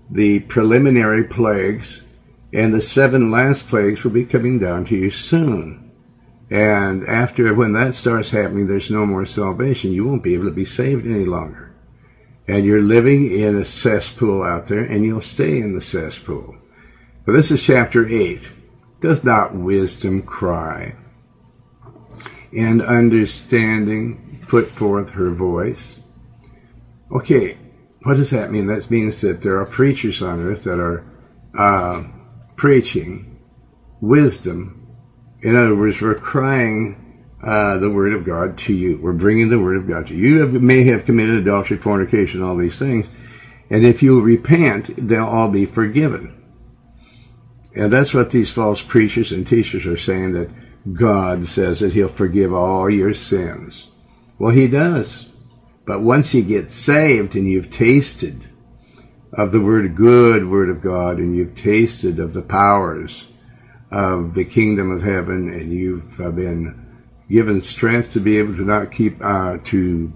the 0.09 0.39
preliminary 0.41 1.23
plagues, 1.23 2.03
and 2.53 2.73
the 2.73 2.82
seven 2.82 3.32
last 3.32 3.67
plagues 3.67 4.03
will 4.03 4.11
be 4.11 4.25
coming 4.25 4.59
down 4.59 4.86
to 4.86 4.95
you 4.95 5.09
soon. 5.09 5.91
And 6.49 7.03
after 7.07 7.53
when 7.53 7.73
that 7.73 7.93
starts 7.93 8.30
happening, 8.30 8.67
there's 8.67 8.91
no 8.91 9.05
more 9.05 9.25
salvation. 9.25 9.91
You 9.91 10.05
won't 10.05 10.23
be 10.23 10.34
able 10.34 10.45
to 10.45 10.51
be 10.51 10.65
saved 10.65 11.05
any 11.05 11.25
longer 11.25 11.67
and 12.47 12.65
you're 12.65 12.82
living 12.82 13.32
in 13.32 13.55
a 13.57 13.65
cesspool 13.65 14.41
out 14.41 14.67
there, 14.67 14.84
and 14.84 15.05
you'll 15.05 15.21
stay 15.21 15.59
in 15.59 15.73
the 15.73 15.82
cesspool. 15.82 16.55
But 17.25 17.34
this 17.34 17.51
is 17.51 17.61
chapter 17.61 18.07
8. 18.07 18.51
Does 19.01 19.23
not 19.23 19.53
wisdom 19.53 20.21
cry? 20.21 20.95
And 22.55 22.82
understanding 22.82 24.45
put 24.47 24.71
forth 24.71 25.09
her 25.11 25.32
voice? 25.32 25.96
Okay, 27.12 27.58
what 28.03 28.16
does 28.18 28.32
that 28.32 28.51
mean? 28.51 28.68
That 28.68 28.89
means 28.89 29.22
that 29.22 29.41
there 29.41 29.58
are 29.58 29.66
preachers 29.66 30.22
on 30.22 30.41
earth 30.41 30.64
that 30.64 30.80
are 30.80 31.03
uh, 31.58 32.03
preaching 32.55 33.38
wisdom. 34.01 34.76
In 35.41 35.55
other 35.55 35.76
words, 35.76 36.01
we're 36.01 36.16
crying 36.16 36.97
uh, 37.41 37.78
the 37.78 37.89
word 37.89 38.14
of 38.14 38.26
God 38.26 38.58
to 38.58 38.74
you. 38.74 38.97
We're 38.97 39.14
bringing 39.14 39.49
the 39.49 39.60
word 39.60 39.78
of 39.78 39.88
God 39.88 40.08
to 40.08 40.16
you. 40.16 40.28
You 40.28 40.39
have, 40.39 40.62
may 40.62 40.84
have 40.84 41.05
committed 41.05 41.36
adultery, 41.36 41.78
fornication, 41.78 42.41
all 42.41 42.58
these 42.58 42.78
things. 42.78 43.08
And 43.70 43.86
if 43.86 44.01
you 44.01 44.20
repent, 44.22 44.89
they'll 44.97 45.26
all 45.26 45.49
be 45.49 45.66
forgiven. 45.66 46.34
And 47.76 47.93
that's 47.93 48.14
what 48.14 48.32
these 48.32 48.49
false 48.49 48.82
preachers 48.82 49.32
and 49.32 49.45
teachers 49.45 49.86
are 49.86 49.97
saying 49.97 50.32
that 50.34 50.49
God 50.93 51.47
says 51.47 51.80
that 51.80 51.93
he'll 51.93 52.08
forgive 52.08 52.53
all 52.53 52.89
your 52.89 53.14
sins. 53.14 53.89
Well, 54.39 54.51
he 54.51 54.68
does. 54.68 55.26
But 55.88 56.01
once 56.01 56.33
you 56.33 56.43
get 56.43 56.69
saved 56.69 57.35
and 57.35 57.47
you've 57.47 57.71
tasted 57.71 58.45
of 59.33 59.51
the 59.51 59.61
word 59.61 59.95
good 59.95 60.47
word 60.47 60.69
of 60.69 60.81
God 60.81 61.17
and 61.17 61.35
you've 61.35 61.55
tasted 61.55 62.19
of 62.19 62.33
the 62.33 62.41
powers 62.41 63.25
of 63.89 64.33
the 64.33 64.43
kingdom 64.43 64.91
of 64.91 65.01
heaven 65.01 65.49
and 65.49 65.71
you've 65.71 66.19
uh, 66.19 66.29
been 66.29 66.75
given 67.29 67.61
strength 67.61 68.11
to 68.13 68.19
be 68.19 68.38
able 68.38 68.55
to 68.55 68.63
not 68.63 68.91
keep 68.91 69.23
uh, 69.23 69.57
to 69.65 70.11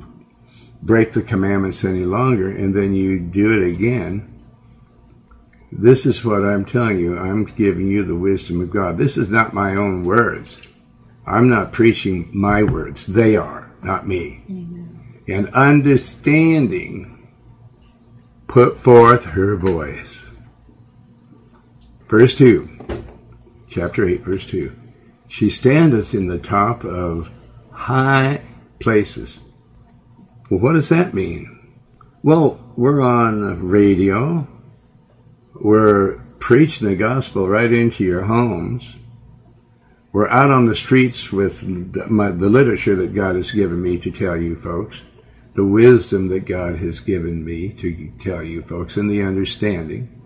break 0.82 1.12
the 1.12 1.22
commandments 1.22 1.84
any 1.84 2.06
longer, 2.06 2.50
and 2.50 2.74
then 2.74 2.94
you 2.94 3.20
do 3.20 3.52
it 3.52 3.66
again. 3.68 4.28
This 5.72 6.06
is 6.06 6.26
what 6.26 6.44
I'm 6.44 6.66
telling 6.66 7.00
you. 7.00 7.18
I'm 7.18 7.46
giving 7.46 7.88
you 7.88 8.04
the 8.04 8.16
wisdom 8.16 8.60
of 8.62 8.70
God. 8.70 8.98
This 8.98 9.16
is 9.16 9.30
not 9.30 9.54
my 9.54 9.76
own 9.76 10.04
words. 10.04 10.60
I'm 11.26 11.48
not 11.48 11.72
preaching 11.72 12.30
my 12.34 12.64
words. 12.64 13.06
They 13.06 13.38
are, 13.38 13.72
not 13.82 14.06
me. 14.08 14.44
And 15.32 15.48
understanding 15.54 17.26
put 18.48 18.78
forth 18.78 19.24
her 19.24 19.56
voice. 19.56 20.30
Verse 22.10 22.36
2, 22.36 22.70
chapter 23.70 24.06
8, 24.06 24.26
verse 24.26 24.46
2. 24.46 24.74
She 25.30 25.50
standeth 25.50 26.14
in 26.14 26.28
the 26.28 26.38
top 26.38 26.84
of 26.84 27.32
high 27.72 28.42
places. 28.80 29.40
Well, 30.50 30.60
what 30.60 30.74
does 30.74 30.90
that 30.90 31.14
mean? 31.14 31.78
Well, 32.22 32.60
we're 32.76 33.00
on 33.00 33.70
radio. 33.70 34.46
We're 35.56 36.16
preaching 36.40 36.90
the 36.90 36.98
gospel 36.98 37.48
right 37.48 37.72
into 37.72 38.04
your 38.04 38.24
homes. 38.24 38.98
We're 40.12 40.28
out 40.28 40.52
on 40.52 40.66
the 40.66 40.76
streets 40.76 41.32
with 41.32 41.64
my, 42.10 42.32
the 42.32 42.50
literature 42.50 42.98
that 42.98 43.16
God 43.16 43.38
has 43.38 43.52
given 43.52 43.82
me 43.82 43.98
to 44.00 44.12
tell 44.12 44.36
you 44.36 44.58
folks, 44.58 45.06
the 45.54 45.66
wisdom 45.66 46.30
that 46.30 46.46
God 46.46 46.78
has 46.78 47.00
given 47.00 47.44
me 47.44 47.74
to 47.74 48.12
tell 48.18 48.42
you 48.42 48.62
folks, 48.62 48.98
and 48.98 49.10
the 49.10 49.22
understanding. 49.22 50.22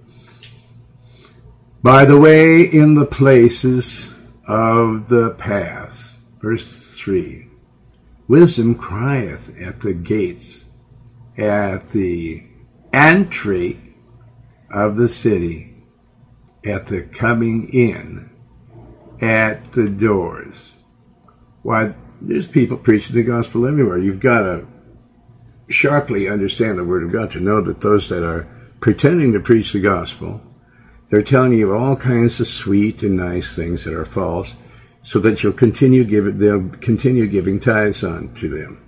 By 1.82 2.06
the 2.06 2.20
way, 2.20 2.62
in 2.62 2.94
the 2.94 3.06
places 3.06 4.14
of 4.48 5.08
the 5.08 5.32
path. 5.32 6.18
Verse 6.42 6.78
3 6.98 7.48
Wisdom 8.28 8.76
crieth 8.76 9.56
at 9.60 9.80
the 9.80 9.94
gates, 9.94 10.66
at 11.38 11.90
the 11.90 12.44
entry 12.92 13.80
of 14.72 14.96
the 14.96 15.08
city, 15.08 15.76
at 16.66 16.88
the 16.88 17.04
coming 17.04 17.70
in, 17.70 18.30
at 19.22 19.72
the 19.74 19.90
doors. 19.90 20.74
Why, 21.62 21.94
there's 22.22 22.48
people 22.48 22.78
preaching 22.78 23.16
the 23.16 23.24
gospel 23.24 23.68
everywhere. 23.68 23.98
You've 23.98 24.20
got 24.20 24.42
to 24.42 24.68
sharply 25.70 26.28
understand 26.30 26.78
the 26.78 26.84
Word 26.84 27.04
of 27.04 27.12
God 27.12 27.32
to 27.32 27.40
know 27.40 27.62
that 27.62 27.82
those 27.82 28.10
that 28.10 28.24
are 28.24 28.48
pretending 28.80 29.34
to 29.34 29.40
preach 29.40 29.74
the 29.74 29.80
gospel 29.80 30.42
they're 31.10 31.22
telling 31.22 31.54
you 31.54 31.74
all 31.74 31.96
kinds 31.96 32.40
of 32.40 32.48
sweet 32.48 33.04
and 33.04 33.16
nice 33.16 33.54
things 33.54 33.84
that 33.84 33.94
are 33.94 34.06
false, 34.06 34.56
so 35.04 35.20
that 35.20 35.44
you'll 35.44 35.54
continue 35.54 36.04
giving. 36.04 36.38
They'll 36.40 36.70
continue 36.70 37.28
giving 37.28 37.60
tithes 37.60 38.04
on 38.04 38.30
to 38.34 38.50
them. 38.50 38.82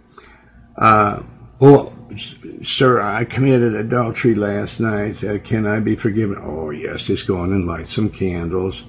Uh, 0.75 1.21
well, 1.59 1.93
sir, 2.63 2.99
I 2.99 3.23
committed 3.23 3.75
adultery 3.75 4.33
last 4.33 4.79
night. 4.79 5.23
Uh, 5.23 5.37
can 5.39 5.67
I 5.67 5.79
be 5.79 5.95
forgiven? 5.95 6.37
Oh 6.41 6.71
yes, 6.71 7.03
just 7.03 7.27
go 7.27 7.37
on 7.37 7.53
and 7.53 7.65
light 7.65 7.87
some 7.87 8.09
candles, 8.09 8.83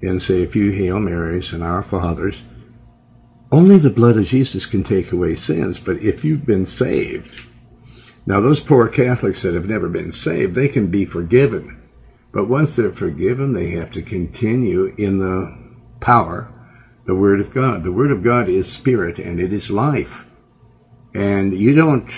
and 0.00 0.20
say 0.20 0.42
a 0.42 0.48
few 0.48 0.72
Hail 0.72 0.98
Marys 0.98 1.52
and 1.52 1.62
Our 1.62 1.82
Fathers. 1.82 2.42
Only 3.52 3.78
the 3.78 3.90
blood 3.90 4.16
of 4.16 4.24
Jesus 4.24 4.66
can 4.66 4.82
take 4.82 5.12
away 5.12 5.36
sins. 5.36 5.78
But 5.78 6.02
if 6.02 6.24
you've 6.24 6.46
been 6.46 6.66
saved, 6.66 7.36
now 8.26 8.40
those 8.40 8.60
poor 8.60 8.88
Catholics 8.88 9.42
that 9.42 9.54
have 9.54 9.68
never 9.68 9.88
been 9.88 10.10
saved, 10.12 10.54
they 10.54 10.68
can 10.68 10.88
be 10.88 11.04
forgiven 11.04 11.76
but 12.32 12.48
once 12.48 12.76
they're 12.76 12.92
forgiven, 12.92 13.52
they 13.52 13.68
have 13.72 13.90
to 13.90 14.02
continue 14.02 14.92
in 14.96 15.18
the 15.18 15.54
power, 16.00 16.50
the 17.04 17.14
Word 17.14 17.40
of 17.40 17.52
God. 17.52 17.84
The 17.84 17.92
Word 17.92 18.10
of 18.10 18.22
God 18.22 18.48
is 18.48 18.72
spirit 18.72 19.18
and 19.18 19.38
it 19.38 19.52
is 19.52 19.70
life. 19.70 20.26
And 21.14 21.52
you 21.52 21.74
don't 21.74 22.10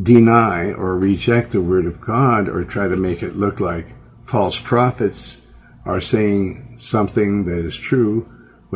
deny 0.00 0.72
or 0.72 0.98
reject 0.98 1.52
the 1.52 1.62
Word 1.62 1.86
of 1.86 2.02
God 2.02 2.50
or 2.50 2.64
try 2.64 2.86
to 2.86 2.96
make 2.96 3.22
it 3.22 3.34
look 3.34 3.60
like 3.60 3.94
false 4.24 4.60
prophets 4.60 5.38
are 5.86 6.00
saying 6.00 6.74
something 6.76 7.44
that 7.44 7.58
is 7.58 7.76
true 7.76 8.26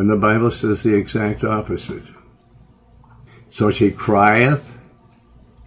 when 0.01 0.07
the 0.07 0.17
Bible 0.17 0.51
says 0.51 0.83
the 0.83 0.95
exact 0.95 1.45
opposite. 1.45 2.05
So 3.51 3.71
she 3.71 3.91
crieth 3.91 4.81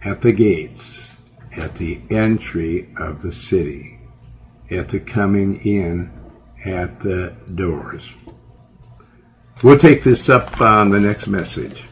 at 0.04 0.22
the 0.22 0.32
gates, 0.32 1.16
at 1.56 1.76
the 1.76 2.00
entry 2.10 2.88
of 2.96 3.22
the 3.22 3.30
city 3.30 4.00
at 4.72 4.88
the 4.88 4.98
coming 4.98 5.54
in 5.64 6.10
at 6.66 6.98
the 6.98 7.36
doors. 7.54 8.10
We'll 9.62 9.78
take 9.78 10.02
this 10.02 10.28
up 10.28 10.60
on 10.60 10.90
the 10.90 10.98
next 10.98 11.28
message. 11.28 11.84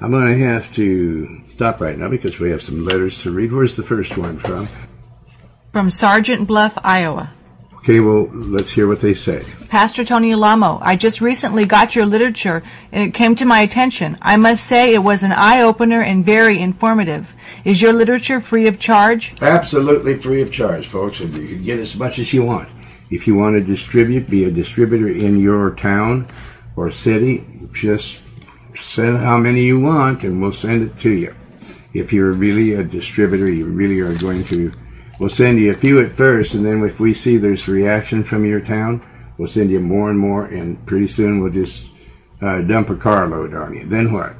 I'm 0.00 0.12
going 0.12 0.26
to 0.26 0.38
have 0.38 0.72
to 0.74 1.40
stop 1.46 1.80
right 1.80 1.98
now 1.98 2.08
because 2.10 2.38
we 2.38 2.50
have 2.50 2.62
some 2.62 2.84
letters 2.84 3.20
to 3.22 3.32
read. 3.32 3.50
Where's 3.50 3.74
the 3.74 3.82
first 3.82 4.16
one 4.16 4.38
from? 4.38 4.68
From 5.72 5.90
Sergeant 5.90 6.46
Bluff, 6.46 6.78
Iowa. 6.84 7.32
Okay, 7.84 8.00
well, 8.00 8.30
let's 8.32 8.70
hear 8.70 8.88
what 8.88 9.00
they 9.00 9.12
say. 9.12 9.44
Pastor 9.68 10.06
Tony 10.06 10.32
Alamo, 10.32 10.78
I 10.80 10.96
just 10.96 11.20
recently 11.20 11.66
got 11.66 11.94
your 11.94 12.06
literature 12.06 12.62
and 12.92 13.06
it 13.06 13.12
came 13.12 13.34
to 13.34 13.44
my 13.44 13.60
attention. 13.60 14.16
I 14.22 14.38
must 14.38 14.66
say 14.66 14.94
it 14.94 15.02
was 15.02 15.22
an 15.22 15.32
eye 15.32 15.60
opener 15.60 16.00
and 16.00 16.24
very 16.24 16.58
informative. 16.60 17.34
Is 17.66 17.82
your 17.82 17.92
literature 17.92 18.40
free 18.40 18.68
of 18.68 18.78
charge? 18.78 19.34
Absolutely 19.42 20.18
free 20.18 20.40
of 20.40 20.50
charge, 20.50 20.88
folks, 20.88 21.20
and 21.20 21.34
you 21.34 21.46
can 21.46 21.62
get 21.62 21.78
as 21.78 21.94
much 21.94 22.18
as 22.18 22.32
you 22.32 22.42
want. 22.42 22.70
If 23.10 23.26
you 23.26 23.34
want 23.34 23.58
to 23.58 23.60
distribute, 23.62 24.30
be 24.30 24.44
a 24.44 24.50
distributor 24.50 25.08
in 25.08 25.38
your 25.38 25.72
town 25.72 26.28
or 26.76 26.90
city, 26.90 27.44
just 27.74 28.18
send 28.74 29.18
how 29.18 29.36
many 29.36 29.60
you 29.60 29.78
want 29.78 30.24
and 30.24 30.40
we'll 30.40 30.52
send 30.52 30.84
it 30.84 30.96
to 31.00 31.10
you. 31.10 31.34
If 31.92 32.14
you're 32.14 32.32
really 32.32 32.76
a 32.76 32.82
distributor, 32.82 33.50
you 33.50 33.66
really 33.66 34.00
are 34.00 34.16
going 34.16 34.42
to 34.44 34.72
We'll 35.18 35.30
send 35.30 35.60
you 35.60 35.70
a 35.70 35.76
few 35.76 36.00
at 36.00 36.12
first, 36.12 36.54
and 36.54 36.64
then 36.64 36.82
if 36.84 36.98
we 36.98 37.14
see 37.14 37.36
there's 37.36 37.68
reaction 37.68 38.24
from 38.24 38.44
your 38.44 38.60
town, 38.60 39.00
we'll 39.38 39.48
send 39.48 39.70
you 39.70 39.80
more 39.80 40.10
and 40.10 40.18
more, 40.18 40.46
and 40.46 40.84
pretty 40.86 41.08
soon 41.08 41.40
we'll 41.40 41.52
just 41.52 41.90
uh, 42.40 42.62
dump 42.62 42.90
a 42.90 42.96
carload 42.96 43.54
on 43.54 43.74
you. 43.74 43.86
Then 43.86 44.12
what? 44.12 44.34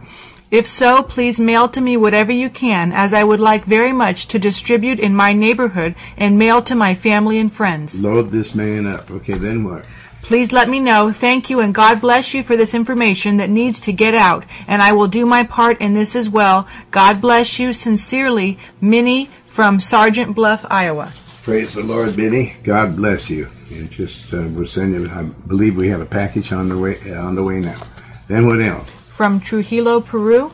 If 0.51 0.67
so, 0.67 1.03
please 1.03 1.41
mail 1.41 1.69
to 1.71 1.81
me 1.81 1.97
whatever 1.97 2.31
you 2.31 2.51
can, 2.51 2.93
as 2.93 3.13
I 3.13 3.25
would 3.25 3.41
like 3.41 3.65
very 3.65 3.93
much 3.93 4.29
to 4.29 4.39
distribute 4.39 5.01
in 5.01 5.15
my 5.15 5.33
neighborhood 5.33 5.95
and 6.17 6.39
mail 6.39 6.63
to 6.63 6.75
my 6.75 6.95
family 6.95 7.39
and 7.39 7.53
friends. 7.53 8.01
Load 8.01 8.31
this 8.31 8.55
man 8.55 8.87
up. 8.87 9.11
Okay, 9.11 9.35
then 9.35 9.65
what? 9.65 9.85
Please 10.23 10.53
let 10.53 10.71
me 10.71 10.81
know. 10.81 11.13
Thank 11.13 11.51
you 11.51 11.61
and 11.61 11.75
God 11.75 12.01
bless 12.01 12.33
you 12.33 12.43
for 12.43 12.57
this 12.57 12.73
information 12.73 13.37
that 13.39 13.51
needs 13.51 13.81
to 13.81 13.93
get 13.93 14.15
out, 14.15 14.47
and 14.69 14.81
I 14.81 14.93
will 14.93 15.09
do 15.09 15.27
my 15.27 15.43
part 15.43 15.81
in 15.81 15.93
this 15.93 16.17
as 16.17 16.31
well. 16.31 16.67
God 16.91 17.21
bless 17.21 17.59
you. 17.59 17.73
Sincerely, 17.73 18.59
Minnie 18.81 19.29
from 19.55 19.79
Sergeant 19.79 20.35
Bluff, 20.35 20.67
Iowa. 20.69 21.13
Praise 21.45 21.75
the 21.75 21.83
Lord, 21.85 22.17
Minnie. 22.17 22.57
God 22.65 22.97
bless 22.97 23.31
you. 23.31 23.49
And 23.71 23.89
just 23.89 24.35
uh, 24.35 24.43
we're 24.49 24.65
sending. 24.65 25.09
I 25.09 25.23
believe 25.23 25.77
we 25.77 25.89
have 25.91 26.01
a 26.01 26.07
package 26.07 26.51
on 26.51 26.69
the 26.69 26.77
way 26.77 26.99
on 27.15 27.35
the 27.35 27.43
way 27.45 27.61
now. 27.61 27.81
Then 28.27 28.49
what 28.49 28.61
else? 28.61 28.91
From 29.07 29.39
Trujillo, 29.39 30.01
Peru. 30.01 30.51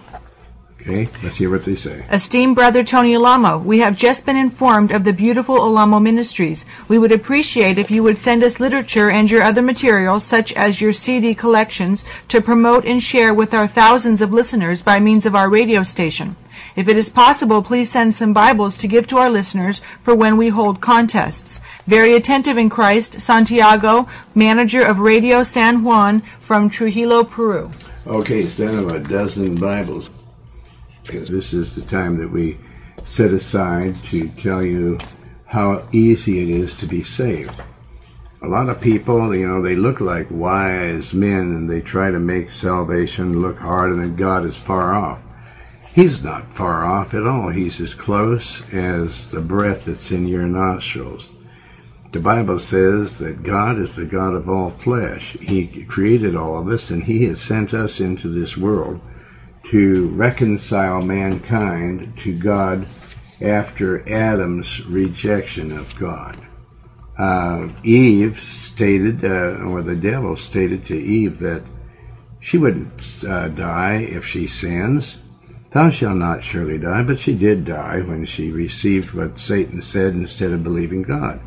Okay, 0.83 1.09
let's 1.23 1.37
hear 1.37 1.49
what 1.51 1.65
they 1.65 1.77
say. 1.77 2.05
Esteemed 2.11 2.57
Brother 2.57 2.85
Tony 2.85 3.15
Alamo, 3.15 3.57
we 3.59 3.79
have 3.79 3.97
just 3.97 4.27
been 4.27 4.37
informed 4.37 4.93
of 4.93 5.05
the 5.05 5.13
beautiful 5.13 5.57
Alamo 5.57 5.99
Ministries. 5.99 6.67
We 6.89 6.99
would 6.99 7.13
appreciate 7.13 7.79
if 7.79 7.91
you 7.91 8.03
would 8.03 8.19
send 8.19 8.43
us 8.43 8.61
literature 8.61 9.11
and 9.11 9.31
your 9.31 9.43
other 9.43 9.63
materials, 9.63 10.25
such 10.25 10.53
as 10.55 10.81
your 10.81 10.93
CD 10.93 11.35
collections, 11.35 12.05
to 12.29 12.41
promote 12.43 12.85
and 12.85 13.03
share 13.03 13.33
with 13.33 13.55
our 13.55 13.67
thousands 13.67 14.21
of 14.21 14.33
listeners 14.33 14.83
by 14.83 15.01
means 15.01 15.25
of 15.25 15.35
our 15.35 15.49
radio 15.49 15.83
station. 15.83 16.37
If 16.81 16.89
it 16.89 16.97
is 16.97 17.11
possible, 17.11 17.61
please 17.61 17.91
send 17.91 18.15
some 18.15 18.33
Bibles 18.33 18.79
to 18.79 18.89
give 18.89 19.07
to 19.09 19.19
our 19.19 19.29
listeners 19.29 19.83
for 20.03 20.15
when 20.15 20.39
we 20.39 20.49
hold 20.49 20.81
contests. 20.81 21.61
Very 21.87 22.15
attentive 22.15 22.57
in 22.57 22.71
Christ, 22.71 23.21
Santiago, 23.21 24.09
manager 24.35 24.83
of 24.83 24.99
Radio 24.99 25.43
San 25.43 25.85
Juan 25.85 26.23
from 26.41 26.71
Trujillo, 26.71 27.23
Peru. 27.23 27.71
Okay, 28.07 28.49
send 28.49 28.79
them 28.79 28.89
a 28.89 28.99
dozen 28.99 29.57
Bibles 29.57 30.09
because 31.05 31.29
this 31.29 31.53
is 31.53 31.75
the 31.75 31.83
time 31.83 32.17
that 32.17 32.31
we 32.31 32.57
set 33.03 33.35
aside 33.35 34.03
to 34.05 34.31
tell 34.31 34.63
you 34.63 34.97
how 35.45 35.87
easy 35.93 36.41
it 36.41 36.49
is 36.49 36.73
to 36.77 36.87
be 36.87 37.05
saved. 37.05 37.61
A 38.41 38.49
lot 38.49 38.71
of 38.71 38.81
people, 38.81 39.37
you 39.37 39.47
know, 39.47 39.61
they 39.61 39.77
look 39.77 40.01
like 40.01 40.29
wise 40.31 41.13
men 41.13 41.41
and 41.41 41.69
they 41.69 41.83
try 41.83 42.11
to 42.11 42.19
make 42.19 42.49
salvation 42.49 43.43
look 43.43 43.59
hard 43.59 43.93
and 43.93 44.03
that 44.03 44.17
God 44.17 44.47
is 44.47 44.57
far 44.57 44.95
off. 44.95 45.21
He's 45.93 46.23
not 46.23 46.53
far 46.53 46.85
off 46.85 47.15
at 47.15 47.27
all. 47.27 47.49
He's 47.49 47.81
as 47.81 47.95
close 47.95 48.63
as 48.73 49.31
the 49.31 49.41
breath 49.41 49.87
that's 49.87 50.13
in 50.13 50.29
your 50.29 50.47
nostrils. 50.47 51.29
The 52.13 52.21
Bible 52.21 52.59
says 52.61 53.19
that 53.19 53.43
God 53.43 53.79
is 53.79 53.97
the 53.97 54.05
God 54.05 54.35
of 54.35 54.49
all 54.49 54.71
flesh. 54.71 55.37
He 55.41 55.67
created 55.85 56.37
all 56.37 56.59
of 56.59 56.69
us 56.69 56.91
and 56.91 57.03
He 57.03 57.25
has 57.27 57.41
sent 57.41 57.75
us 57.75 58.01
into 58.01 58.29
this 58.29 58.57
world 58.57 59.01
to 59.65 60.09
reconcile 60.09 61.03
mankind 61.03 62.13
to 62.19 62.39
God 62.39 62.89
after 63.41 64.09
Adam's 64.09 64.85
rejection 64.87 65.77
of 65.77 65.95
God. 65.97 66.37
Uh, 67.19 67.69
Eve 67.83 68.39
stated, 68.41 69.25
uh, 69.25 69.59
or 69.65 69.83
the 69.83 69.97
devil 69.97 70.37
stated 70.37 70.85
to 70.87 70.97
Eve 70.97 71.39
that 71.41 71.63
she 72.39 72.59
wouldn't 72.59 73.25
uh, 73.27 73.49
die 73.49 73.99
if 73.99 74.25
she 74.25 74.47
sins. 74.47 75.17
Thou 75.73 75.91
shalt 75.91 76.17
not 76.17 76.43
surely 76.43 76.79
die, 76.79 77.05
but 77.05 77.21
she 77.21 77.33
did 77.33 77.65
die 77.65 78.01
when 78.01 78.25
she 78.25 78.51
received 78.51 79.15
what 79.15 79.39
Satan 79.39 79.81
said 79.81 80.15
instead 80.15 80.51
of 80.51 80.65
believing 80.65 81.03
God. 81.03 81.41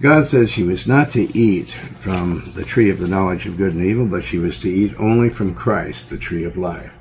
God 0.00 0.26
says 0.26 0.50
she 0.50 0.62
was 0.62 0.86
not 0.86 1.10
to 1.10 1.36
eat 1.36 1.72
from 1.98 2.52
the 2.54 2.64
tree 2.64 2.90
of 2.90 2.98
the 2.98 3.08
knowledge 3.08 3.46
of 3.46 3.56
good 3.56 3.74
and 3.74 3.84
evil, 3.84 4.06
but 4.06 4.24
she 4.24 4.38
was 4.38 4.58
to 4.60 4.70
eat 4.70 4.94
only 4.98 5.28
from 5.28 5.54
Christ, 5.54 6.10
the 6.10 6.16
tree 6.16 6.44
of 6.44 6.56
life. 6.56 6.96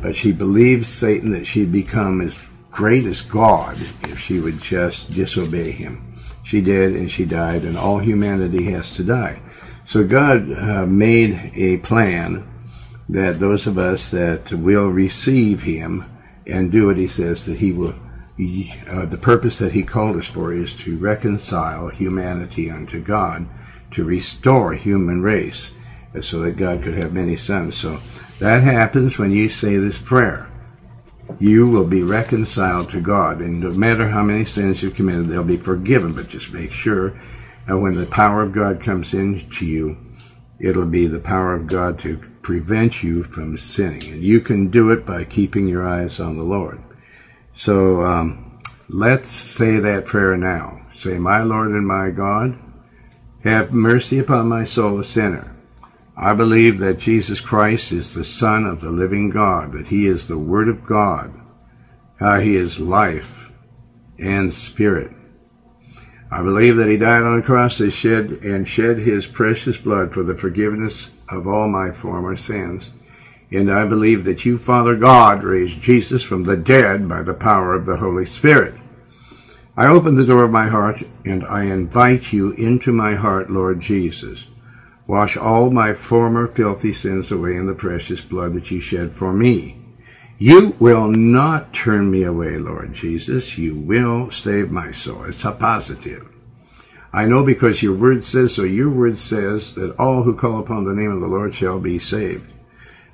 But 0.00 0.16
she 0.16 0.32
believed 0.32 0.86
Satan 0.86 1.30
that 1.30 1.46
she'd 1.46 1.70
become 1.70 2.20
as 2.22 2.36
great 2.70 3.04
as 3.04 3.20
God 3.20 3.76
if 4.02 4.18
she 4.18 4.40
would 4.40 4.60
just 4.60 5.12
disobey 5.12 5.70
him. 5.70 6.02
She 6.42 6.60
did, 6.60 6.96
and 6.96 7.10
she 7.10 7.24
died, 7.24 7.64
and 7.64 7.76
all 7.76 7.98
humanity 7.98 8.64
has 8.72 8.90
to 8.92 9.04
die. 9.04 9.42
So 9.84 10.02
God 10.02 10.50
uh, 10.50 10.86
made 10.86 11.52
a 11.54 11.76
plan 11.78 12.44
that 13.08 13.40
those 13.40 13.66
of 13.66 13.78
us 13.78 14.10
that 14.10 14.52
will 14.52 14.88
receive 14.88 15.62
Him 15.62 16.04
and 16.46 16.72
do 16.72 16.86
what 16.86 16.96
He 16.96 17.06
says 17.06 17.44
that 17.44 17.58
He 17.58 17.72
will. 17.72 17.94
Uh, 18.88 19.06
the 19.06 19.18
purpose 19.20 19.58
that 19.58 19.72
He 19.72 19.84
called 19.84 20.16
us 20.16 20.26
for 20.26 20.52
is 20.52 20.74
to 20.74 20.98
reconcile 20.98 21.88
humanity 21.88 22.68
unto 22.68 23.00
God, 23.00 23.46
to 23.92 24.02
restore 24.02 24.72
human 24.72 25.22
race, 25.22 25.70
so 26.20 26.40
that 26.40 26.56
God 26.56 26.82
could 26.82 26.94
have 26.94 27.12
many 27.12 27.36
sons. 27.36 27.76
So 27.76 28.00
that 28.40 28.62
happens 28.62 29.18
when 29.18 29.30
you 29.30 29.48
say 29.48 29.76
this 29.76 29.98
prayer. 29.98 30.48
You 31.38 31.68
will 31.68 31.84
be 31.84 32.02
reconciled 32.02 32.88
to 32.90 33.00
God, 33.00 33.40
and 33.40 33.60
no 33.60 33.70
matter 33.70 34.08
how 34.08 34.22
many 34.22 34.44
sins 34.44 34.82
you've 34.82 34.94
committed, 34.94 35.28
they'll 35.28 35.44
be 35.44 35.56
forgiven. 35.56 36.12
But 36.12 36.28
just 36.28 36.52
make 36.52 36.72
sure 36.72 37.12
that 37.66 37.78
when 37.78 37.94
the 37.94 38.06
power 38.06 38.42
of 38.42 38.52
God 38.52 38.80
comes 38.80 39.14
into 39.14 39.64
you, 39.64 39.96
it'll 40.58 40.86
be 40.86 41.06
the 41.06 41.20
power 41.20 41.54
of 41.54 41.66
God 41.66 41.98
to 42.00 42.20
prevent 42.44 43.02
you 43.02 43.24
from 43.24 43.58
sinning. 43.58 44.12
And 44.12 44.22
you 44.22 44.40
can 44.40 44.68
do 44.68 44.90
it 44.90 45.04
by 45.04 45.24
keeping 45.24 45.66
your 45.66 45.84
eyes 45.84 46.20
on 46.20 46.36
the 46.36 46.44
Lord. 46.44 46.80
So 47.54 48.02
um, 48.02 48.60
let's 48.88 49.30
say 49.30 49.80
that 49.80 50.04
prayer 50.04 50.36
now. 50.36 50.82
Say, 50.92 51.18
My 51.18 51.40
Lord 51.40 51.72
and 51.72 51.86
my 51.86 52.10
God, 52.10 52.56
have 53.42 53.72
mercy 53.72 54.18
upon 54.18 54.46
my 54.46 54.64
soul, 54.64 55.00
a 55.00 55.04
sinner. 55.04 55.56
I 56.16 56.34
believe 56.34 56.78
that 56.78 56.98
Jesus 56.98 57.40
Christ 57.40 57.90
is 57.90 58.14
the 58.14 58.24
Son 58.24 58.64
of 58.66 58.80
the 58.80 58.90
living 58.90 59.30
God, 59.30 59.72
that 59.72 59.88
He 59.88 60.06
is 60.06 60.28
the 60.28 60.38
Word 60.38 60.68
of 60.68 60.86
God, 60.86 61.32
uh, 62.20 62.38
He 62.38 62.56
is 62.56 62.78
life 62.78 63.50
and 64.18 64.52
spirit. 64.52 65.10
I 66.30 66.42
believe 66.42 66.76
that 66.76 66.88
He 66.88 66.96
died 66.96 67.24
on 67.24 67.36
the 67.36 67.46
cross 67.46 67.78
to 67.78 67.90
shed 67.90 68.38
and 68.42 68.68
shed 68.68 68.98
His 68.98 69.26
precious 69.26 69.76
blood 69.76 70.12
for 70.12 70.22
the 70.22 70.36
forgiveness 70.36 71.10
of 71.28 71.46
all 71.46 71.68
my 71.68 71.92
former 71.92 72.36
sins. 72.36 72.92
And 73.50 73.70
I 73.70 73.84
believe 73.84 74.24
that 74.24 74.44
you, 74.44 74.58
Father 74.58 74.96
God, 74.96 75.42
raised 75.42 75.80
Jesus 75.80 76.22
from 76.22 76.44
the 76.44 76.56
dead 76.56 77.08
by 77.08 77.22
the 77.22 77.34
power 77.34 77.74
of 77.74 77.86
the 77.86 77.96
Holy 77.96 78.26
Spirit. 78.26 78.74
I 79.76 79.86
open 79.86 80.14
the 80.14 80.24
door 80.24 80.44
of 80.44 80.50
my 80.50 80.68
heart 80.68 81.02
and 81.24 81.44
I 81.44 81.64
invite 81.64 82.32
you 82.32 82.50
into 82.52 82.92
my 82.92 83.14
heart, 83.14 83.50
Lord 83.50 83.80
Jesus. 83.80 84.46
Wash 85.06 85.36
all 85.36 85.70
my 85.70 85.92
former 85.94 86.46
filthy 86.46 86.92
sins 86.92 87.30
away 87.30 87.56
in 87.56 87.66
the 87.66 87.74
precious 87.74 88.20
blood 88.20 88.54
that 88.54 88.70
you 88.70 88.80
shed 88.80 89.12
for 89.12 89.32
me. 89.32 89.76
You 90.38 90.76
will 90.78 91.08
not 91.08 91.72
turn 91.72 92.10
me 92.10 92.24
away, 92.24 92.58
Lord 92.58 92.92
Jesus. 92.92 93.58
You 93.58 93.76
will 93.76 94.30
save 94.30 94.70
my 94.70 94.92
soul. 94.92 95.24
It's 95.24 95.44
a 95.44 95.52
positive. 95.52 96.26
I 97.14 97.26
know 97.26 97.44
because 97.44 97.82
your 97.82 97.94
word 97.94 98.24
says 98.24 98.54
so. 98.54 98.64
Your 98.64 98.90
word 98.90 99.18
says 99.18 99.72
that 99.74 99.92
all 99.98 100.24
who 100.24 100.34
call 100.34 100.58
upon 100.58 100.84
the 100.84 100.94
name 100.94 101.12
of 101.12 101.20
the 101.20 101.28
Lord 101.28 101.54
shall 101.54 101.78
be 101.78 101.98
saved. 101.98 102.52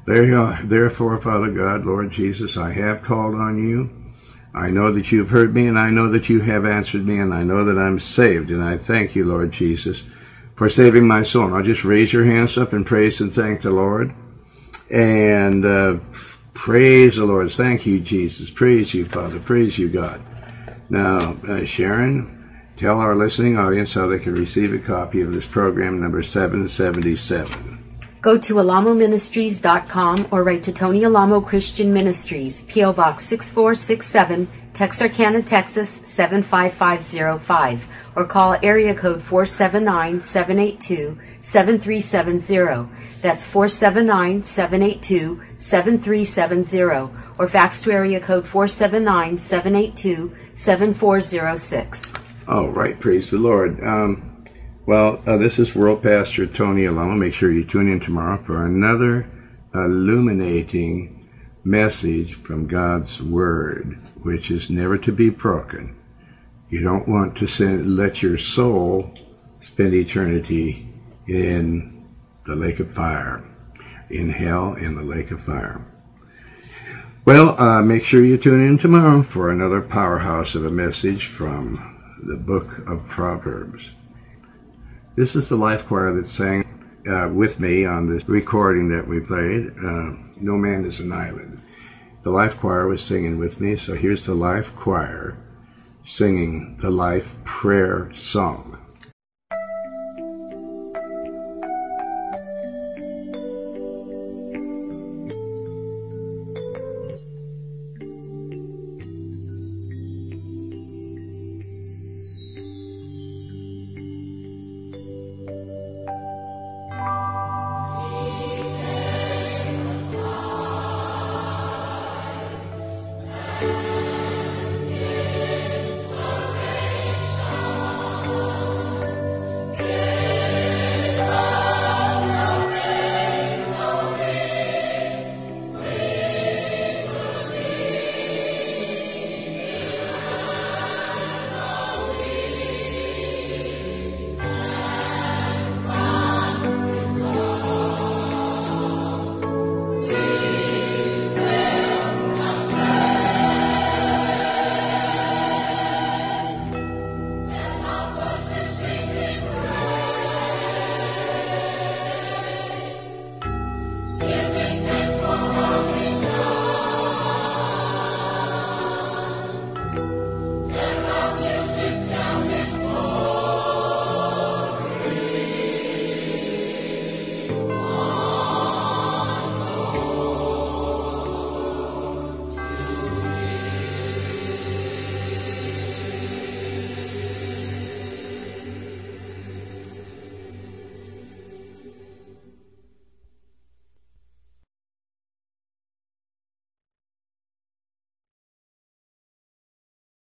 Therefore, 0.07 1.19
Father 1.19 1.51
God, 1.51 1.85
Lord 1.85 2.11
Jesus, 2.11 2.57
I 2.57 2.73
have 2.73 3.03
called 3.03 3.35
on 3.37 3.59
you. 3.59 3.91
I 4.55 4.71
know 4.71 4.91
that 4.91 5.13
you've 5.13 5.31
heard 5.31 5.55
me, 5.55 5.67
and 5.67 5.79
I 5.79 5.91
know 5.91 6.09
that 6.09 6.29
you 6.29 6.41
have 6.41 6.67
answered 6.67 7.07
me, 7.07 7.19
and 7.19 7.35
I 7.35 7.45
know 7.45 7.65
that 7.65 7.79
I'm 7.79 8.01
saved. 8.01 8.51
And 8.51 8.63
I 8.63 8.79
thank 8.79 9.15
you, 9.17 9.25
Lord 9.27 9.53
Jesus 9.53 10.05
for 10.57 10.69
saving 10.69 11.07
my 11.07 11.23
soul. 11.23 11.49
Now 11.49 11.63
just 11.63 11.85
raise 11.85 12.13
your 12.13 12.25
hands 12.25 12.59
up 12.59 12.75
and 12.75 12.87
praise 12.87 13.21
and 13.21 13.33
thank 13.33 13.63
the 13.63 13.71
Lord. 13.71 14.13
And 14.91 15.65
uh, 15.65 15.97
praise 16.55 17.17
the 17.17 17.25
Lord. 17.25 17.51
Thank 17.53 17.87
you, 17.87 18.01
Jesus. 18.01 18.51
Praise 18.51 18.95
you, 18.95 19.07
Father. 19.07 19.41
Praise 19.41 19.79
you, 19.79 19.89
God. 19.89 20.23
Now, 20.91 21.37
uh, 21.49 21.65
Sharon, 21.65 22.31
tell 22.81 22.99
our 22.99 23.15
listening 23.15 23.59
audience 23.59 23.93
how 23.93 24.07
they 24.07 24.19
can 24.19 24.33
receive 24.35 24.73
a 24.73 24.79
copy 24.79 25.21
of 25.21 25.31
this 25.31 25.45
program 25.45 26.01
number 26.01 26.23
777. 26.23 27.77
Go 28.23 28.39
to 28.39 28.55
alamoministries.com 28.55 30.29
or 30.31 30.45
write 30.45 30.63
to 30.63 30.73
Tony 30.73 31.05
Alamo 31.05 31.43
Christian 31.43 31.93
Ministries, 31.93 32.63
P.O. 32.63 32.95
Box 32.95 33.25
6467, 33.27 34.49
Texarkana, 34.73 35.43
Texas 35.43 36.01
75505, 36.05 37.87
or 38.17 38.25
call 38.25 38.57
area 38.63 38.95
code 38.95 39.23
479 39.23 40.23
782 40.23 41.19
7370. 41.41 42.89
That's 43.21 43.47
479 43.47 44.43
782 44.43 45.39
7370, 45.59 47.13
or 47.37 47.47
fax 47.47 47.83
to 47.83 47.93
area 47.93 48.21
code 48.21 48.47
479 48.47 49.37
782 49.37 50.33
7406. 50.55 52.20
All 52.51 52.69
right, 52.69 52.99
praise 52.99 53.31
the 53.31 53.39
Lord. 53.39 53.81
Um, 53.81 54.45
well, 54.85 55.21
uh, 55.25 55.37
this 55.37 55.61
is 55.61 55.73
World 55.73 56.03
Pastor 56.03 56.47
Tony 56.47 56.85
Alamo. 56.85 57.15
Make 57.15 57.33
sure 57.33 57.49
you 57.49 57.63
tune 57.63 57.89
in 57.89 58.01
tomorrow 58.01 58.39
for 58.39 58.67
another 58.67 59.29
illuminating 59.73 61.29
message 61.63 62.35
from 62.43 62.67
God's 62.67 63.23
Word, 63.23 64.01
which 64.25 64.51
is 64.51 64.69
never 64.69 64.99
to 64.99 65.13
be 65.13 65.29
broken. 65.29 65.95
You 66.71 66.81
don't 66.83 67.07
want 67.07 67.37
to 67.37 67.47
send, 67.47 67.97
let 67.97 68.21
your 68.21 68.37
soul 68.37 69.15
spend 69.61 69.95
eternity 69.95 70.89
in 71.29 72.05
the 72.47 72.57
lake 72.57 72.81
of 72.81 72.91
fire, 72.91 73.45
in 74.09 74.29
hell, 74.29 74.75
in 74.75 74.97
the 74.97 75.05
lake 75.05 75.31
of 75.31 75.41
fire. 75.41 75.87
Well, 77.25 77.55
uh, 77.61 77.81
make 77.83 78.03
sure 78.03 78.25
you 78.25 78.37
tune 78.37 78.67
in 78.67 78.77
tomorrow 78.77 79.23
for 79.23 79.53
another 79.53 79.81
powerhouse 79.81 80.57
of 80.57 80.65
a 80.65 80.71
message 80.71 81.27
from 81.27 82.00
the 82.23 82.37
book 82.37 82.87
of 82.87 83.07
Proverbs. 83.07 83.95
This 85.17 85.35
is 85.35 85.49
the 85.49 85.57
life 85.57 85.87
choir 85.87 86.13
that 86.15 86.27
sang 86.27 86.65
uh, 87.07 87.29
with 87.33 87.59
me 87.61 87.85
on 87.85 88.07
this 88.07 88.29
recording 88.29 88.89
that 88.89 89.07
we 89.07 89.21
played. 89.21 89.73
Uh, 89.79 90.13
no 90.37 90.57
man 90.57 90.85
is 90.85 91.01
an 91.01 91.13
island. 91.13 91.63
The 92.23 92.31
life 92.31 92.59
choir 92.59 92.87
was 92.87 93.03
singing 93.03 93.39
with 93.39 93.61
me, 93.61 93.77
so 93.77 93.95
here's 93.95 94.27
the 94.27 94.35
life 94.35 94.75
choir 94.75 95.37
singing 96.05 96.77
the 96.81 96.91
life 96.91 97.37
prayer 97.45 98.11
song. 98.15 98.79